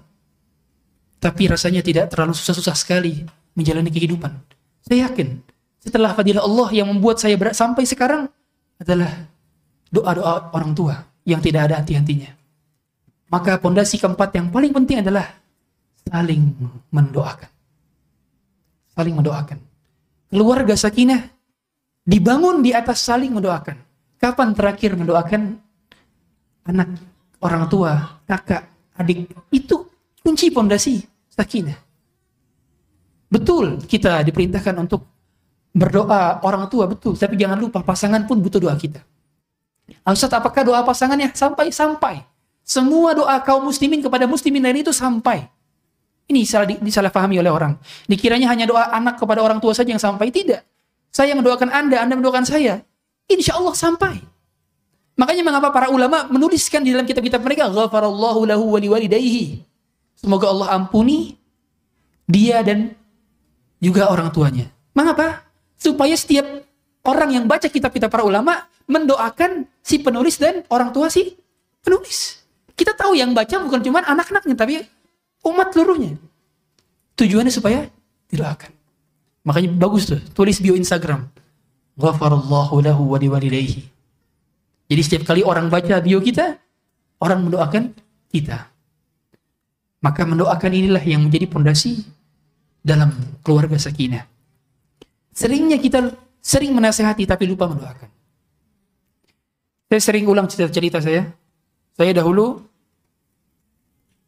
Tapi 1.22 1.48
rasanya 1.48 1.80
tidak 1.80 2.12
terlalu 2.12 2.36
susah-susah 2.36 2.76
sekali 2.76 3.24
menjalani 3.56 3.88
kehidupan. 3.88 4.36
Saya 4.84 5.08
yakin 5.08 5.40
setelah 5.80 6.12
fadilah 6.12 6.44
Allah 6.44 6.68
yang 6.76 6.92
membuat 6.92 7.24
saya 7.24 7.40
berat 7.40 7.56
sampai 7.56 7.88
sekarang 7.88 8.28
adalah 8.80 9.28
doa-doa 9.92 10.52
orang 10.52 10.72
tua 10.76 11.09
yang 11.30 11.42
tidak 11.46 11.70
ada 11.70 11.78
henti-hentinya. 11.78 12.34
Maka 13.30 13.62
pondasi 13.62 14.02
keempat 14.02 14.34
yang 14.34 14.50
paling 14.50 14.74
penting 14.74 15.06
adalah 15.06 15.30
saling 16.02 16.50
mendoakan. 16.90 17.50
Saling 18.98 19.16
mendoakan. 19.16 19.60
Keluarga 20.34 20.74
sakinah 20.74 21.30
dibangun 22.02 22.66
di 22.66 22.74
atas 22.74 23.06
saling 23.06 23.30
mendoakan. 23.30 23.78
Kapan 24.18 24.52
terakhir 24.58 24.98
mendoakan 24.98 25.56
anak, 26.68 26.90
orang 27.40 27.70
tua, 27.70 28.20
kakak, 28.26 28.66
adik? 28.98 29.30
Itu 29.54 29.88
kunci 30.26 30.50
pondasi 30.50 31.00
sakinah. 31.30 31.78
Betul 33.30 33.86
kita 33.86 34.26
diperintahkan 34.26 34.76
untuk 34.82 35.06
berdoa 35.70 36.42
orang 36.42 36.66
tua 36.66 36.90
betul, 36.90 37.14
tapi 37.14 37.38
jangan 37.38 37.62
lupa 37.62 37.86
pasangan 37.86 38.26
pun 38.26 38.42
butuh 38.42 38.58
doa 38.58 38.74
kita. 38.74 39.06
Ustaz, 40.06 40.32
apakah 40.34 40.66
doa 40.66 40.82
pasangannya 40.84 41.32
sampai 41.34 41.70
sampai? 41.74 42.26
Semua 42.66 43.18
doa 43.18 43.42
kaum 43.42 43.66
muslimin 43.66 44.02
kepada 44.04 44.30
muslimin 44.30 44.62
lain 44.62 44.86
itu 44.86 44.94
sampai. 44.94 45.50
Ini 46.30 46.46
salah 46.46 46.70
disalahpahami 46.70 47.42
oleh 47.42 47.50
orang. 47.50 47.74
Dikiranya 48.06 48.46
hanya 48.54 48.70
doa 48.70 48.94
anak 48.94 49.18
kepada 49.18 49.42
orang 49.42 49.58
tua 49.58 49.74
saja 49.74 49.90
yang 49.90 50.02
sampai. 50.02 50.30
Tidak. 50.30 50.62
Saya 51.10 51.34
mendoakan 51.34 51.74
Anda, 51.74 52.06
Anda 52.06 52.14
mendoakan 52.14 52.46
saya. 52.46 52.86
Insya 53.26 53.58
Allah 53.58 53.74
sampai. 53.74 54.22
Makanya 55.18 55.42
mengapa 55.42 55.74
para 55.74 55.90
ulama 55.90 56.30
menuliskan 56.30 56.86
di 56.86 56.94
dalam 56.94 57.10
kitab-kitab 57.10 57.42
mereka, 57.42 57.68
Ghafarallahu 57.68 58.46
lahu 58.46 58.78
wa 58.78 58.80
liwalidayhi. 58.80 59.66
Semoga 60.14 60.54
Allah 60.54 60.78
ampuni 60.78 61.36
dia 62.30 62.62
dan 62.62 62.94
juga 63.82 64.08
orang 64.14 64.30
tuanya. 64.30 64.70
Mengapa? 64.94 65.44
Supaya 65.76 66.14
setiap 66.14 66.46
orang 67.02 67.36
yang 67.36 67.50
baca 67.50 67.66
kitab-kitab 67.66 68.14
para 68.14 68.22
ulama 68.22 68.70
mendoakan 68.90 69.70
si 69.86 70.02
penulis 70.02 70.42
dan 70.42 70.66
orang 70.74 70.90
tua 70.90 71.14
si 71.14 71.38
penulis. 71.86 72.42
Kita 72.74 72.98
tahu 72.98 73.14
yang 73.14 73.38
baca 73.38 73.62
bukan 73.62 73.80
cuma 73.86 74.02
anak-anaknya, 74.02 74.56
tapi 74.58 74.82
umat 75.46 75.70
seluruhnya. 75.70 76.18
Tujuannya 77.14 77.54
supaya 77.54 77.86
didoakan. 78.34 78.72
Makanya 79.46 79.70
bagus 79.78 80.10
tuh, 80.10 80.20
tulis 80.34 80.58
bio 80.58 80.74
Instagram. 80.74 81.30
Ghafarallahu 82.00 82.80
lahu 82.80 83.04
wa. 83.14 83.20
Jadi 84.90 85.02
setiap 85.06 85.24
kali 85.28 85.46
orang 85.46 85.70
baca 85.70 86.02
bio 86.02 86.18
kita, 86.24 86.58
orang 87.22 87.46
mendoakan 87.46 87.94
kita. 88.32 88.72
Maka 90.00 90.24
mendoakan 90.24 90.72
inilah 90.72 91.04
yang 91.04 91.28
menjadi 91.28 91.46
pondasi 91.52 92.08
dalam 92.80 93.12
keluarga 93.44 93.76
sakinah. 93.76 94.24
Seringnya 95.36 95.76
kita 95.76 96.16
sering 96.40 96.72
menasehati 96.72 97.28
tapi 97.28 97.44
lupa 97.44 97.68
mendoakan. 97.68 98.19
Saya 99.90 100.02
sering 100.06 100.30
ulang 100.30 100.46
cerita-cerita 100.46 101.02
saya. 101.02 101.26
Saya 101.98 102.14
dahulu 102.14 102.62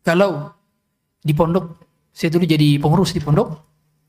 kalau 0.01 0.49
di 1.21 1.37
pondok, 1.37 1.77
saya 2.09 2.33
dulu 2.33 2.49
jadi 2.49 2.81
pengurus 2.81 3.13
di 3.13 3.21
pondok, 3.21 3.53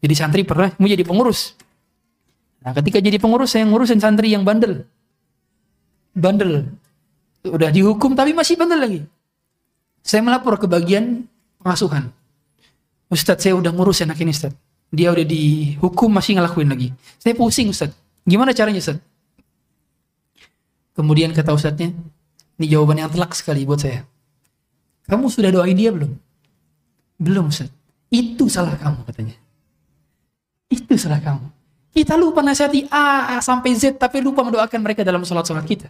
jadi 0.01 0.15
santri 0.17 0.49
pernah 0.49 0.73
mau 0.81 0.89
jadi 0.89 1.05
pengurus. 1.05 1.53
Nah, 2.65 2.73
ketika 2.73 3.05
jadi 3.05 3.21
pengurus 3.21 3.53
saya 3.53 3.69
ngurusin 3.69 4.01
santri 4.01 4.33
yang 4.33 4.49
bandel. 4.49 4.89
Bandel. 6.17 6.73
Udah 7.45 7.69
dihukum 7.69 8.17
tapi 8.17 8.33
masih 8.33 8.57
bandel 8.57 8.81
lagi. 8.81 9.01
Saya 10.01 10.25
melapor 10.25 10.57
ke 10.57 10.65
bagian 10.65 11.29
pengasuhan. 11.61 12.09
Ustadz 13.13 13.45
saya 13.45 13.55
udah 13.61 13.71
ngurus 13.77 14.01
anak 14.01 14.17
ini 14.25 14.33
Ustadz. 14.33 14.57
Dia 14.89 15.13
udah 15.13 15.27
dihukum 15.29 16.09
masih 16.09 16.41
ngelakuin 16.41 16.73
lagi. 16.73 16.89
Saya 17.21 17.37
pusing 17.37 17.69
Ustadz. 17.69 17.93
Gimana 18.25 18.57
caranya 18.57 18.81
Ustadz? 18.81 19.12
Kemudian 20.93 21.33
kata 21.33 21.57
Ustadznya, 21.57 21.93
ini 22.61 22.67
jawaban 22.69 23.01
yang 23.01 23.09
telak 23.09 23.33
sekali 23.33 23.65
buat 23.65 23.81
saya. 23.81 24.05
Kamu 25.09 25.27
sudah 25.33 25.51
doain 25.51 25.75
dia 25.75 25.91
belum? 25.91 26.13
Belum 27.17 27.49
Ustadz. 27.49 27.73
Itu 28.13 28.47
salah 28.53 28.77
kamu 28.77 29.09
katanya. 29.09 29.37
Itu 30.69 30.95
salah 31.01 31.19
kamu. 31.25 31.49
Kita 31.93 32.17
lupa 32.17 32.41
nasihati 32.41 32.89
A, 32.89 33.37
A 33.37 33.45
sampai 33.45 33.77
Z 33.77 34.01
tapi 34.01 34.25
lupa 34.25 34.41
mendoakan 34.45 34.81
mereka 34.81 35.05
dalam 35.05 35.25
sholat-sholat 35.25 35.65
kita. 35.65 35.89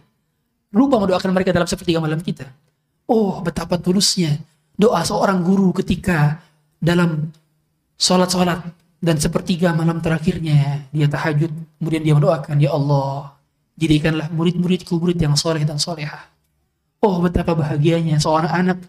Lupa 0.75 0.99
mendoakan 0.99 1.31
mereka 1.31 1.55
dalam 1.55 1.67
sepertiga 1.67 2.03
malam 2.03 2.19
kita. 2.19 2.47
Oh 3.07 3.39
betapa 3.43 3.75
tulusnya 3.79 4.39
doa 4.79 5.03
seorang 5.03 5.43
guru 5.43 5.71
ketika 5.75 6.39
dalam 6.79 7.31
sholat-sholat 7.99 8.59
dan 9.03 9.15
sepertiga 9.19 9.75
malam 9.75 9.99
terakhirnya 9.99 10.87
dia 10.91 11.07
tahajud 11.07 11.51
kemudian 11.79 12.03
dia 12.03 12.13
mendoakan 12.15 12.55
ya 12.59 12.71
Allah 12.71 13.35
jadikanlah 13.77 14.29
murid-muridku 14.29 14.97
murid 14.97 15.17
yang 15.17 15.33
soleh 15.33 15.65
dan 15.65 15.81
solehah. 15.81 16.29
Oh 17.03 17.19
betapa 17.19 17.57
bahagianya 17.57 18.21
seorang 18.21 18.51
anak. 18.51 18.79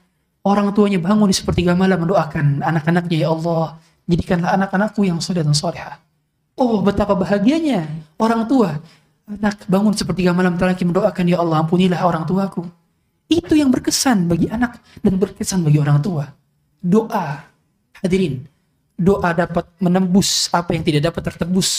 Orang 0.45 0.76
tuanya 0.76 1.01
bangun 1.01 1.32
di 1.32 1.37
sepertiga 1.37 1.72
malam 1.72 2.05
mendoakan 2.05 2.61
anak-anaknya 2.61 3.24
ya 3.24 3.28
Allah 3.32 3.80
jadikanlah 4.05 4.53
anak-anakku 4.61 5.01
yang 5.03 5.18
soleh 5.18 5.41
dan 5.41 5.57
solehah. 5.57 5.97
Oh 6.55 6.85
betapa 6.85 7.16
bahagianya 7.16 7.89
orang 8.20 8.47
tua. 8.47 8.78
Anak 9.24 9.64
bangun 9.64 9.97
sepertiga 9.97 10.37
malam 10.37 10.61
terakhir 10.61 10.85
mendoakan 10.85 11.24
ya 11.24 11.41
Allah 11.41 11.64
ampunilah 11.64 11.97
orang 12.05 12.28
tuaku. 12.28 12.68
Itu 13.24 13.57
yang 13.57 13.72
berkesan 13.72 14.28
bagi 14.28 14.53
anak 14.53 14.78
dan 15.01 15.16
berkesan 15.16 15.64
bagi 15.64 15.80
orang 15.80 15.99
tua. 16.05 16.28
Doa, 16.85 17.41
hadirin, 18.05 18.45
doa 19.01 19.32
dapat 19.32 19.64
menembus 19.80 20.53
apa 20.53 20.76
yang 20.76 20.85
tidak 20.85 21.09
dapat 21.09 21.32
tertebus 21.32 21.70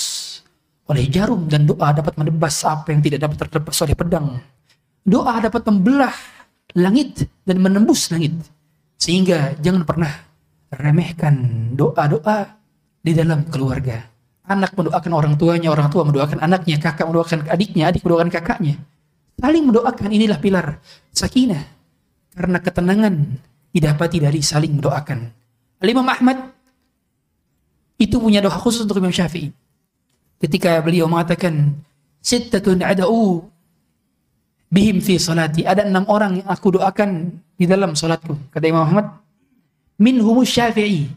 oleh 0.86 1.06
jarum 1.10 1.50
dan 1.50 1.66
doa 1.66 1.90
dapat 1.94 2.14
menebas 2.18 2.62
apa 2.62 2.94
yang 2.94 3.02
tidak 3.02 3.26
dapat 3.26 3.38
tertebas 3.48 3.78
oleh 3.82 3.96
pedang. 3.98 4.38
Doa 5.06 5.38
dapat 5.42 5.66
membelah 5.66 6.14
langit 6.78 7.26
dan 7.46 7.58
menembus 7.62 8.10
langit. 8.14 8.34
Sehingga 8.98 9.58
jangan 9.62 9.86
pernah 9.86 10.12
remehkan 10.70 11.36
doa-doa 11.74 12.58
di 13.02 13.12
dalam 13.14 13.46
keluarga. 13.50 14.02
Anak 14.46 14.78
mendoakan 14.78 15.12
orang 15.14 15.34
tuanya, 15.42 15.74
orang 15.74 15.90
tua 15.90 16.06
mendoakan 16.06 16.38
anaknya, 16.38 16.78
kakak 16.78 17.10
mendoakan 17.10 17.50
adiknya, 17.50 17.90
adik 17.90 18.06
mendoakan 18.06 18.30
kakaknya. 18.30 18.78
Saling 19.42 19.66
mendoakan 19.66 20.10
inilah 20.14 20.38
pilar 20.38 20.78
sakinah. 21.10 21.66
Karena 22.36 22.62
ketenangan 22.62 23.16
didapati 23.74 24.22
dari 24.22 24.40
saling 24.46 24.78
mendoakan. 24.78 25.20
Al-Imam 25.82 26.06
Ahmad 26.06 26.38
itu 27.98 28.20
punya 28.22 28.44
doa 28.44 28.54
khusus 28.54 28.86
untuk 28.86 29.02
Imam 29.02 29.12
Syafi'i. 29.12 29.65
Ketika 30.46 30.78
beliau 30.86 31.10
mengatakan, 31.10 31.74
Sittatun 32.22 32.86
ada'u 32.86 33.42
bihim 34.70 35.02
fi 35.02 35.18
salati. 35.18 35.66
Ada 35.66 35.90
enam 35.90 36.06
orang 36.06 36.42
yang 36.42 36.48
aku 36.50 36.78
doakan 36.78 37.34
di 37.58 37.66
dalam 37.66 37.98
salatku. 37.98 38.54
Kata 38.54 38.66
Imam 38.70 38.86
Ahmad, 38.86 39.10
minhumus 39.98 40.54
syafi'i. 40.54 41.10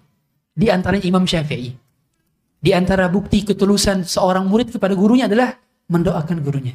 Di 0.57 0.73
antara 0.73 0.97
Imam 1.05 1.29
Syafi'i. 1.29 1.77
Di 2.59 2.71
antara 2.75 3.07
bukti 3.07 3.47
ketulusan 3.47 4.03
seorang 4.03 4.49
murid 4.49 4.75
kepada 4.75 4.97
gurunya 4.97 5.31
adalah 5.31 5.55
mendoakan 5.87 6.37
gurunya. 6.43 6.75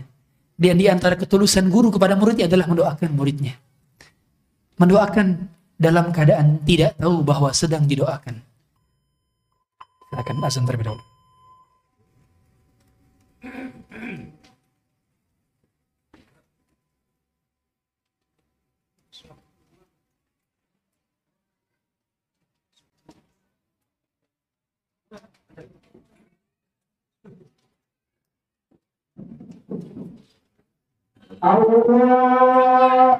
Dan 0.54 0.78
di 0.80 0.88
antara 0.88 1.18
ketulusan 1.18 1.68
guru 1.68 1.90
kepada 1.90 2.16
muridnya 2.16 2.48
adalah 2.48 2.70
mendoakan 2.70 3.10
muridnya. 3.12 3.58
Mendoakan 4.80 5.28
dalam 5.76 6.16
keadaan 6.16 6.64
tidak 6.64 6.96
tahu 6.96 7.26
bahwa 7.26 7.52
sedang 7.52 7.84
didoakan. 7.84 8.40
Silakan 10.14 10.36
azan 10.46 10.64
terlebih 10.64 10.94
dahulu. 10.94 11.13
Allah 31.44 33.20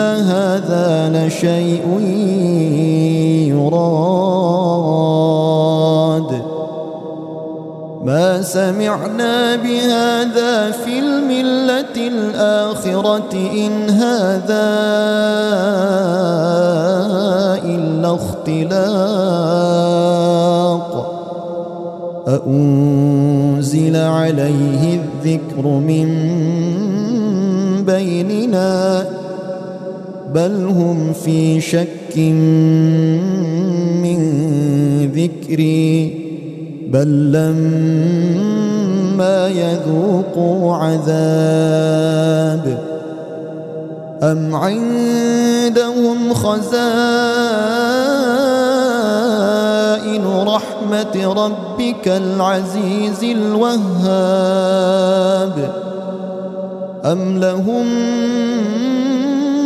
هذا 0.00 1.10
لشيء 1.14 2.00
يراد 3.48 4.80
ما 8.04 8.42
سمعنا 8.42 9.56
بهذا 9.56 10.70
في 10.70 10.98
الملة 10.98 11.96
الآخرة 11.96 13.32
إن 13.34 13.90
هذا 13.90 14.70
إلا 17.64 18.14
اختلاق 18.14 19.60
أأنزل 22.28 23.96
عليه 23.96 25.00
الذكر 25.00 25.66
من 25.66 26.08
بيننا 27.84 29.04
بل 30.34 30.64
هم 30.64 31.12
في 31.12 31.60
شك 31.60 32.16
من 34.02 34.20
ذكري. 35.14 36.20
بل 36.90 37.32
لما 37.32 38.50
يذوقوا 39.48 40.76
عذاب 40.76 42.10
أم 44.22 44.54
عندهم 44.54 46.34
خزائن 46.34 46.60
رحمة 50.26 51.32
ربك 51.44 52.08
العزيز 52.08 53.24
الوهاب 53.24 54.60
أم 57.04 57.38
لهم 57.38 57.86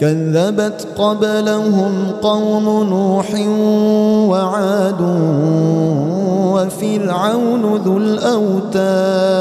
كذبت 0.00 0.86
قبلهم 0.98 1.92
قوم 2.22 2.64
نوح 2.88 3.34
وعاد 4.30 5.00
وفرعون 6.54 7.76
ذو 7.76 7.96
الأوتاد 7.98 9.40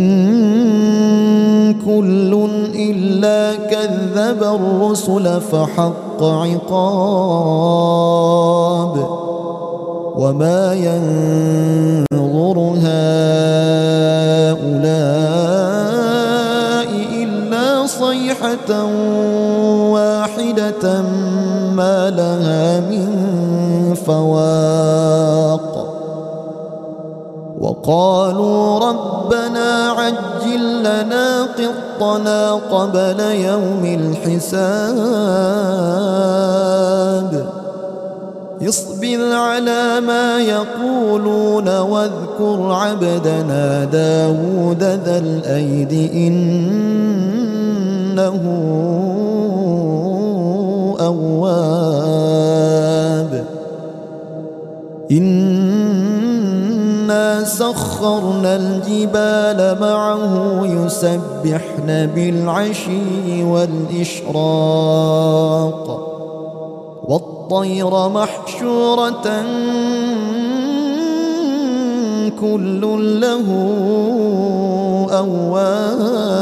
كل 1.85 2.47
إلا 2.78 3.55
كذب 3.55 4.43
الرسل 4.43 5.41
فحق 5.41 6.23
عقاب 6.23 7.57
وما 10.15 10.73
ينظر 10.73 11.86
قبل 32.88 33.19
يوم 33.19 33.83
الحساب. 33.99 34.97
اصبر 38.69 39.33
على 39.33 39.99
ما 39.99 40.39
يقولون 40.39 41.79
واذكر 41.79 42.71
عبدنا 42.71 43.83
داود 43.83 44.83
ذا 44.83 45.17
الأيد 45.17 45.86
يسبحن 61.45 62.09
بالعشي 62.15 63.43
والإشراق 63.43 64.38
والطير 67.07 68.09
محشورة 68.09 69.43
كل 72.41 72.81
له 73.21 73.45
أواب 75.11 76.38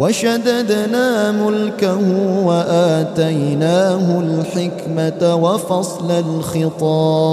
وشددنا 0.00 1.32
ملكه 1.32 2.00
وآتيناه 2.46 4.20
الحكمة 4.20 5.34
وفصل 5.34 6.10
الخطاب 6.10 7.32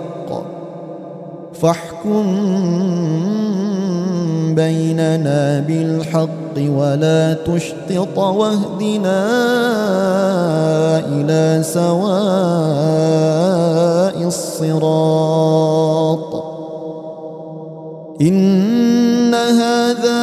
فاحكم 1.61 2.25
بيننا 4.55 5.59
بالحق 5.59 6.57
ولا 6.57 7.33
تشطط 7.33 8.17
واهدنا 8.17 9.21
إلى 10.99 11.63
سواء 11.63 11.81
الصراط. 14.27 16.43
إن 18.21 19.33
هذا 19.33 20.21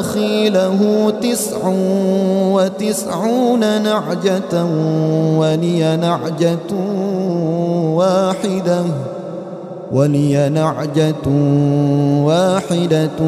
أخي 0.00 0.50
له 0.50 1.12
تسع 1.22 1.72
وتسعون 2.54 3.82
نعجة 3.82 4.64
ولي 5.38 5.96
نعجة 5.96 6.74
واحدة. 7.94 8.82
ولي 9.92 10.48
نعجة 10.48 11.28
واحدة. 12.24 13.18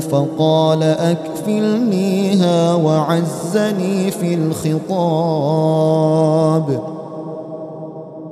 فقال 0.00 0.82
أكفلنيها 0.82 2.74
وعزني 2.74 4.10
في 4.10 4.34
الخطاب. 4.34 5.18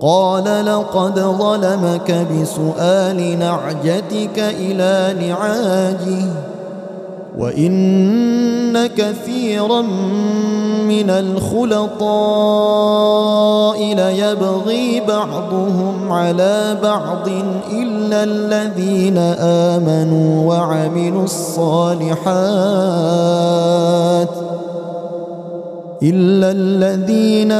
قال 0.00 0.66
لقد 0.66 1.18
ظلمك 1.18 2.26
بسؤال 2.32 3.38
نعجتك 3.38 4.38
إلى 4.38 5.14
نعاجه. 5.28 6.55
وإن 7.38 8.86
كثيرا 8.86 9.82
من 10.88 11.10
الخلطاء 11.10 12.06
ليبغي 13.94 15.00
بعضهم 15.08 16.12
على 16.12 16.78
بعض 16.82 17.28
إلا 17.72 18.24
الذين 18.24 19.18
آمنوا 19.38 20.54
وعملوا 20.54 21.24
الصالحات 21.24 22.26
إلا 26.02 26.50
الذين 26.50 27.52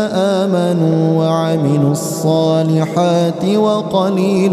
آمنوا 0.43 1.25
وعملوا 1.25 1.93
الصالحات 1.93 3.45
وقليل 3.45 4.53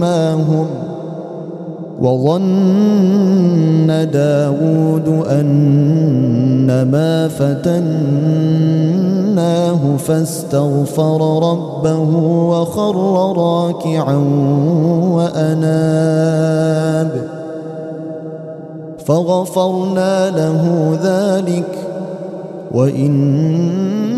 ما 0.00 0.34
هم 0.34 0.87
وظن 2.00 3.86
داود 4.12 5.08
أن 5.30 6.82
ما 6.90 7.28
فتناه 7.28 7.78
فاستغفر 9.96 11.50
ربه 11.50 12.16
وخر 12.24 12.96
راكعا 13.36 14.16
وأناب 15.12 16.18
فغفرنا 19.06 20.30
له 20.30 20.92
ذلك 21.02 21.78
وإن 22.72 24.17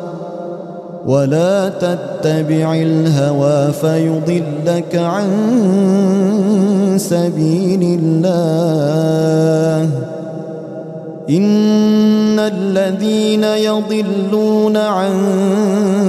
ولا 1.05 1.69
تتبع 1.69 2.73
الهوى 2.73 3.73
فيضلك 3.73 4.95
عن 4.95 5.27
سبيل 6.97 7.99
الله 8.03 9.89
إن 11.29 12.39
الذين 12.39 13.43
يضلون 13.43 14.77
عن 14.77 15.13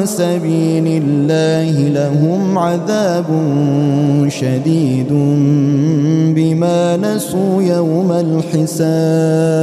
سبيل 0.05 1.03
الله 1.03 1.89
لهم 1.89 2.59
عذاب 2.59 3.25
شديد 4.29 5.13
بما 6.35 6.97
نسوا 6.97 7.63
يوم 7.63 8.13
الحساب 8.13 9.63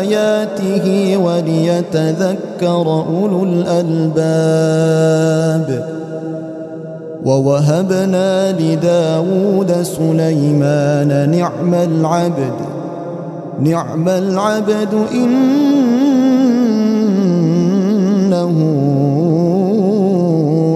آياته 0.00 1.16
وليتذكر 1.16 3.04
أولو 3.08 3.44
الألباب 3.44 4.70
ووهبنا 7.24 8.52
لداود 8.52 9.72
سليمان 9.82 11.30
نعم 11.30 11.74
العبد 11.74 12.52
نعم 13.60 14.08
العبد 14.08 14.94
إنه 15.12 15.40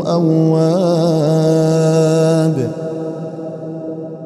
أواب. 0.07 1.14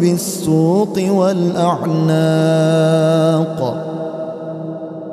بالسوق 0.00 0.98
والأعناق. 1.10 2.12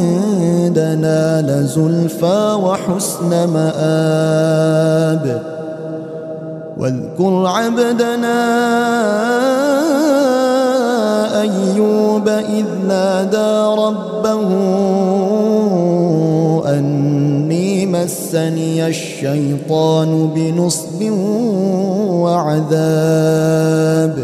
عندنا 0.00 1.42
لزلفى 1.42 2.58
وحسن 2.62 3.28
مآب 3.48 5.42
واذكر 6.78 7.46
عبدنا 7.46 8.40
أيوب 11.40 12.28
إذ 12.28 12.66
نادى 12.88 13.80
ربه 13.82 14.48
أني 16.66 17.86
مسني 17.86 18.92
الشيطان 19.20 20.30
بنصب 20.34 21.00
وعذاب. 22.24 24.16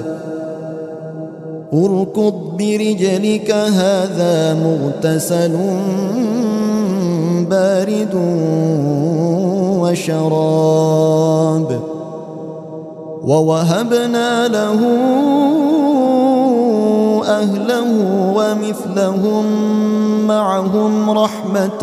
اركض 1.75 2.35
برجلك 2.59 3.51
هذا 3.51 4.55
مغتسل 4.55 5.55
بارد 7.51 8.15
وشراب. 9.81 11.81
ووهبنا 13.25 14.49
له 14.49 14.81
أهله 17.27 17.91
ومثلهم 18.37 19.45
معهم 20.27 21.11
رحمة 21.11 21.83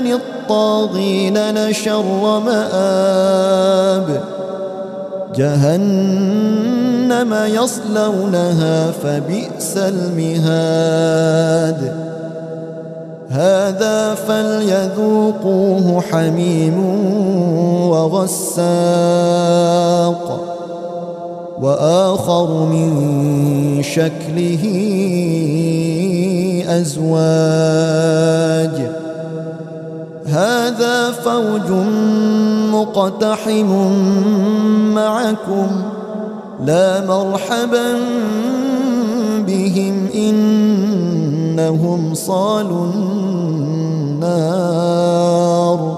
للطاغين 0.00 1.50
لشر 1.50 2.40
مآب. 2.46 4.20
جهنم 5.36 7.34
يصلونها 7.46 8.90
فبئس 8.90 9.76
المهاد. 9.76 11.80
هذا 13.30 14.14
فليذوقوه 14.14 16.02
حميم 16.10 16.78
وغساق. 17.90 18.66
وآخر 21.62 22.64
من 22.64 22.90
شكله 23.82 24.64
أزواج. 26.68 28.95
هذا 30.26 31.10
فوج 31.10 31.70
مقتحم 32.72 33.70
معكم 34.94 35.82
لا 36.64 37.06
مرحبا 37.06 37.98
بهم 39.46 40.08
إنهم 40.14 42.14
صالوا 42.14 42.86
النار. 44.24 45.96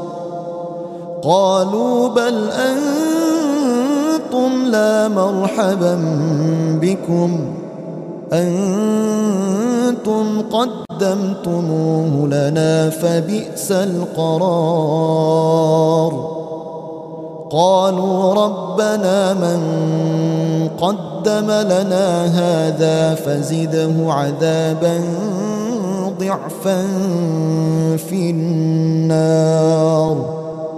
قالوا 1.23 2.09
بل 2.09 2.51
مرحبا 5.09 5.99
بكم. 6.81 7.55
أنتم 8.33 10.25
قدمتموه 10.53 12.27
لنا 12.27 12.91
فبئس 12.91 13.73
القرار. 13.73 15.19
قالوا 17.51 18.35
ربنا 18.35 19.35
من 19.35 19.61
قدم 20.81 21.51
لنا 21.51 22.25
هذا 22.25 23.15
فزده 23.15 24.13
عذابا 24.13 25.01
ضعفا 26.21 26.87
في 27.97 28.31
النار. 28.31 30.17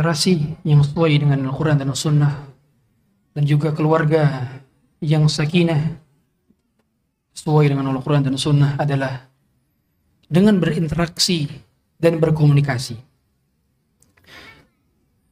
generasi 0.00 0.56
yang 0.64 0.80
sesuai 0.80 1.12
dengan 1.20 1.44
Al-Quran 1.44 1.76
dan 1.76 1.92
As-Sunnah 1.92 2.32
dan 3.36 3.44
juga 3.44 3.68
keluarga 3.76 4.48
yang 5.04 5.28
sakinah 5.28 6.00
sesuai 7.36 7.68
dengan 7.68 7.92
Al-Quran 7.92 8.24
dan 8.24 8.32
As-Sunnah 8.32 8.80
adalah 8.80 9.28
dengan 10.25 10.57
berinteraksi 10.57 11.49
dan 12.01 12.17
berkomunikasi. 12.17 12.97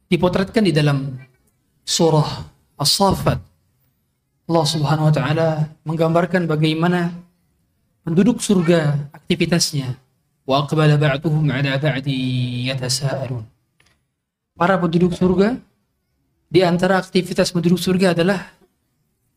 Dipotretkan 0.08 0.62
di 0.62 0.72
dalam 0.72 1.18
surah 1.82 2.46
As-Saffat. 2.78 3.40
Allah 4.44 4.66
Subhanahu 4.68 5.08
wa 5.08 5.14
taala 5.14 5.48
menggambarkan 5.88 6.44
bagaimana 6.44 7.10
penduduk 8.04 8.44
surga 8.44 9.08
aktivitasnya. 9.10 9.96
Wa 10.44 10.68
aqbala 10.68 11.00
ba'duhum 11.00 11.48
'ala 11.48 11.80
ba'di 11.80 12.68
yatasaalun. 12.68 13.40
Para 14.54 14.76
penduduk 14.76 15.16
surga 15.16 15.56
di 16.52 16.60
antara 16.60 17.00
aktivitas 17.00 17.48
penduduk 17.48 17.80
surga 17.80 18.12
adalah 18.12 18.52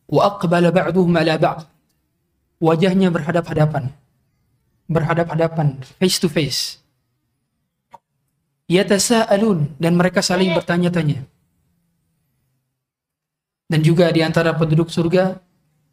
wa 0.04 0.28
aqbala 0.28 0.68
ba'duhum 0.68 1.16
'ala 1.16 1.40
ba'd. 1.40 1.64
Wajahnya 2.60 3.08
berhadap-hadapan 3.08 3.88
berhadap-hadapan 4.88 5.78
face 6.00 6.18
to 6.18 6.26
face 6.26 6.80
yatasaalun 8.68 9.68
dan 9.76 9.92
mereka 9.94 10.24
saling 10.24 10.50
bertanya-tanya 10.56 11.22
dan 13.68 13.80
juga 13.84 14.08
di 14.08 14.24
antara 14.24 14.56
penduduk 14.56 14.88
surga 14.88 15.36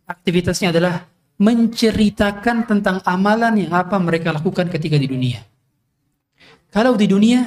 aktivitasnya 0.07 0.71
adalah 0.71 1.03
menceritakan 1.35 2.63
tentang 2.63 3.03
amalan 3.03 3.59
yang 3.59 3.75
apa 3.75 3.99
mereka 3.99 4.31
lakukan 4.31 4.71
ketika 4.71 4.95
di 4.95 5.11
dunia. 5.11 5.43
Kalau 6.71 6.95
di 6.95 7.07
dunia 7.11 7.43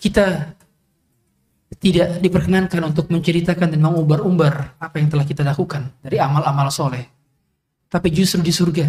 kita 0.00 0.56
tidak 1.76 2.24
diperkenankan 2.24 2.80
untuk 2.80 3.12
menceritakan 3.12 3.76
dan 3.76 3.80
mengumbar-umbar 3.84 4.80
apa 4.80 4.96
yang 4.96 5.12
telah 5.12 5.28
kita 5.28 5.44
lakukan 5.44 5.92
dari 6.00 6.16
amal-amal 6.16 6.72
soleh. 6.72 7.04
Tapi 7.92 8.08
justru 8.08 8.40
di 8.40 8.52
surga 8.52 8.88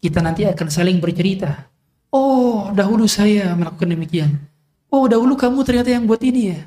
kita 0.00 0.20
nanti 0.20 0.44
akan 0.44 0.68
saling 0.68 0.98
bercerita. 1.00 1.68
Oh, 2.12 2.72
dahulu 2.72 3.04
saya 3.10 3.52
melakukan 3.56 3.88
demikian. 3.88 4.30
Oh, 4.88 5.10
dahulu 5.10 5.34
kamu 5.34 5.60
ternyata 5.66 5.90
yang 5.92 6.06
buat 6.06 6.22
ini 6.22 6.56
ya. 6.56 6.60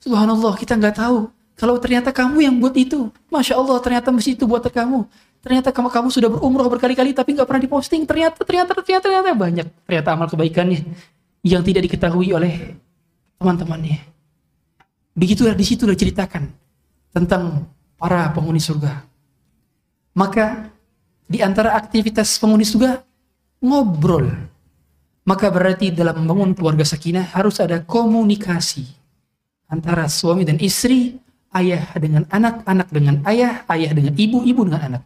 Subhanallah, 0.00 0.54
kita 0.56 0.76
nggak 0.76 0.96
tahu 0.96 1.28
kalau 1.60 1.76
ternyata 1.76 2.08
kamu 2.08 2.40
yang 2.40 2.56
buat 2.56 2.72
itu, 2.72 3.12
masya 3.28 3.60
Allah 3.60 3.76
ternyata 3.84 4.08
masjid 4.08 4.32
itu 4.32 4.48
buat 4.48 4.64
kamu. 4.64 5.04
Ternyata 5.44 5.68
kamu 5.76 5.92
kamu 5.92 6.08
sudah 6.08 6.32
berumroh 6.32 6.72
berkali-kali 6.72 7.12
tapi 7.12 7.36
nggak 7.36 7.44
pernah 7.44 7.60
diposting. 7.60 8.08
Ternyata 8.08 8.40
ternyata 8.48 8.72
ternyata 8.72 9.04
ternyata 9.04 9.36
banyak 9.36 9.66
ternyata 9.84 10.08
amal 10.16 10.28
kebaikannya 10.32 10.88
yang 11.44 11.60
tidak 11.60 11.84
diketahui 11.84 12.32
oleh 12.32 12.80
teman-temannya. 13.36 14.00
Begitulah 15.12 15.52
di 15.52 15.64
situ 15.68 15.84
ceritakan 15.84 16.48
tentang 17.12 17.68
para 18.00 18.32
penghuni 18.32 18.60
surga. 18.60 19.04
Maka 20.16 20.69
di 21.30 21.38
antara 21.38 21.78
aktivitas 21.78 22.34
penghuni 22.42 22.66
surga 22.66 22.98
ngobrol. 23.62 24.26
Maka 25.22 25.46
berarti 25.46 25.94
dalam 25.94 26.26
membangun 26.26 26.58
keluarga 26.58 26.82
sakinah 26.82 27.30
harus 27.30 27.62
ada 27.62 27.78
komunikasi 27.86 28.82
antara 29.70 30.10
suami 30.10 30.42
dan 30.42 30.58
istri 30.58 31.22
ayah 31.54 31.86
dengan 31.94 32.26
anak, 32.34 32.66
anak 32.66 32.90
dengan 32.90 33.22
ayah, 33.30 33.62
ayah 33.70 33.94
dengan 33.94 34.18
ibu, 34.18 34.42
ibu 34.42 34.66
dengan 34.66 34.82
anak. 34.90 35.02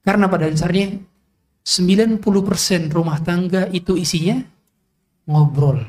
Karena 0.00 0.30
pada 0.32 0.48
dasarnya 0.48 0.96
90% 1.66 2.22
rumah 2.94 3.18
tangga 3.20 3.68
itu 3.68 3.98
isinya 3.98 4.38
ngobrol. 5.26 5.82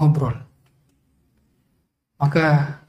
Ngobrol. 0.00 0.36
Maka 2.16 2.80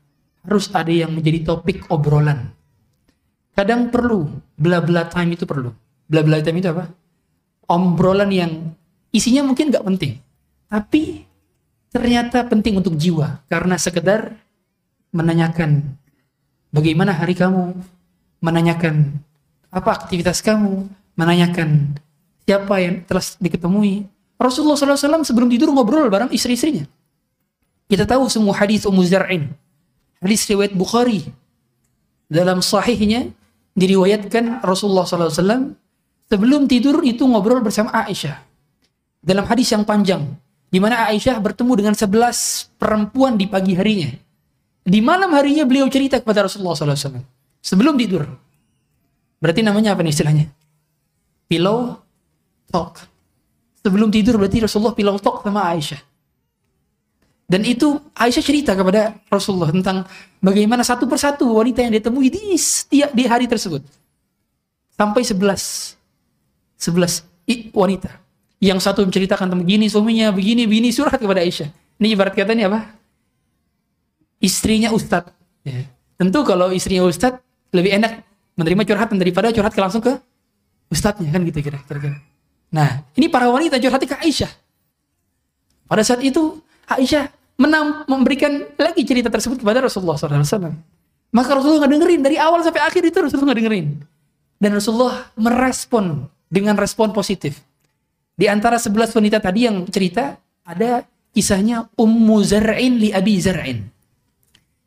harus 0.48 0.66
ada 0.72 0.90
yang 0.90 1.12
menjadi 1.12 1.44
topik 1.44 1.92
obrolan. 1.92 2.56
Kadang 3.52 3.92
perlu, 3.92 4.32
bla 4.56 4.80
bla 4.80 5.06
time 5.08 5.36
itu 5.36 5.44
perlu. 5.44 5.72
Bla 6.08 6.24
bla 6.24 6.40
time 6.40 6.64
itu 6.64 6.72
apa? 6.72 6.88
Obrolan 7.68 8.32
yang 8.32 8.72
isinya 9.12 9.44
mungkin 9.44 9.72
nggak 9.72 9.86
penting. 9.86 10.20
Tapi 10.72 11.28
ternyata 11.92 12.48
penting 12.48 12.80
untuk 12.80 12.96
jiwa 12.96 13.44
karena 13.52 13.76
sekedar 13.76 14.32
menanyakan 15.12 15.84
bagaimana 16.72 17.12
hari 17.12 17.36
kamu, 17.36 17.76
menanyakan 18.40 19.20
apa 19.72 19.90
aktivitas 20.04 20.40
kamu, 20.40 20.88
menanyakan 21.20 21.96
siapa 22.48 22.76
yang 22.80 23.04
telah 23.04 23.24
diketemui. 23.40 24.08
Rasulullah 24.42 24.80
SAW 24.80 25.22
sebelum 25.22 25.52
tidur 25.52 25.70
ngobrol 25.70 26.10
bareng 26.10 26.32
istri-istrinya. 26.34 26.88
Kita 27.92 28.08
tahu 28.08 28.26
semua 28.32 28.56
hadis 28.56 28.88
Ummu 28.88 29.04
Zar'in. 29.04 29.52
Hadis 30.24 30.48
riwayat 30.48 30.74
Bukhari. 30.74 31.28
Dalam 32.32 32.64
sahihnya 32.64 33.36
diriwayatkan 33.76 34.64
Rasulullah 34.64 35.08
SAW 35.08 35.76
sebelum 36.28 36.68
tidur 36.68 37.00
itu 37.04 37.24
ngobrol 37.24 37.64
bersama 37.64 37.92
Aisyah. 38.04 38.40
Dalam 39.22 39.46
hadis 39.46 39.70
yang 39.72 39.86
panjang 39.86 40.26
di 40.72 40.80
mana 40.80 41.08
Aisyah 41.12 41.38
bertemu 41.44 41.72
dengan 41.76 41.96
sebelas 41.96 42.72
perempuan 42.80 43.36
di 43.36 43.46
pagi 43.46 43.76
harinya. 43.76 44.12
Di 44.82 45.00
malam 45.04 45.30
harinya 45.36 45.68
beliau 45.68 45.86
cerita 45.92 46.18
kepada 46.18 46.48
Rasulullah 46.48 46.74
SAW. 46.74 47.22
Sebelum 47.62 48.00
tidur. 48.00 48.26
Berarti 49.38 49.62
namanya 49.62 49.94
apa 49.94 50.02
nih 50.02 50.16
istilahnya? 50.16 50.46
Pillow 51.46 52.02
talk. 52.72 53.04
Sebelum 53.84 54.10
tidur 54.10 54.42
berarti 54.42 54.66
Rasulullah 54.66 54.96
pillow 54.98 55.20
talk 55.22 55.46
sama 55.46 55.70
Aisyah. 55.70 56.02
Dan 57.52 57.68
itu 57.68 58.00
Aisyah 58.16 58.40
cerita 58.40 58.72
kepada 58.80 59.20
Rasulullah 59.28 59.76
tentang 59.76 60.08
bagaimana 60.40 60.88
satu 60.88 61.04
persatu 61.04 61.52
wanita 61.52 61.84
yang 61.84 61.92
ditemui 62.00 62.32
di 62.32 62.56
setiap 62.56 63.12
di 63.12 63.28
hari 63.28 63.44
tersebut. 63.44 63.84
Sampai 64.96 65.28
sebelas. 65.28 65.94
Sebelas 66.80 67.28
wanita 67.76 68.08
yang 68.64 68.80
satu 68.80 69.04
menceritakan 69.04 69.52
tentang 69.52 69.68
begini 69.68 69.92
suaminya, 69.92 70.32
begini, 70.32 70.64
begini 70.64 70.96
surat 70.96 71.20
kepada 71.20 71.44
Aisyah. 71.44 71.68
Ini 72.00 72.16
ibarat 72.16 72.40
kata 72.40 72.56
ini 72.56 72.64
apa? 72.72 72.88
Istrinya 74.40 74.96
ustadz. 74.96 75.36
Ya. 75.68 75.84
Tentu 76.16 76.48
kalau 76.48 76.72
istrinya 76.72 77.04
ustadz 77.04 77.44
lebih 77.76 78.00
enak 78.00 78.24
menerima 78.56 78.88
curhatan 78.88 79.20
daripada 79.20 79.52
curhat 79.52 79.76
ke 79.76 79.82
langsung 79.84 80.00
ke 80.00 80.16
ustadznya 80.88 81.36
kan 81.36 81.44
gitu 81.44 81.60
kira-kira. 81.60 82.16
Nah, 82.72 83.04
ini 83.20 83.28
para 83.28 83.52
wanita 83.52 83.76
curhat 83.76 84.00
ke 84.08 84.16
Aisyah. 84.24 84.52
Pada 85.92 86.08
saat 86.08 86.24
itu 86.24 86.64
Aisyah 86.88 87.41
menam, 87.60 88.04
memberikan 88.08 88.68
lagi 88.76 89.02
cerita 89.04 89.28
tersebut 89.28 89.60
kepada 89.60 89.84
Rasulullah 89.84 90.16
SAW. 90.20 90.76
Maka 91.32 91.50
Rasulullah 91.56 91.88
nggak 91.88 91.94
dengerin 91.96 92.22
dari 92.22 92.36
awal 92.36 92.60
sampai 92.62 92.84
akhir 92.84 93.08
itu 93.08 93.18
Rasulullah 93.24 93.52
nggak 93.52 93.60
dengerin. 93.64 93.88
Dan 94.62 94.72
Rasulullah 94.76 95.32
merespon 95.40 96.28
dengan 96.52 96.76
respon 96.76 97.16
positif. 97.16 97.64
Di 98.36 98.52
antara 98.52 98.76
sebelas 98.78 99.16
wanita 99.16 99.40
tadi 99.40 99.66
yang 99.66 99.88
cerita 99.88 100.36
ada 100.68 101.08
kisahnya 101.32 101.88
Ummu 101.96 102.38
Zar'in 102.44 103.00
li 103.00 103.10
Abi 103.16 103.40
Zar'in. 103.40 103.88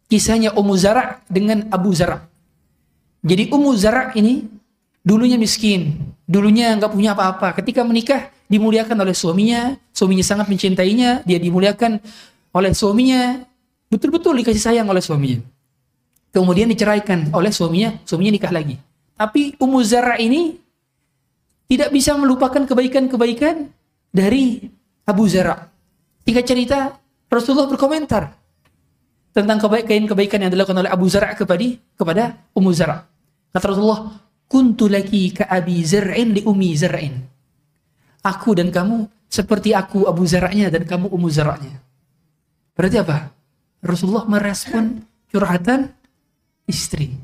Kisahnya 0.04 0.52
Ummu 0.52 0.74
Zara' 0.76 1.24
dengan 1.26 1.64
Abu 1.72 1.90
Zara'. 1.96 2.28
Jadi 3.24 3.48
Ummu 3.48 3.72
Zara' 3.72 4.12
ini 4.14 4.44
dulunya 5.00 5.40
miskin, 5.40 5.96
dulunya 6.28 6.76
nggak 6.76 6.92
punya 6.92 7.16
apa-apa. 7.16 7.56
Ketika 7.56 7.80
menikah 7.80 8.28
dimuliakan 8.46 9.00
oleh 9.00 9.16
suaminya, 9.16 9.80
suaminya 9.96 10.24
sangat 10.24 10.46
mencintainya, 10.52 11.24
dia 11.24 11.40
dimuliakan 11.40 11.98
oleh 12.54 12.70
suaminya, 12.70 13.42
betul-betul 13.90 14.38
dikasih 14.38 14.62
sayang 14.62 14.86
oleh 14.86 15.02
suaminya. 15.02 15.42
Kemudian 16.30 16.70
diceraikan 16.70 17.30
oleh 17.34 17.50
suaminya, 17.50 17.98
suaminya 18.06 18.32
nikah 18.34 18.54
lagi. 18.54 18.78
Tapi 19.14 19.54
Ummu 19.58 19.80
Zara' 19.86 20.18
ini 20.18 20.58
tidak 21.70 21.94
bisa 21.94 22.14
melupakan 22.18 22.62
kebaikan-kebaikan 22.66 23.70
dari 24.10 24.66
Abu 25.06 25.26
Zara. 25.30 25.70
Jika 26.26 26.42
cerita, 26.42 26.94
Rasulullah 27.30 27.70
berkomentar 27.70 28.34
tentang 29.34 29.58
kebaikan-kebaikan 29.58 30.46
yang 30.46 30.52
dilakukan 30.54 30.86
oleh 30.86 30.90
Abu 30.90 31.10
Zara 31.10 31.34
kepada 31.34 31.66
kepada 31.98 32.38
Ummu 32.54 32.70
Zara. 32.70 33.02
Kata 33.50 33.74
Rasulullah, 33.74 34.14
"Kuntu 34.46 34.86
laki 34.86 35.34
ka 35.34 35.50
Abi 35.50 35.82
Zar'in 35.82 36.34
li 36.34 36.42
Ummi 36.46 36.70
Zar'in." 36.78 37.14
Aku 38.24 38.54
dan 38.54 38.70
kamu 38.70 39.10
seperti 39.26 39.74
aku 39.74 40.06
Abu 40.06 40.24
Zara'nya 40.24 40.70
dan 40.70 40.86
kamu 40.86 41.10
Ummu 41.10 41.28
Zara'nya. 41.28 41.93
Berarti 42.74 42.96
apa? 42.98 43.30
Rasulullah 43.80 44.26
merespon 44.26 45.06
curhatan 45.30 45.94
istri. 46.66 47.14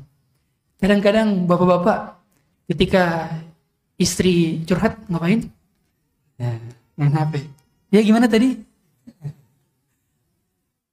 Kadang-kadang 0.78 1.44
bapak-bapak 1.44 2.16
ketika 2.70 3.28
istri 4.00 4.62
curhat 4.64 4.96
ngapain? 5.10 5.50
Ya, 6.40 6.56
main 6.96 7.12
HP. 7.12 7.44
Ya 7.92 8.00
gimana 8.00 8.30
tadi? 8.30 8.56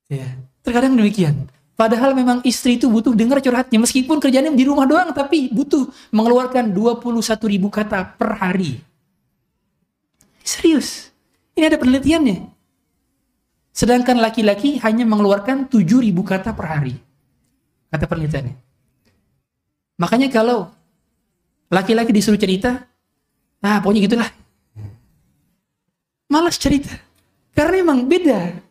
Ya, 0.08 0.28
terkadang 0.64 0.97
demikian. 0.97 1.47
Padahal 1.78 2.18
memang 2.18 2.41
istri 2.41 2.82
itu 2.82 2.89
butuh 2.89 3.14
dengar 3.14 3.38
curhatnya. 3.38 3.78
Meskipun 3.78 4.18
kerjanya 4.18 4.49
di 4.49 4.66
rumah 4.66 4.89
doang, 4.89 5.14
tapi 5.14 5.53
butuh 5.53 5.86
mengeluarkan 6.10 6.74
21 6.74 7.53
ribu 7.53 7.70
kata 7.70 8.18
per 8.18 8.34
hari. 8.41 8.82
Serius. 10.41 11.14
Ini 11.53 11.70
ada 11.70 11.78
penelitiannya. 11.78 12.57
Sedangkan 13.78 14.17
laki-laki 14.17 14.82
hanya 14.82 15.05
mengeluarkan 15.05 15.69
7 15.69 15.86
ribu 16.01 16.25
kata 16.25 16.57
per 16.57 16.65
hari. 16.65 16.97
Kata 17.93 18.09
penelitiannya. 18.09 18.57
Makanya 20.01 20.34
kalau 20.34 20.65
laki-laki 21.69 22.09
disuruh 22.09 22.41
cerita, 22.41 22.89
ah 23.61 23.78
pokoknya 23.78 24.09
gitulah. 24.09 24.30
Malas 26.25 26.57
cerita. 26.57 26.97
Karena 27.53 27.86
memang 27.86 28.09
beda 28.09 28.65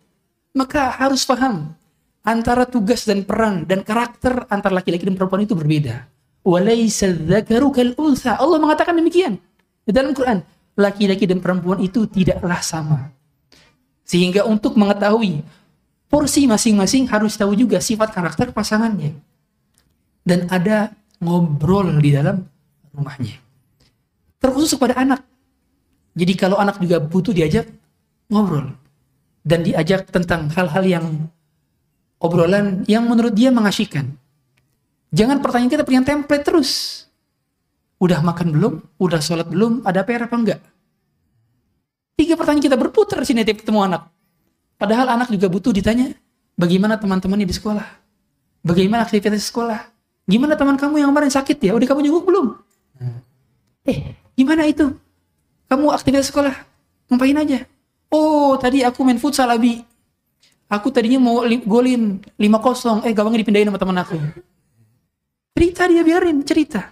maka 0.56 0.88
harus 0.96 1.28
paham 1.28 1.76
antara 2.24 2.64
tugas 2.66 3.04
dan 3.04 3.22
peran 3.22 3.68
dan 3.68 3.84
karakter 3.84 4.48
antara 4.50 4.82
laki-laki 4.82 5.04
dan 5.04 5.14
perempuan 5.14 5.44
itu 5.44 5.52
berbeda. 5.52 6.08
Allah 6.46 8.58
mengatakan 8.58 8.96
demikian 8.96 9.36
di 9.86 9.92
dalam 9.94 10.16
Quran. 10.16 10.42
Laki-laki 10.76 11.24
dan 11.24 11.40
perempuan 11.40 11.80
itu 11.80 12.04
tidaklah 12.04 12.60
sama. 12.60 13.15
Sehingga 14.06 14.46
untuk 14.46 14.78
mengetahui 14.78 15.42
porsi 16.06 16.46
masing-masing 16.46 17.10
harus 17.10 17.34
tahu 17.34 17.58
juga 17.58 17.82
sifat 17.82 18.14
karakter 18.14 18.54
pasangannya. 18.54 19.18
Dan 20.22 20.46
ada 20.46 20.94
ngobrol 21.18 21.98
di 21.98 22.14
dalam 22.14 22.46
rumahnya. 22.94 23.34
Terkhusus 24.38 24.78
kepada 24.78 25.02
anak. 25.02 25.26
Jadi 26.16 26.32
kalau 26.38 26.56
anak 26.56 26.78
juga 26.78 27.02
butuh 27.02 27.34
diajak 27.34 27.68
ngobrol 28.30 28.72
dan 29.46 29.62
diajak 29.62 30.08
tentang 30.10 30.50
hal-hal 30.54 30.84
yang 30.86 31.06
obrolan 32.18 32.82
yang 32.90 33.04
menurut 33.04 33.34
dia 33.34 33.52
mengasyikan. 33.52 34.16
Jangan 35.14 35.38
pertanyaan 35.38 35.70
kita 35.70 35.84
punya 35.86 36.02
template 36.02 36.44
terus. 36.46 37.04
Udah 38.02 38.20
makan 38.20 38.52
belum? 38.52 38.74
Udah 39.00 39.22
sholat 39.22 39.48
belum? 39.48 39.86
Ada 39.86 40.04
PR 40.04 40.28
apa 40.28 40.36
enggak? 40.36 40.60
Tiga 42.16 42.32
pertanyaan 42.32 42.64
kita 42.64 42.76
berputar 42.80 43.20
sini 43.28 43.44
tiap 43.44 43.60
ketemu 43.60 43.92
anak. 43.92 44.08
Padahal 44.80 45.12
anak 45.12 45.28
juga 45.28 45.52
butuh 45.52 45.72
ditanya, 45.72 46.16
bagaimana 46.56 46.96
teman-temannya 46.96 47.44
di 47.44 47.52
sekolah? 47.52 47.84
Bagaimana 48.64 49.04
aktivitas 49.04 49.52
sekolah? 49.52 49.92
Gimana 50.24 50.56
teman 50.56 50.80
kamu 50.80 51.04
yang 51.04 51.12
kemarin 51.12 51.30
sakit 51.30 51.60
ya? 51.60 51.76
Udah 51.76 51.86
kamu 51.86 52.08
jenguk 52.08 52.24
belum? 52.24 52.46
Hmm. 52.98 53.20
Eh, 53.84 54.16
gimana 54.34 54.64
itu? 54.64 54.96
Kamu 55.68 55.92
aktivitas 55.92 56.32
sekolah? 56.32 56.56
Ngapain 57.12 57.36
aja? 57.36 57.68
Oh, 58.10 58.56
tadi 58.56 58.82
aku 58.82 59.04
main 59.04 59.20
futsal 59.20 59.52
Abi. 59.52 59.84
Aku 60.66 60.90
tadinya 60.90 61.22
mau 61.22 61.46
li 61.46 61.62
golin 61.62 62.18
5-0, 62.34 63.06
eh 63.06 63.14
gawangnya 63.14 63.46
dipindahin 63.46 63.70
sama 63.70 63.78
teman 63.78 63.98
aku. 64.02 64.18
Cerita 65.54 65.86
dia 65.86 66.02
biarin, 66.02 66.42
cerita. 66.42 66.90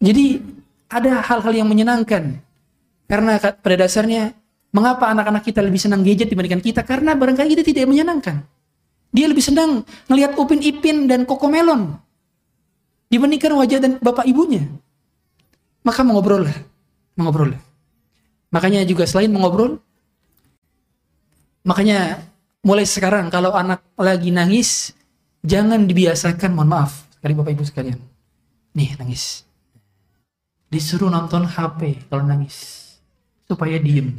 Jadi 0.00 0.40
ada 0.88 1.20
hal-hal 1.20 1.52
yang 1.52 1.68
menyenangkan. 1.68 2.40
Karena 3.08 3.40
pada 3.40 3.76
dasarnya 3.88 4.36
mengapa 4.70 5.08
anak-anak 5.08 5.42
kita 5.48 5.64
lebih 5.64 5.80
senang 5.80 6.04
gadget 6.04 6.28
dibandingkan 6.28 6.60
kita? 6.60 6.84
Karena 6.84 7.16
barangkali 7.16 7.56
kita 7.56 7.64
tidak 7.64 7.88
menyenangkan. 7.88 8.44
Dia 9.08 9.24
lebih 9.24 9.40
senang 9.40 9.88
ngelihat 10.12 10.36
Upin 10.36 10.60
Ipin 10.60 11.08
dan 11.08 11.24
Koko 11.24 11.48
Melon 11.48 11.96
dibandingkan 13.08 13.56
wajah 13.56 13.80
dan 13.80 13.92
bapak 13.98 14.28
ibunya. 14.28 14.68
Maka 15.80 16.04
mengobrol 16.04 16.44
lah, 16.44 16.58
mengobrol. 17.16 17.56
Makanya 18.52 18.84
juga 18.84 19.08
selain 19.08 19.32
mengobrol, 19.32 19.80
Makanya 21.68 22.24
mulai 22.64 22.88
sekarang 22.88 23.28
kalau 23.28 23.52
anak 23.52 23.84
lagi 24.00 24.32
nangis, 24.32 24.96
jangan 25.44 25.84
dibiasakan, 25.84 26.56
mohon 26.56 26.72
maaf, 26.72 27.04
sekali 27.12 27.36
Bapak 27.36 27.52
Ibu 27.52 27.64
sekalian. 27.68 28.00
Nih 28.72 28.96
nangis. 28.96 29.44
Disuruh 30.72 31.12
nonton 31.12 31.44
HP 31.44 32.08
kalau 32.08 32.24
nangis. 32.24 32.87
Supaya 33.48 33.80
diem. 33.80 34.12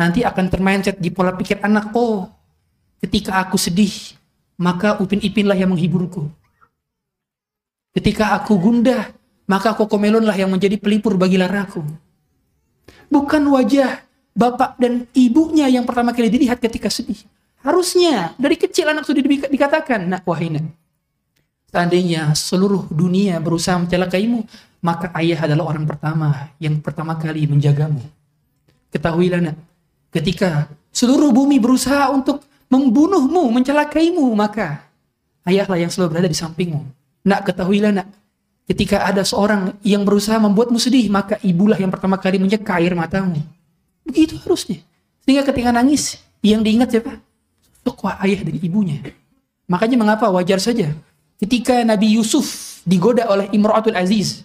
Nanti 0.00 0.24
akan 0.24 0.48
termindset 0.48 0.96
di 0.96 1.12
pola 1.12 1.36
pikir 1.36 1.60
anak, 1.60 1.92
oh 1.92 2.24
ketika 3.04 3.36
aku 3.36 3.60
sedih, 3.60 3.92
maka 4.56 4.96
Upin 4.96 5.20
Ipin 5.20 5.44
lah 5.44 5.56
yang 5.56 5.72
menghiburku. 5.72 6.28
Ketika 7.92 8.32
aku 8.38 8.56
gundah, 8.56 9.12
maka 9.44 9.74
Kokomelon 9.74 10.22
lah 10.22 10.36
yang 10.38 10.48
menjadi 10.48 10.78
pelipur 10.78 11.18
bagi 11.18 11.36
laraku. 11.36 11.82
Bukan 13.10 13.42
wajah 13.50 14.06
bapak 14.30 14.78
dan 14.78 15.10
ibunya 15.10 15.66
yang 15.66 15.82
pertama 15.82 16.14
kali 16.14 16.30
dilihat 16.30 16.62
ketika 16.62 16.86
sedih. 16.86 17.18
Harusnya 17.60 18.32
dari 18.40 18.56
kecil 18.56 18.88
anak 18.88 19.04
sudah 19.04 19.20
dikatakan, 19.50 20.06
nak 20.06 20.24
wahina. 20.24 20.64
Seandainya 21.68 22.32
seluruh 22.32 22.88
dunia 22.88 23.36
berusaha 23.42 23.76
mencelakaimu, 23.76 24.46
maka 24.80 25.12
ayah 25.18 25.44
adalah 25.44 25.74
orang 25.74 25.84
pertama 25.84 26.50
yang 26.62 26.80
pertama 26.80 27.18
kali 27.18 27.44
menjagamu. 27.44 28.00
Ketahuilah 28.90 29.40
nak, 29.40 29.56
ketika 30.10 30.66
seluruh 30.90 31.30
bumi 31.30 31.62
berusaha 31.62 32.10
untuk 32.10 32.42
membunuhmu, 32.70 33.50
mencelakaimu, 33.50 34.26
maka 34.34 34.86
ayahlah 35.46 35.78
yang 35.78 35.90
selalu 35.90 36.18
berada 36.18 36.28
di 36.30 36.38
sampingmu. 36.38 36.82
Nak 37.26 37.40
ketahuilah 37.46 37.90
nak, 38.02 38.08
ketika 38.66 39.06
ada 39.06 39.22
seorang 39.26 39.74
yang 39.82 40.02
berusaha 40.06 40.38
membuatmu 40.38 40.78
sedih, 40.78 41.06
maka 41.10 41.38
ibulah 41.42 41.78
yang 41.78 41.90
pertama 41.90 42.18
kali 42.18 42.38
menyeka 42.38 42.78
air 42.78 42.94
matamu. 42.94 43.38
Begitu 44.06 44.38
harusnya. 44.42 44.82
Sehingga 45.22 45.46
ketika 45.46 45.70
nangis, 45.70 46.18
yang 46.40 46.64
diingat 46.64 46.88
siapa? 46.90 47.20
Sosok 47.84 48.16
ayah 48.24 48.40
dari 48.40 48.58
ibunya. 48.64 49.00
Makanya 49.68 49.96
mengapa 50.00 50.26
wajar 50.32 50.58
saja 50.58 50.92
ketika 51.40 51.84
Nabi 51.84 52.18
Yusuf 52.20 52.80
digoda 52.84 53.28
oleh 53.28 53.48
Imratul 53.52 53.96
Aziz. 53.96 54.44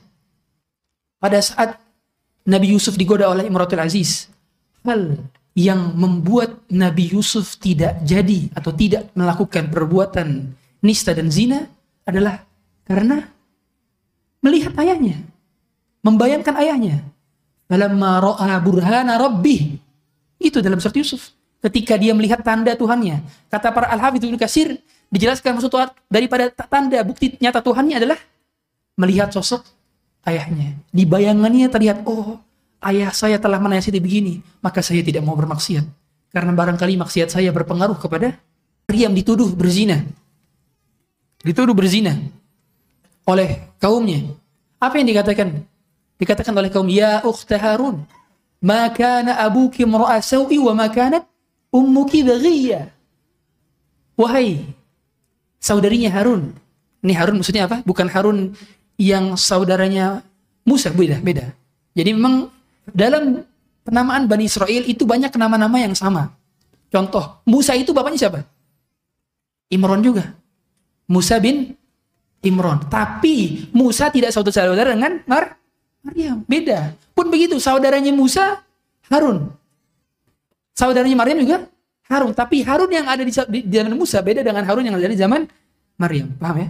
Pada 1.19 1.39
saat 1.41 1.80
Nabi 2.45 2.76
Yusuf 2.76 2.99
digoda 2.99 3.31
oleh 3.31 3.47
Imratul 3.47 3.81
Aziz, 3.81 4.30
hal 4.86 5.18
yang 5.56 5.95
membuat 5.95 6.62
Nabi 6.68 7.16
Yusuf 7.16 7.57
tidak 7.57 8.03
jadi 8.03 8.52
atau 8.53 8.76
tidak 8.76 9.10
melakukan 9.16 9.72
perbuatan 9.72 10.52
nista 10.84 11.16
dan 11.16 11.32
zina 11.32 11.66
adalah 12.06 12.44
karena 12.86 13.26
melihat 14.45 14.78
ayahnya, 14.78 15.18
membayangkan 16.06 16.56
ayahnya. 16.62 17.02
Falamma 17.66 18.22
ra'a 18.22 18.62
burhana 18.62 19.18
rabbih. 19.18 19.82
Itu 20.38 20.62
dalam 20.62 20.78
surat 20.78 21.02
Yusuf. 21.02 21.34
ketika 21.66 21.98
dia 21.98 22.14
melihat 22.14 22.45
tanda 22.45 22.78
Tuhannya. 22.78 23.26
Kata 23.49 23.74
para 23.74 23.90
al-hafidz 23.90 24.30
Ibnu 24.30 24.38
Katsir 24.38 24.78
dijelaskan 25.10 25.57
maksud 25.57 25.74
daripada 26.06 26.53
tanda 26.53 27.02
bukti 27.02 27.41
nyata 27.41 27.66
Tuhannya 27.66 27.98
adalah 27.98 28.20
melihat 28.94 29.34
sosok 29.34 29.66
ayahnya. 30.30 30.78
Di 30.94 31.10
bayangannya 31.10 31.66
terlihat, 31.74 32.06
oh 32.06 32.38
ayah 32.86 33.10
saya 33.12 33.41
telah 33.41 33.57
menasihati 33.57 33.98
begini, 33.98 34.40
maka 34.62 34.80
saya 34.86 35.02
tidak 35.02 35.26
mau 35.26 35.34
bermaksiat. 35.34 35.86
Karena 36.30 36.52
barangkali 36.52 36.99
maksiat 36.99 37.32
saya 37.32 37.49
berpengaruh 37.49 37.95
kepada 37.98 38.36
Maryam 38.86 39.12
dituduh 39.16 39.49
berzina. 39.56 40.03
Dituduh 41.41 41.74
berzina 41.74 42.18
oleh 43.26 43.74
kaumnya. 43.82 44.22
Apa 44.78 45.02
yang 45.02 45.07
dikatakan? 45.10 45.66
Dikatakan 46.16 46.53
oleh 46.56 46.70
kaum, 46.72 46.88
Ya 46.88 47.20
ukhta 47.26 47.57
Harun, 47.57 48.06
ma 48.62 48.88
kana 48.94 49.41
abuki 49.41 49.84
mra'a 49.84 50.22
sawi 50.22 50.62
wa 50.62 50.74
ma 50.78 50.88
kanat 50.88 51.26
ummuki 51.74 52.24
baghiya. 52.24 52.94
Wahai 54.16 54.64
saudarinya 55.60 56.14
Harun. 56.14 56.56
Ini 57.03 57.14
Harun 57.18 57.41
maksudnya 57.41 57.68
apa? 57.68 57.84
Bukan 57.84 58.07
Harun 58.07 58.56
yang 58.95 59.36
saudaranya 59.36 60.24
Musa, 60.66 60.90
beda, 60.90 61.22
beda. 61.22 61.53
Jadi 61.94 62.10
memang 62.16 62.49
dalam 62.91 63.41
penamaan 63.86 64.26
Bani 64.30 64.45
Israel 64.49 64.84
itu 64.86 65.06
banyak 65.06 65.34
nama-nama 65.38 65.78
yang 65.82 65.94
sama. 65.94 66.34
Contoh, 66.90 67.41
Musa 67.45 67.74
itu 67.74 67.94
bapaknya 67.94 68.28
siapa? 68.28 68.45
Imron 69.74 70.02
juga. 70.02 70.34
Musa 71.10 71.38
bin 71.41 71.74
Imron. 72.45 72.86
Tapi 72.86 73.68
Musa 73.74 74.10
tidak 74.14 74.34
saudara-saudara 74.34 74.94
dengan 74.94 75.22
Mar 75.26 75.57
Maryam. 76.06 76.45
Beda. 76.45 76.94
Pun 77.18 77.34
begitu, 77.34 77.57
saudaranya 77.57 78.14
Musa 78.14 78.62
Harun. 79.10 79.49
Saudaranya 80.78 81.18
Maryam 81.18 81.41
juga 81.41 81.57
Harun. 82.06 82.32
Tapi 82.38 82.62
Harun 82.62 82.90
yang 82.94 83.10
ada 83.10 83.26
di, 83.26 83.34
zaman 83.34 83.94
Musa 83.98 84.22
beda 84.22 84.45
dengan 84.45 84.62
Harun 84.66 84.86
yang 84.86 84.98
ada 84.98 85.10
di 85.10 85.18
zaman 85.18 85.49
Maryam. 85.98 86.30
Paham 86.38 86.57
ya? 86.62 86.70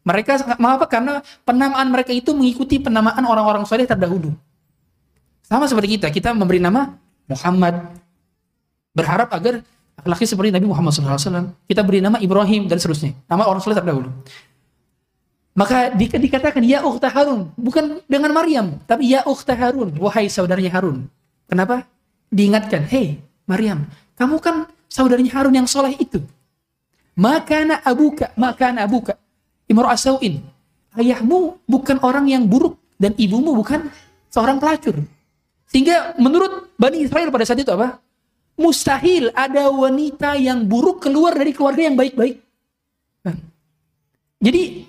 Mereka 0.00 0.56
mengapa? 0.56 0.88
Karena 0.88 1.20
penamaan 1.44 1.92
mereka 1.92 2.08
itu 2.16 2.32
mengikuti 2.32 2.80
penamaan 2.80 3.20
orang-orang 3.20 3.68
soleh 3.68 3.84
terdahulu. 3.84 4.32
Sama 5.50 5.66
seperti 5.66 5.98
kita, 5.98 6.06
kita 6.14 6.30
memberi 6.30 6.62
nama 6.62 6.94
Muhammad. 7.26 7.98
Berharap 8.94 9.34
agar 9.34 9.66
laki 10.06 10.22
seperti 10.22 10.54
Nabi 10.54 10.70
Muhammad 10.70 10.94
SAW. 10.94 11.50
Kita 11.66 11.82
beri 11.82 11.98
nama 11.98 12.22
Ibrahim 12.22 12.70
dan 12.70 12.78
seterusnya. 12.78 13.18
Nama 13.26 13.42
orang 13.50 13.58
soleh 13.58 13.74
terdahulu. 13.74 14.14
Maka 15.58 15.90
di, 15.90 16.06
dikatakan 16.06 16.62
ya 16.62 16.86
ukhta 16.86 17.10
Harun, 17.10 17.50
bukan 17.58 17.98
dengan 18.06 18.30
Maryam, 18.30 18.78
tapi 18.86 19.10
ya 19.10 19.26
ukhta 19.26 19.58
Harun, 19.58 19.90
wahai 19.98 20.30
saudaranya 20.30 20.70
Harun. 20.70 21.10
Kenapa? 21.50 21.90
Diingatkan, 22.30 22.86
hei 22.86 23.18
Maryam, 23.50 23.90
kamu 24.14 24.38
kan 24.38 24.70
saudaranya 24.86 25.34
Harun 25.34 25.58
yang 25.58 25.66
soleh 25.66 25.98
itu. 25.98 26.22
Makana 27.18 27.82
abuka, 27.82 28.30
makana 28.38 28.86
abuka 28.86 29.18
imra'asauin. 29.66 30.38
Ayahmu 30.94 31.58
bukan 31.66 31.98
orang 32.02 32.30
yang 32.30 32.46
buruk 32.46 32.78
dan 32.96 33.10
ibumu 33.18 33.54
bukan 33.58 33.90
seorang 34.30 34.62
pelacur. 34.62 35.02
Sehingga 35.70 36.18
menurut 36.18 36.74
Bani 36.74 37.06
Israel 37.06 37.30
pada 37.30 37.46
saat 37.46 37.62
itu 37.62 37.70
apa? 37.70 38.02
Mustahil 38.58 39.30
ada 39.32 39.70
wanita 39.70 40.34
yang 40.36 40.66
buruk 40.66 41.00
keluar 41.06 41.32
dari 41.32 41.54
keluarga 41.54 41.86
yang 41.86 41.96
baik-baik. 41.96 42.42
Nah, 43.24 43.38
jadi 44.42 44.84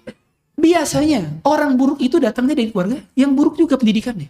biasanya 0.58 1.42
orang 1.46 1.78
buruk 1.78 2.02
itu 2.02 2.18
datangnya 2.18 2.58
dari 2.58 2.74
keluarga 2.74 2.98
yang 3.14 3.32
buruk 3.38 3.62
juga 3.62 3.78
pendidikannya. 3.78 4.28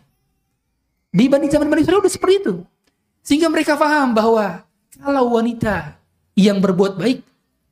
Di 1.11 1.25
Bani 1.31 1.47
zaman 1.47 1.71
Bani 1.71 1.81
Israel 1.81 2.03
udah 2.03 2.11
seperti 2.11 2.35
itu. 2.43 2.53
Sehingga 3.23 3.47
mereka 3.47 3.79
paham 3.79 4.11
bahwa 4.11 4.67
kalau 4.99 5.33
wanita 5.39 5.95
yang 6.35 6.59
berbuat 6.59 6.99
baik, 6.99 7.23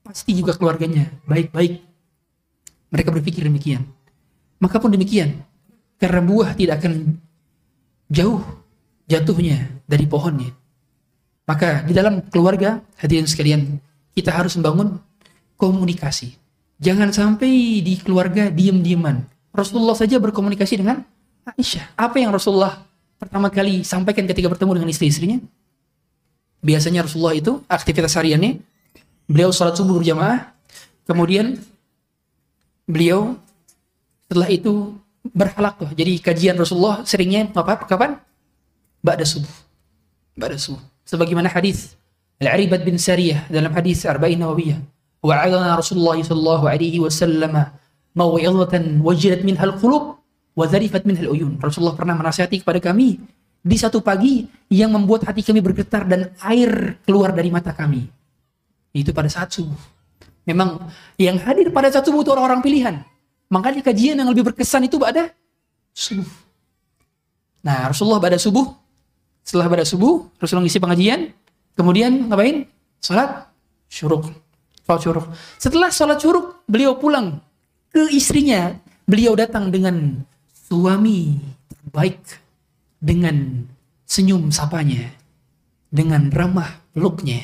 pasti 0.08 0.32
juga 0.34 0.56
keluarganya 0.56 1.12
baik-baik. 1.28 1.84
Mereka 2.90 3.10
berpikir 3.14 3.46
demikian. 3.46 3.86
Maka 4.58 4.82
pun 4.82 4.90
demikian. 4.90 5.40
Karena 6.00 6.24
buah 6.24 6.56
tidak 6.56 6.82
akan 6.82 7.20
jauh 8.10 8.59
jatuhnya 9.10 9.82
dari 9.90 10.06
pohonnya. 10.06 10.54
Maka 11.50 11.82
di 11.82 11.98
dalam 11.98 12.22
keluarga, 12.30 12.78
hadirin 13.02 13.26
sekalian, 13.26 13.82
kita 14.14 14.30
harus 14.30 14.54
membangun 14.54 15.02
komunikasi. 15.58 16.38
Jangan 16.78 17.10
sampai 17.10 17.82
di 17.82 17.98
keluarga 18.00 18.54
diam-diaman. 18.54 19.26
Rasulullah 19.50 19.98
saja 19.98 20.22
berkomunikasi 20.22 20.78
dengan 20.78 21.02
Aisyah. 21.44 21.98
Apa 21.98 22.22
yang 22.22 22.30
Rasulullah 22.30 22.86
pertama 23.18 23.50
kali 23.50 23.82
sampaikan 23.82 24.30
ketika 24.30 24.48
bertemu 24.48 24.78
dengan 24.80 24.90
istri-istrinya? 24.94 25.42
Biasanya 26.62 27.10
Rasulullah 27.10 27.34
itu 27.34 27.66
aktivitas 27.66 28.14
hariannya, 28.14 28.62
beliau 29.26 29.50
sholat 29.50 29.74
subuh 29.74 29.98
berjamaah, 29.98 30.54
kemudian 31.10 31.58
beliau 32.86 33.42
setelah 34.30 34.50
itu 34.54 34.94
berhalak. 35.34 35.82
Jadi 35.98 36.22
kajian 36.22 36.56
Rasulullah 36.56 37.02
seringnya 37.04 37.50
apa? 37.58 37.90
Kapan? 37.90 38.22
Ba'da 39.00 39.24
subuh. 39.24 39.52
Ba'da 40.36 40.60
subuh. 40.60 40.82
Sebagaimana 41.08 41.50
hadis 41.50 41.96
Al-Aribad 42.40 42.88
bin 42.88 42.96
Sariyah 42.96 43.52
dalam 43.52 43.72
hadis 43.76 44.08
Arba'in 44.08 44.40
Nawawiyah. 44.40 44.80
Wa'adana 45.20 45.76
Rasulullah 45.76 46.16
sallallahu 46.16 46.66
alaihi 46.72 47.04
wasallam 47.04 47.52
maw'idhatan 48.16 49.04
wajilat 49.04 49.44
minha 49.44 49.60
al-qulub 49.60 50.24
wa 50.56 50.66
zarifat 50.68 51.04
minha 51.04 51.20
al-uyun. 51.28 51.60
Rasulullah 51.60 52.00
pernah 52.00 52.16
menasihati 52.16 52.64
kepada 52.64 52.80
kami 52.80 53.20
di 53.60 53.76
satu 53.76 54.00
pagi 54.00 54.48
yang 54.72 54.96
membuat 54.96 55.28
hati 55.28 55.44
kami 55.44 55.60
bergetar 55.60 56.08
dan 56.08 56.32
air 56.48 56.96
keluar 57.04 57.36
dari 57.36 57.52
mata 57.52 57.76
kami. 57.76 58.08
Itu 58.96 59.12
pada 59.12 59.28
saat 59.28 59.52
subuh. 59.52 59.76
Memang 60.48 60.88
yang 61.20 61.36
hadir 61.44 61.70
pada 61.70 61.92
saat 61.92 62.08
subuh 62.08 62.24
itu 62.24 62.32
orang-orang 62.32 62.64
pilihan. 62.64 62.96
Makanya 63.52 63.84
kajian 63.84 64.16
yang 64.16 64.30
lebih 64.32 64.48
berkesan 64.48 64.88
itu 64.88 64.96
pada 64.96 65.36
subuh. 65.92 66.26
Nah, 67.60 67.92
Rasulullah 67.92 68.24
pada 68.24 68.40
subuh, 68.40 68.72
setelah 69.50 69.66
pada 69.66 69.82
subuh, 69.82 70.30
Rasulullah 70.38 70.70
ngisi 70.70 70.78
pengajian, 70.78 71.34
kemudian 71.74 72.30
ngapain? 72.30 72.70
Salat 73.02 73.50
syuruk. 73.90 74.30
Salat 74.86 75.02
syuruk. 75.02 75.26
Setelah 75.58 75.90
salat 75.90 76.22
syuruk, 76.22 76.62
beliau 76.70 77.02
pulang 77.02 77.42
ke 77.90 78.14
istrinya. 78.14 78.78
Beliau 79.10 79.34
datang 79.34 79.74
dengan 79.74 80.22
suami 80.54 81.42
terbaik, 81.66 82.22
dengan 83.02 83.66
senyum 84.06 84.54
sapanya, 84.54 85.10
dengan 85.90 86.30
ramah 86.30 86.86
peluknya. 86.94 87.42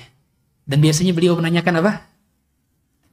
Dan 0.62 0.86
biasanya 0.86 1.10
beliau 1.10 1.34
menanyakan 1.34 1.82
apa? 1.82 2.06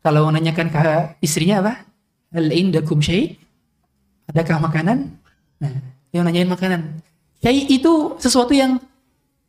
Kalau 0.04 0.28
menanyakan 0.28 0.68
ke 0.68 1.16
istrinya 1.24 1.64
apa? 1.64 1.88
Hal 2.36 2.52
indakum 2.52 3.00
syai? 3.00 3.40
Adakah 4.28 4.60
makanan? 4.68 5.16
Nah, 5.64 5.80
yang 6.12 6.28
nanyain 6.28 6.52
makanan. 6.52 7.00
Syai 7.42 7.66
itu 7.66 8.14
sesuatu 8.22 8.54
yang 8.54 8.78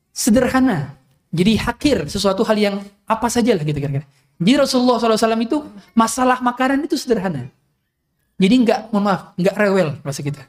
sederhana. 0.09 0.97
Jadi 1.33 1.57
hakir, 1.61 2.09
sesuatu 2.09 2.41
hal 2.45 2.57
yang 2.57 2.75
apa 3.05 3.29
saja 3.29 3.53
lah 3.53 3.61
gitu 3.61 3.77
kira-kira. 3.77 4.05
Jadi 4.41 4.53
Rasulullah 4.57 4.97
SAW 4.97 5.45
itu 5.45 5.61
masalah 5.93 6.41
makanan 6.41 6.85
itu 6.85 6.97
sederhana. 6.97 7.49
Jadi 8.41 8.55
nggak, 8.65 8.79
mohon 8.89 9.13
maaf, 9.13 9.21
nggak 9.37 9.55
rewel 9.57 9.89
bahasa 10.01 10.25
kita. 10.25 10.41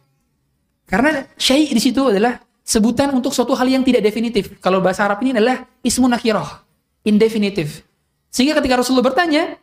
Karena 0.89 1.25
syai 1.37 1.69
di 1.69 1.81
situ 1.81 2.01
adalah 2.01 2.41
sebutan 2.65 3.13
untuk 3.13 3.33
suatu 3.37 3.53
hal 3.53 3.69
yang 3.69 3.85
tidak 3.85 4.01
definitif. 4.05 4.57
Kalau 4.61 4.81
bahasa 4.81 5.05
Arab 5.05 5.21
ini 5.21 5.37
adalah 5.37 5.69
ismun 5.85 6.13
nakirah, 6.13 6.65
indefinitif. 7.05 7.85
Sehingga 8.33 8.57
ketika 8.61 8.81
Rasulullah 8.81 9.05
bertanya, 9.05 9.57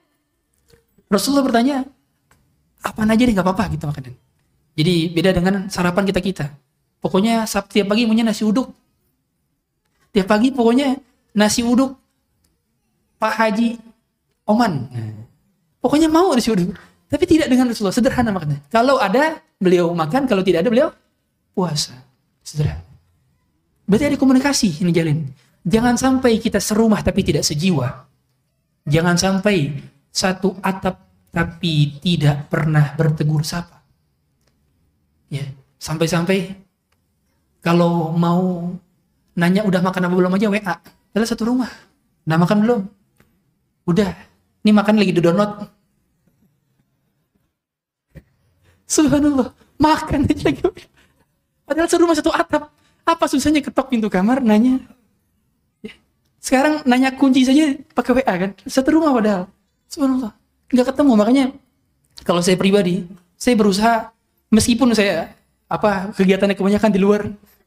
Rasulullah 1.09 1.45
bertanya, 1.45 1.77
apa 2.81 3.01
aja 3.05 3.23
deh 3.25 3.33
nggak 3.33 3.45
apa-apa 3.45 3.63
gitu 3.73 3.85
makanan. 3.89 4.13
Jadi 4.77 4.95
beda 5.11 5.31
dengan 5.35 5.55
sarapan 5.67 6.03
kita 6.07 6.21
kita. 6.23 6.45
Pokoknya 7.01 7.49
tiap 7.49 7.87
pagi 7.89 8.05
punya 8.05 8.21
nasi 8.21 8.45
uduk. 8.45 8.69
Tiap 10.13 10.27
pagi 10.29 10.53
pokoknya 10.53 10.95
nasi 11.33 11.65
uduk 11.65 11.97
Pak 13.17 13.33
Haji 13.41 13.81
Oman. 14.45 14.73
Pokoknya 15.81 16.07
mau 16.07 16.29
nasi 16.37 16.53
uduk. 16.53 16.77
Tapi 17.11 17.27
tidak 17.27 17.51
dengan 17.51 17.67
Rasulullah, 17.67 17.97
sederhana 17.97 18.31
makannya. 18.31 18.63
Kalau 18.71 18.95
ada, 18.95 19.43
beliau 19.59 19.91
makan. 19.91 20.31
Kalau 20.31 20.39
tidak 20.47 20.63
ada, 20.63 20.69
beliau 20.71 20.89
puasa. 21.51 21.91
Sederhana. 22.39 22.87
Berarti 23.83 24.07
ada 24.07 24.15
komunikasi 24.15 24.79
ini 24.79 24.95
jalin. 24.95 25.19
Jangan 25.67 25.99
sampai 25.99 26.39
kita 26.39 26.63
serumah 26.63 27.03
tapi 27.03 27.21
tidak 27.27 27.43
sejiwa. 27.43 28.07
Jangan 28.87 29.19
sampai 29.19 29.75
satu 30.07 30.55
atap 30.63 31.03
tapi 31.35 31.99
tidak 31.99 32.47
pernah 32.47 32.95
bertegur 32.95 33.43
sapa. 33.43 33.83
Ya, 35.27 35.47
sampai-sampai 35.79 36.60
kalau 37.61 38.13
mau 38.17 38.73
nanya 39.37 39.61
udah 39.61 39.81
makan 39.85 40.09
apa 40.09 40.15
belum 40.17 40.33
aja 40.35 40.47
WA. 40.49 40.75
Dalam 41.13 41.27
satu 41.29 41.45
rumah. 41.45 41.69
Udah 42.25 42.37
makan 42.37 42.57
belum? 42.65 42.81
Udah. 43.85 44.11
Ini 44.61 44.71
makan 44.73 44.95
lagi 44.97 45.13
di 45.13 45.21
download. 45.21 45.65
Subhanallah. 48.89 49.53
Makan 49.77 50.19
aja 50.29 50.43
lagi. 50.49 50.61
Padahal 51.65 51.87
satu 51.87 52.01
rumah 52.03 52.17
satu 52.17 52.31
atap. 52.33 52.73
Apa 53.01 53.25
susahnya 53.25 53.65
ketok 53.65 53.89
pintu 53.89 54.09
kamar 54.09 54.41
nanya? 54.45 54.81
Ya. 55.81 55.93
Sekarang 56.37 56.85
nanya 56.85 57.13
kunci 57.13 57.45
saja 57.45 57.77
pakai 57.93 58.21
WA 58.21 58.33
kan. 58.35 58.51
Satu 58.65 58.97
rumah 58.97 59.13
padahal. 59.13 59.49
Subhanallah. 59.89 60.33
Nggak 60.69 60.87
ketemu. 60.93 61.11
Makanya 61.17 61.45
kalau 62.21 62.41
saya 62.45 62.57
pribadi, 62.57 63.05
saya 63.37 63.57
berusaha 63.57 64.13
meskipun 64.53 64.93
saya 64.93 65.33
apa 65.65 66.13
kegiatannya 66.13 66.55
kebanyakan 66.57 66.91
di 66.93 66.99
luar. 67.01 67.21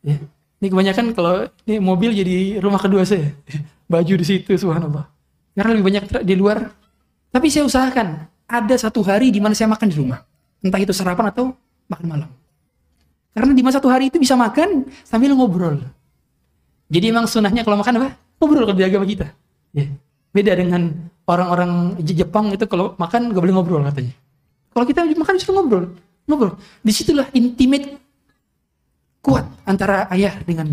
Ya. 0.05 0.20
Ini 0.60 0.66
kebanyakan 0.68 1.16
kalau 1.16 1.48
ini 1.64 1.81
mobil 1.81 2.12
jadi 2.12 2.60
rumah 2.60 2.78
kedua 2.78 3.02
saya. 3.09 3.32
Baju 3.90 4.14
di 4.20 4.24
situ 4.24 4.52
subhanallah. 4.55 5.09
Karena 5.56 5.70
lebih 5.76 5.86
banyak 5.89 6.05
di 6.24 6.35
luar. 6.36 6.72
Tapi 7.32 7.51
saya 7.51 7.66
usahakan 7.66 8.28
ada 8.47 8.74
satu 8.76 9.02
hari 9.02 9.32
di 9.32 9.40
mana 9.40 9.56
saya 9.56 9.66
makan 9.66 9.89
di 9.90 9.97
rumah. 9.98 10.22
Entah 10.62 10.81
itu 10.81 10.93
sarapan 10.94 11.32
atau 11.32 11.56
makan 11.90 12.06
malam. 12.06 12.31
Karena 13.35 13.51
di 13.51 13.62
masa 13.66 13.82
satu 13.82 13.90
hari 13.90 14.09
itu 14.09 14.22
bisa 14.22 14.39
makan 14.39 14.86
sambil 15.02 15.35
ngobrol. 15.35 15.82
Jadi 16.86 17.10
emang 17.10 17.26
sunahnya 17.26 17.66
kalau 17.66 17.81
makan 17.81 17.98
apa? 17.98 18.09
ngobrol 18.39 18.64
kalau 18.68 18.78
di 18.78 18.86
agama 18.86 19.05
kita. 19.09 19.26
Ya. 19.74 19.90
Beda 20.31 20.52
dengan 20.55 21.10
orang-orang 21.26 21.98
Jepang 22.05 22.52
itu 22.52 22.66
kalau 22.70 22.94
makan 23.01 23.32
gak 23.32 23.43
boleh 23.43 23.55
ngobrol 23.55 23.82
katanya. 23.89 24.14
Kalau 24.74 24.85
kita 24.86 25.06
makan 25.06 25.35
disuruh 25.39 25.55
ngobrol, 25.62 25.85
ngobrol. 26.26 26.52
Di 26.82 26.93
situlah 26.94 27.31
intimate 27.35 28.03
kuat 29.24 29.48
antara 29.64 30.05
ayah 30.12 30.36
dengan 30.44 30.68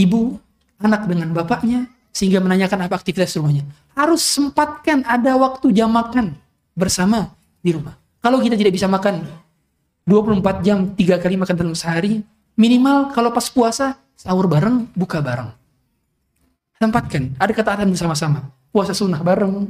ibu, 0.00 0.40
anak 0.80 1.04
dengan 1.04 1.28
bapaknya, 1.36 1.84
sehingga 2.08 2.40
menanyakan 2.40 2.88
apa 2.88 2.96
aktivitas 2.96 3.36
rumahnya. 3.36 3.68
Harus 3.92 4.24
sempatkan 4.24 5.04
ada 5.04 5.36
waktu 5.36 5.68
jam 5.76 5.92
makan 5.92 6.32
bersama 6.72 7.36
di 7.60 7.76
rumah. 7.76 8.00
Kalau 8.24 8.40
kita 8.40 8.56
tidak 8.56 8.72
bisa 8.72 8.88
makan 8.88 9.28
24 10.08 10.64
jam, 10.64 10.88
tiga 10.96 11.20
kali 11.20 11.36
makan 11.36 11.54
dalam 11.54 11.76
sehari, 11.76 12.24
minimal 12.56 13.12
kalau 13.12 13.28
pas 13.28 13.44
puasa, 13.52 14.00
sahur 14.16 14.48
bareng, 14.48 14.88
buka 14.96 15.20
bareng. 15.20 15.52
Tempatkan 16.80 17.36
ada 17.36 17.52
ketaatan 17.52 17.92
bersama-sama. 17.92 18.48
Puasa 18.72 18.96
sunnah 18.96 19.20
bareng 19.20 19.68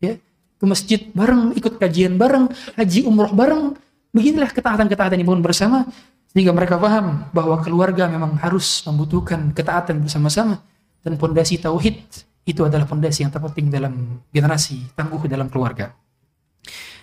ya. 0.00 0.16
Ke 0.56 0.64
masjid 0.64 1.04
bareng 1.12 1.52
ikut 1.52 1.76
kajian 1.76 2.16
bareng 2.16 2.48
haji 2.80 3.04
umroh 3.04 3.28
bareng. 3.28 3.76
Beginilah 4.16 4.48
ketaatan-ketaatan 4.48 5.20
yang 5.20 5.44
bersama 5.44 5.84
sehingga 6.36 6.52
mereka 6.52 6.76
paham 6.76 7.32
bahwa 7.32 7.56
keluarga 7.64 8.04
memang 8.12 8.36
harus 8.36 8.84
membutuhkan 8.84 9.56
ketaatan 9.56 10.04
bersama-sama 10.04 10.60
dan 11.00 11.16
pondasi 11.16 11.56
tauhid 11.56 11.96
itu 12.44 12.60
adalah 12.60 12.84
pondasi 12.84 13.24
yang 13.24 13.32
terpenting 13.32 13.72
dalam 13.72 14.20
generasi 14.28 14.84
tangguh 14.92 15.24
dalam 15.32 15.48
keluarga. 15.48 15.96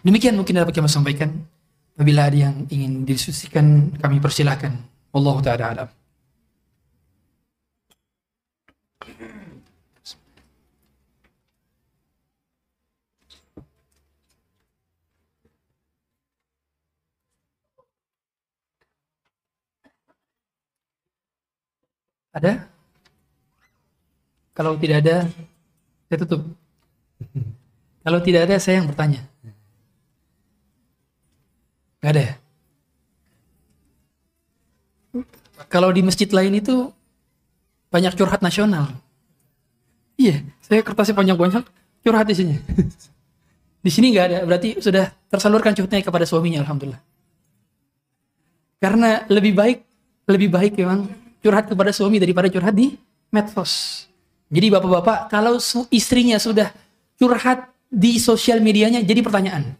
Demikian 0.05 0.37
mungkin 0.37 0.61
dapat 0.61 0.77
kami 0.77 0.85
sampaikan. 0.85 1.33
Apabila 1.97 2.29
ada 2.29 2.37
yang 2.37 2.69
ingin 2.69 3.09
didiskusikan 3.09 3.97
kami 3.97 4.21
persilahkan. 4.21 4.77
Allah 5.17 5.35
taala 5.41 5.65
alam 5.65 5.89
Ada? 22.33 22.65
Kalau 24.53 24.73
tidak 24.77 25.05
ada, 25.05 25.29
saya 26.09 26.17
tutup. 26.25 26.41
Kalau 28.03 28.19
tidak 28.19 28.49
ada, 28.49 28.55
saya 28.57 28.81
yang 28.81 28.89
bertanya. 28.89 29.21
Gak 32.03 32.11
ada 32.17 32.21
ya? 32.21 32.33
Kalau 35.71 35.89
di 35.95 36.03
masjid 36.03 36.27
lain 36.27 36.59
itu 36.59 36.91
banyak 37.93 38.13
curhat 38.17 38.41
nasional. 38.43 38.91
Iya, 40.17 40.45
saya 40.61 40.83
kertasnya 40.83 41.17
panjang-panjang, 41.17 41.63
curhat 42.05 42.27
di 42.27 42.35
sini. 42.35 42.53
di 43.85 43.91
sini 43.93 44.13
nggak 44.13 44.25
ada, 44.29 44.37
berarti 44.45 44.83
sudah 44.83 45.09
tersalurkan 45.29 45.73
curhatnya 45.73 46.05
kepada 46.05 46.25
suaminya, 46.27 46.61
alhamdulillah. 46.61 47.01
Karena 48.83 49.23
lebih 49.31 49.55
baik, 49.55 49.79
lebih 50.27 50.49
baik 50.51 50.73
memang 50.75 51.07
curhat 51.43 51.67
kepada 51.67 51.91
suami 51.91 52.23
daripada 52.23 52.47
curhat 52.47 52.71
di 52.71 52.95
medsos. 53.27 54.07
Jadi 54.47 54.71
bapak-bapak 54.71 55.27
kalau 55.27 55.59
istrinya 55.91 56.39
sudah 56.39 56.71
curhat 57.19 57.67
di 57.91 58.17
sosial 58.17 58.63
medianya 58.63 59.03
jadi 59.03 59.19
pertanyaan. 59.19 59.75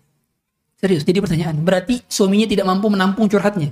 Serius, 0.77 1.07
jadi 1.07 1.23
pertanyaan. 1.23 1.55
Berarti 1.63 2.03
suaminya 2.11 2.43
tidak 2.43 2.67
mampu 2.67 2.91
menampung 2.91 3.31
curhatnya. 3.31 3.71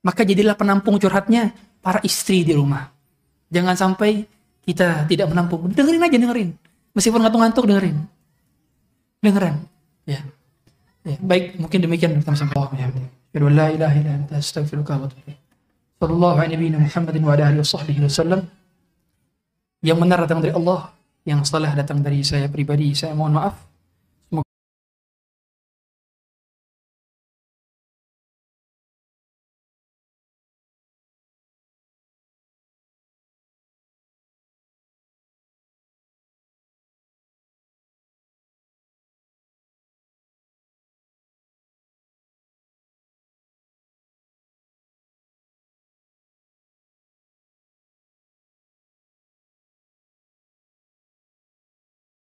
Maka 0.00 0.24
jadilah 0.24 0.56
penampung 0.56 0.96
curhatnya 0.96 1.52
para 1.84 2.00
istri 2.00 2.40
di 2.40 2.56
rumah. 2.56 2.88
Jangan 3.52 3.76
sampai 3.76 4.24
kita 4.64 5.04
tidak 5.04 5.28
menampung. 5.28 5.68
Dengerin 5.68 6.00
aja, 6.00 6.16
dengerin. 6.16 6.50
Meskipun 6.96 7.20
ngantuk-ngantuk, 7.20 7.68
dengerin. 7.68 7.96
Dengeran. 9.20 9.54
Ya. 10.08 10.24
ya. 11.04 11.16
Baik, 11.20 11.60
mungkin 11.60 11.78
demikian. 11.84 12.16
Ya. 12.16 12.90
Illa 13.36 13.68
anta 13.68 14.40
astaghfiruka 14.40 14.96
wa 14.96 15.06
atubu 15.12 15.41
Sallallahu 16.02 16.34
alaihi 16.34 16.74
Muhammad 16.74 17.14
wa 17.22 17.38
alihi 17.38 18.02
wasallam 18.02 18.42
yang 19.86 20.02
benar 20.02 20.26
datang 20.26 20.42
dari 20.42 20.50
Allah, 20.50 20.90
yang 21.22 21.46
salah 21.46 21.70
datang 21.78 22.02
dari 22.02 22.26
saya 22.26 22.50
pribadi. 22.50 22.90
Saya 22.90 23.14
mohon 23.14 23.38
maaf. 23.38 23.71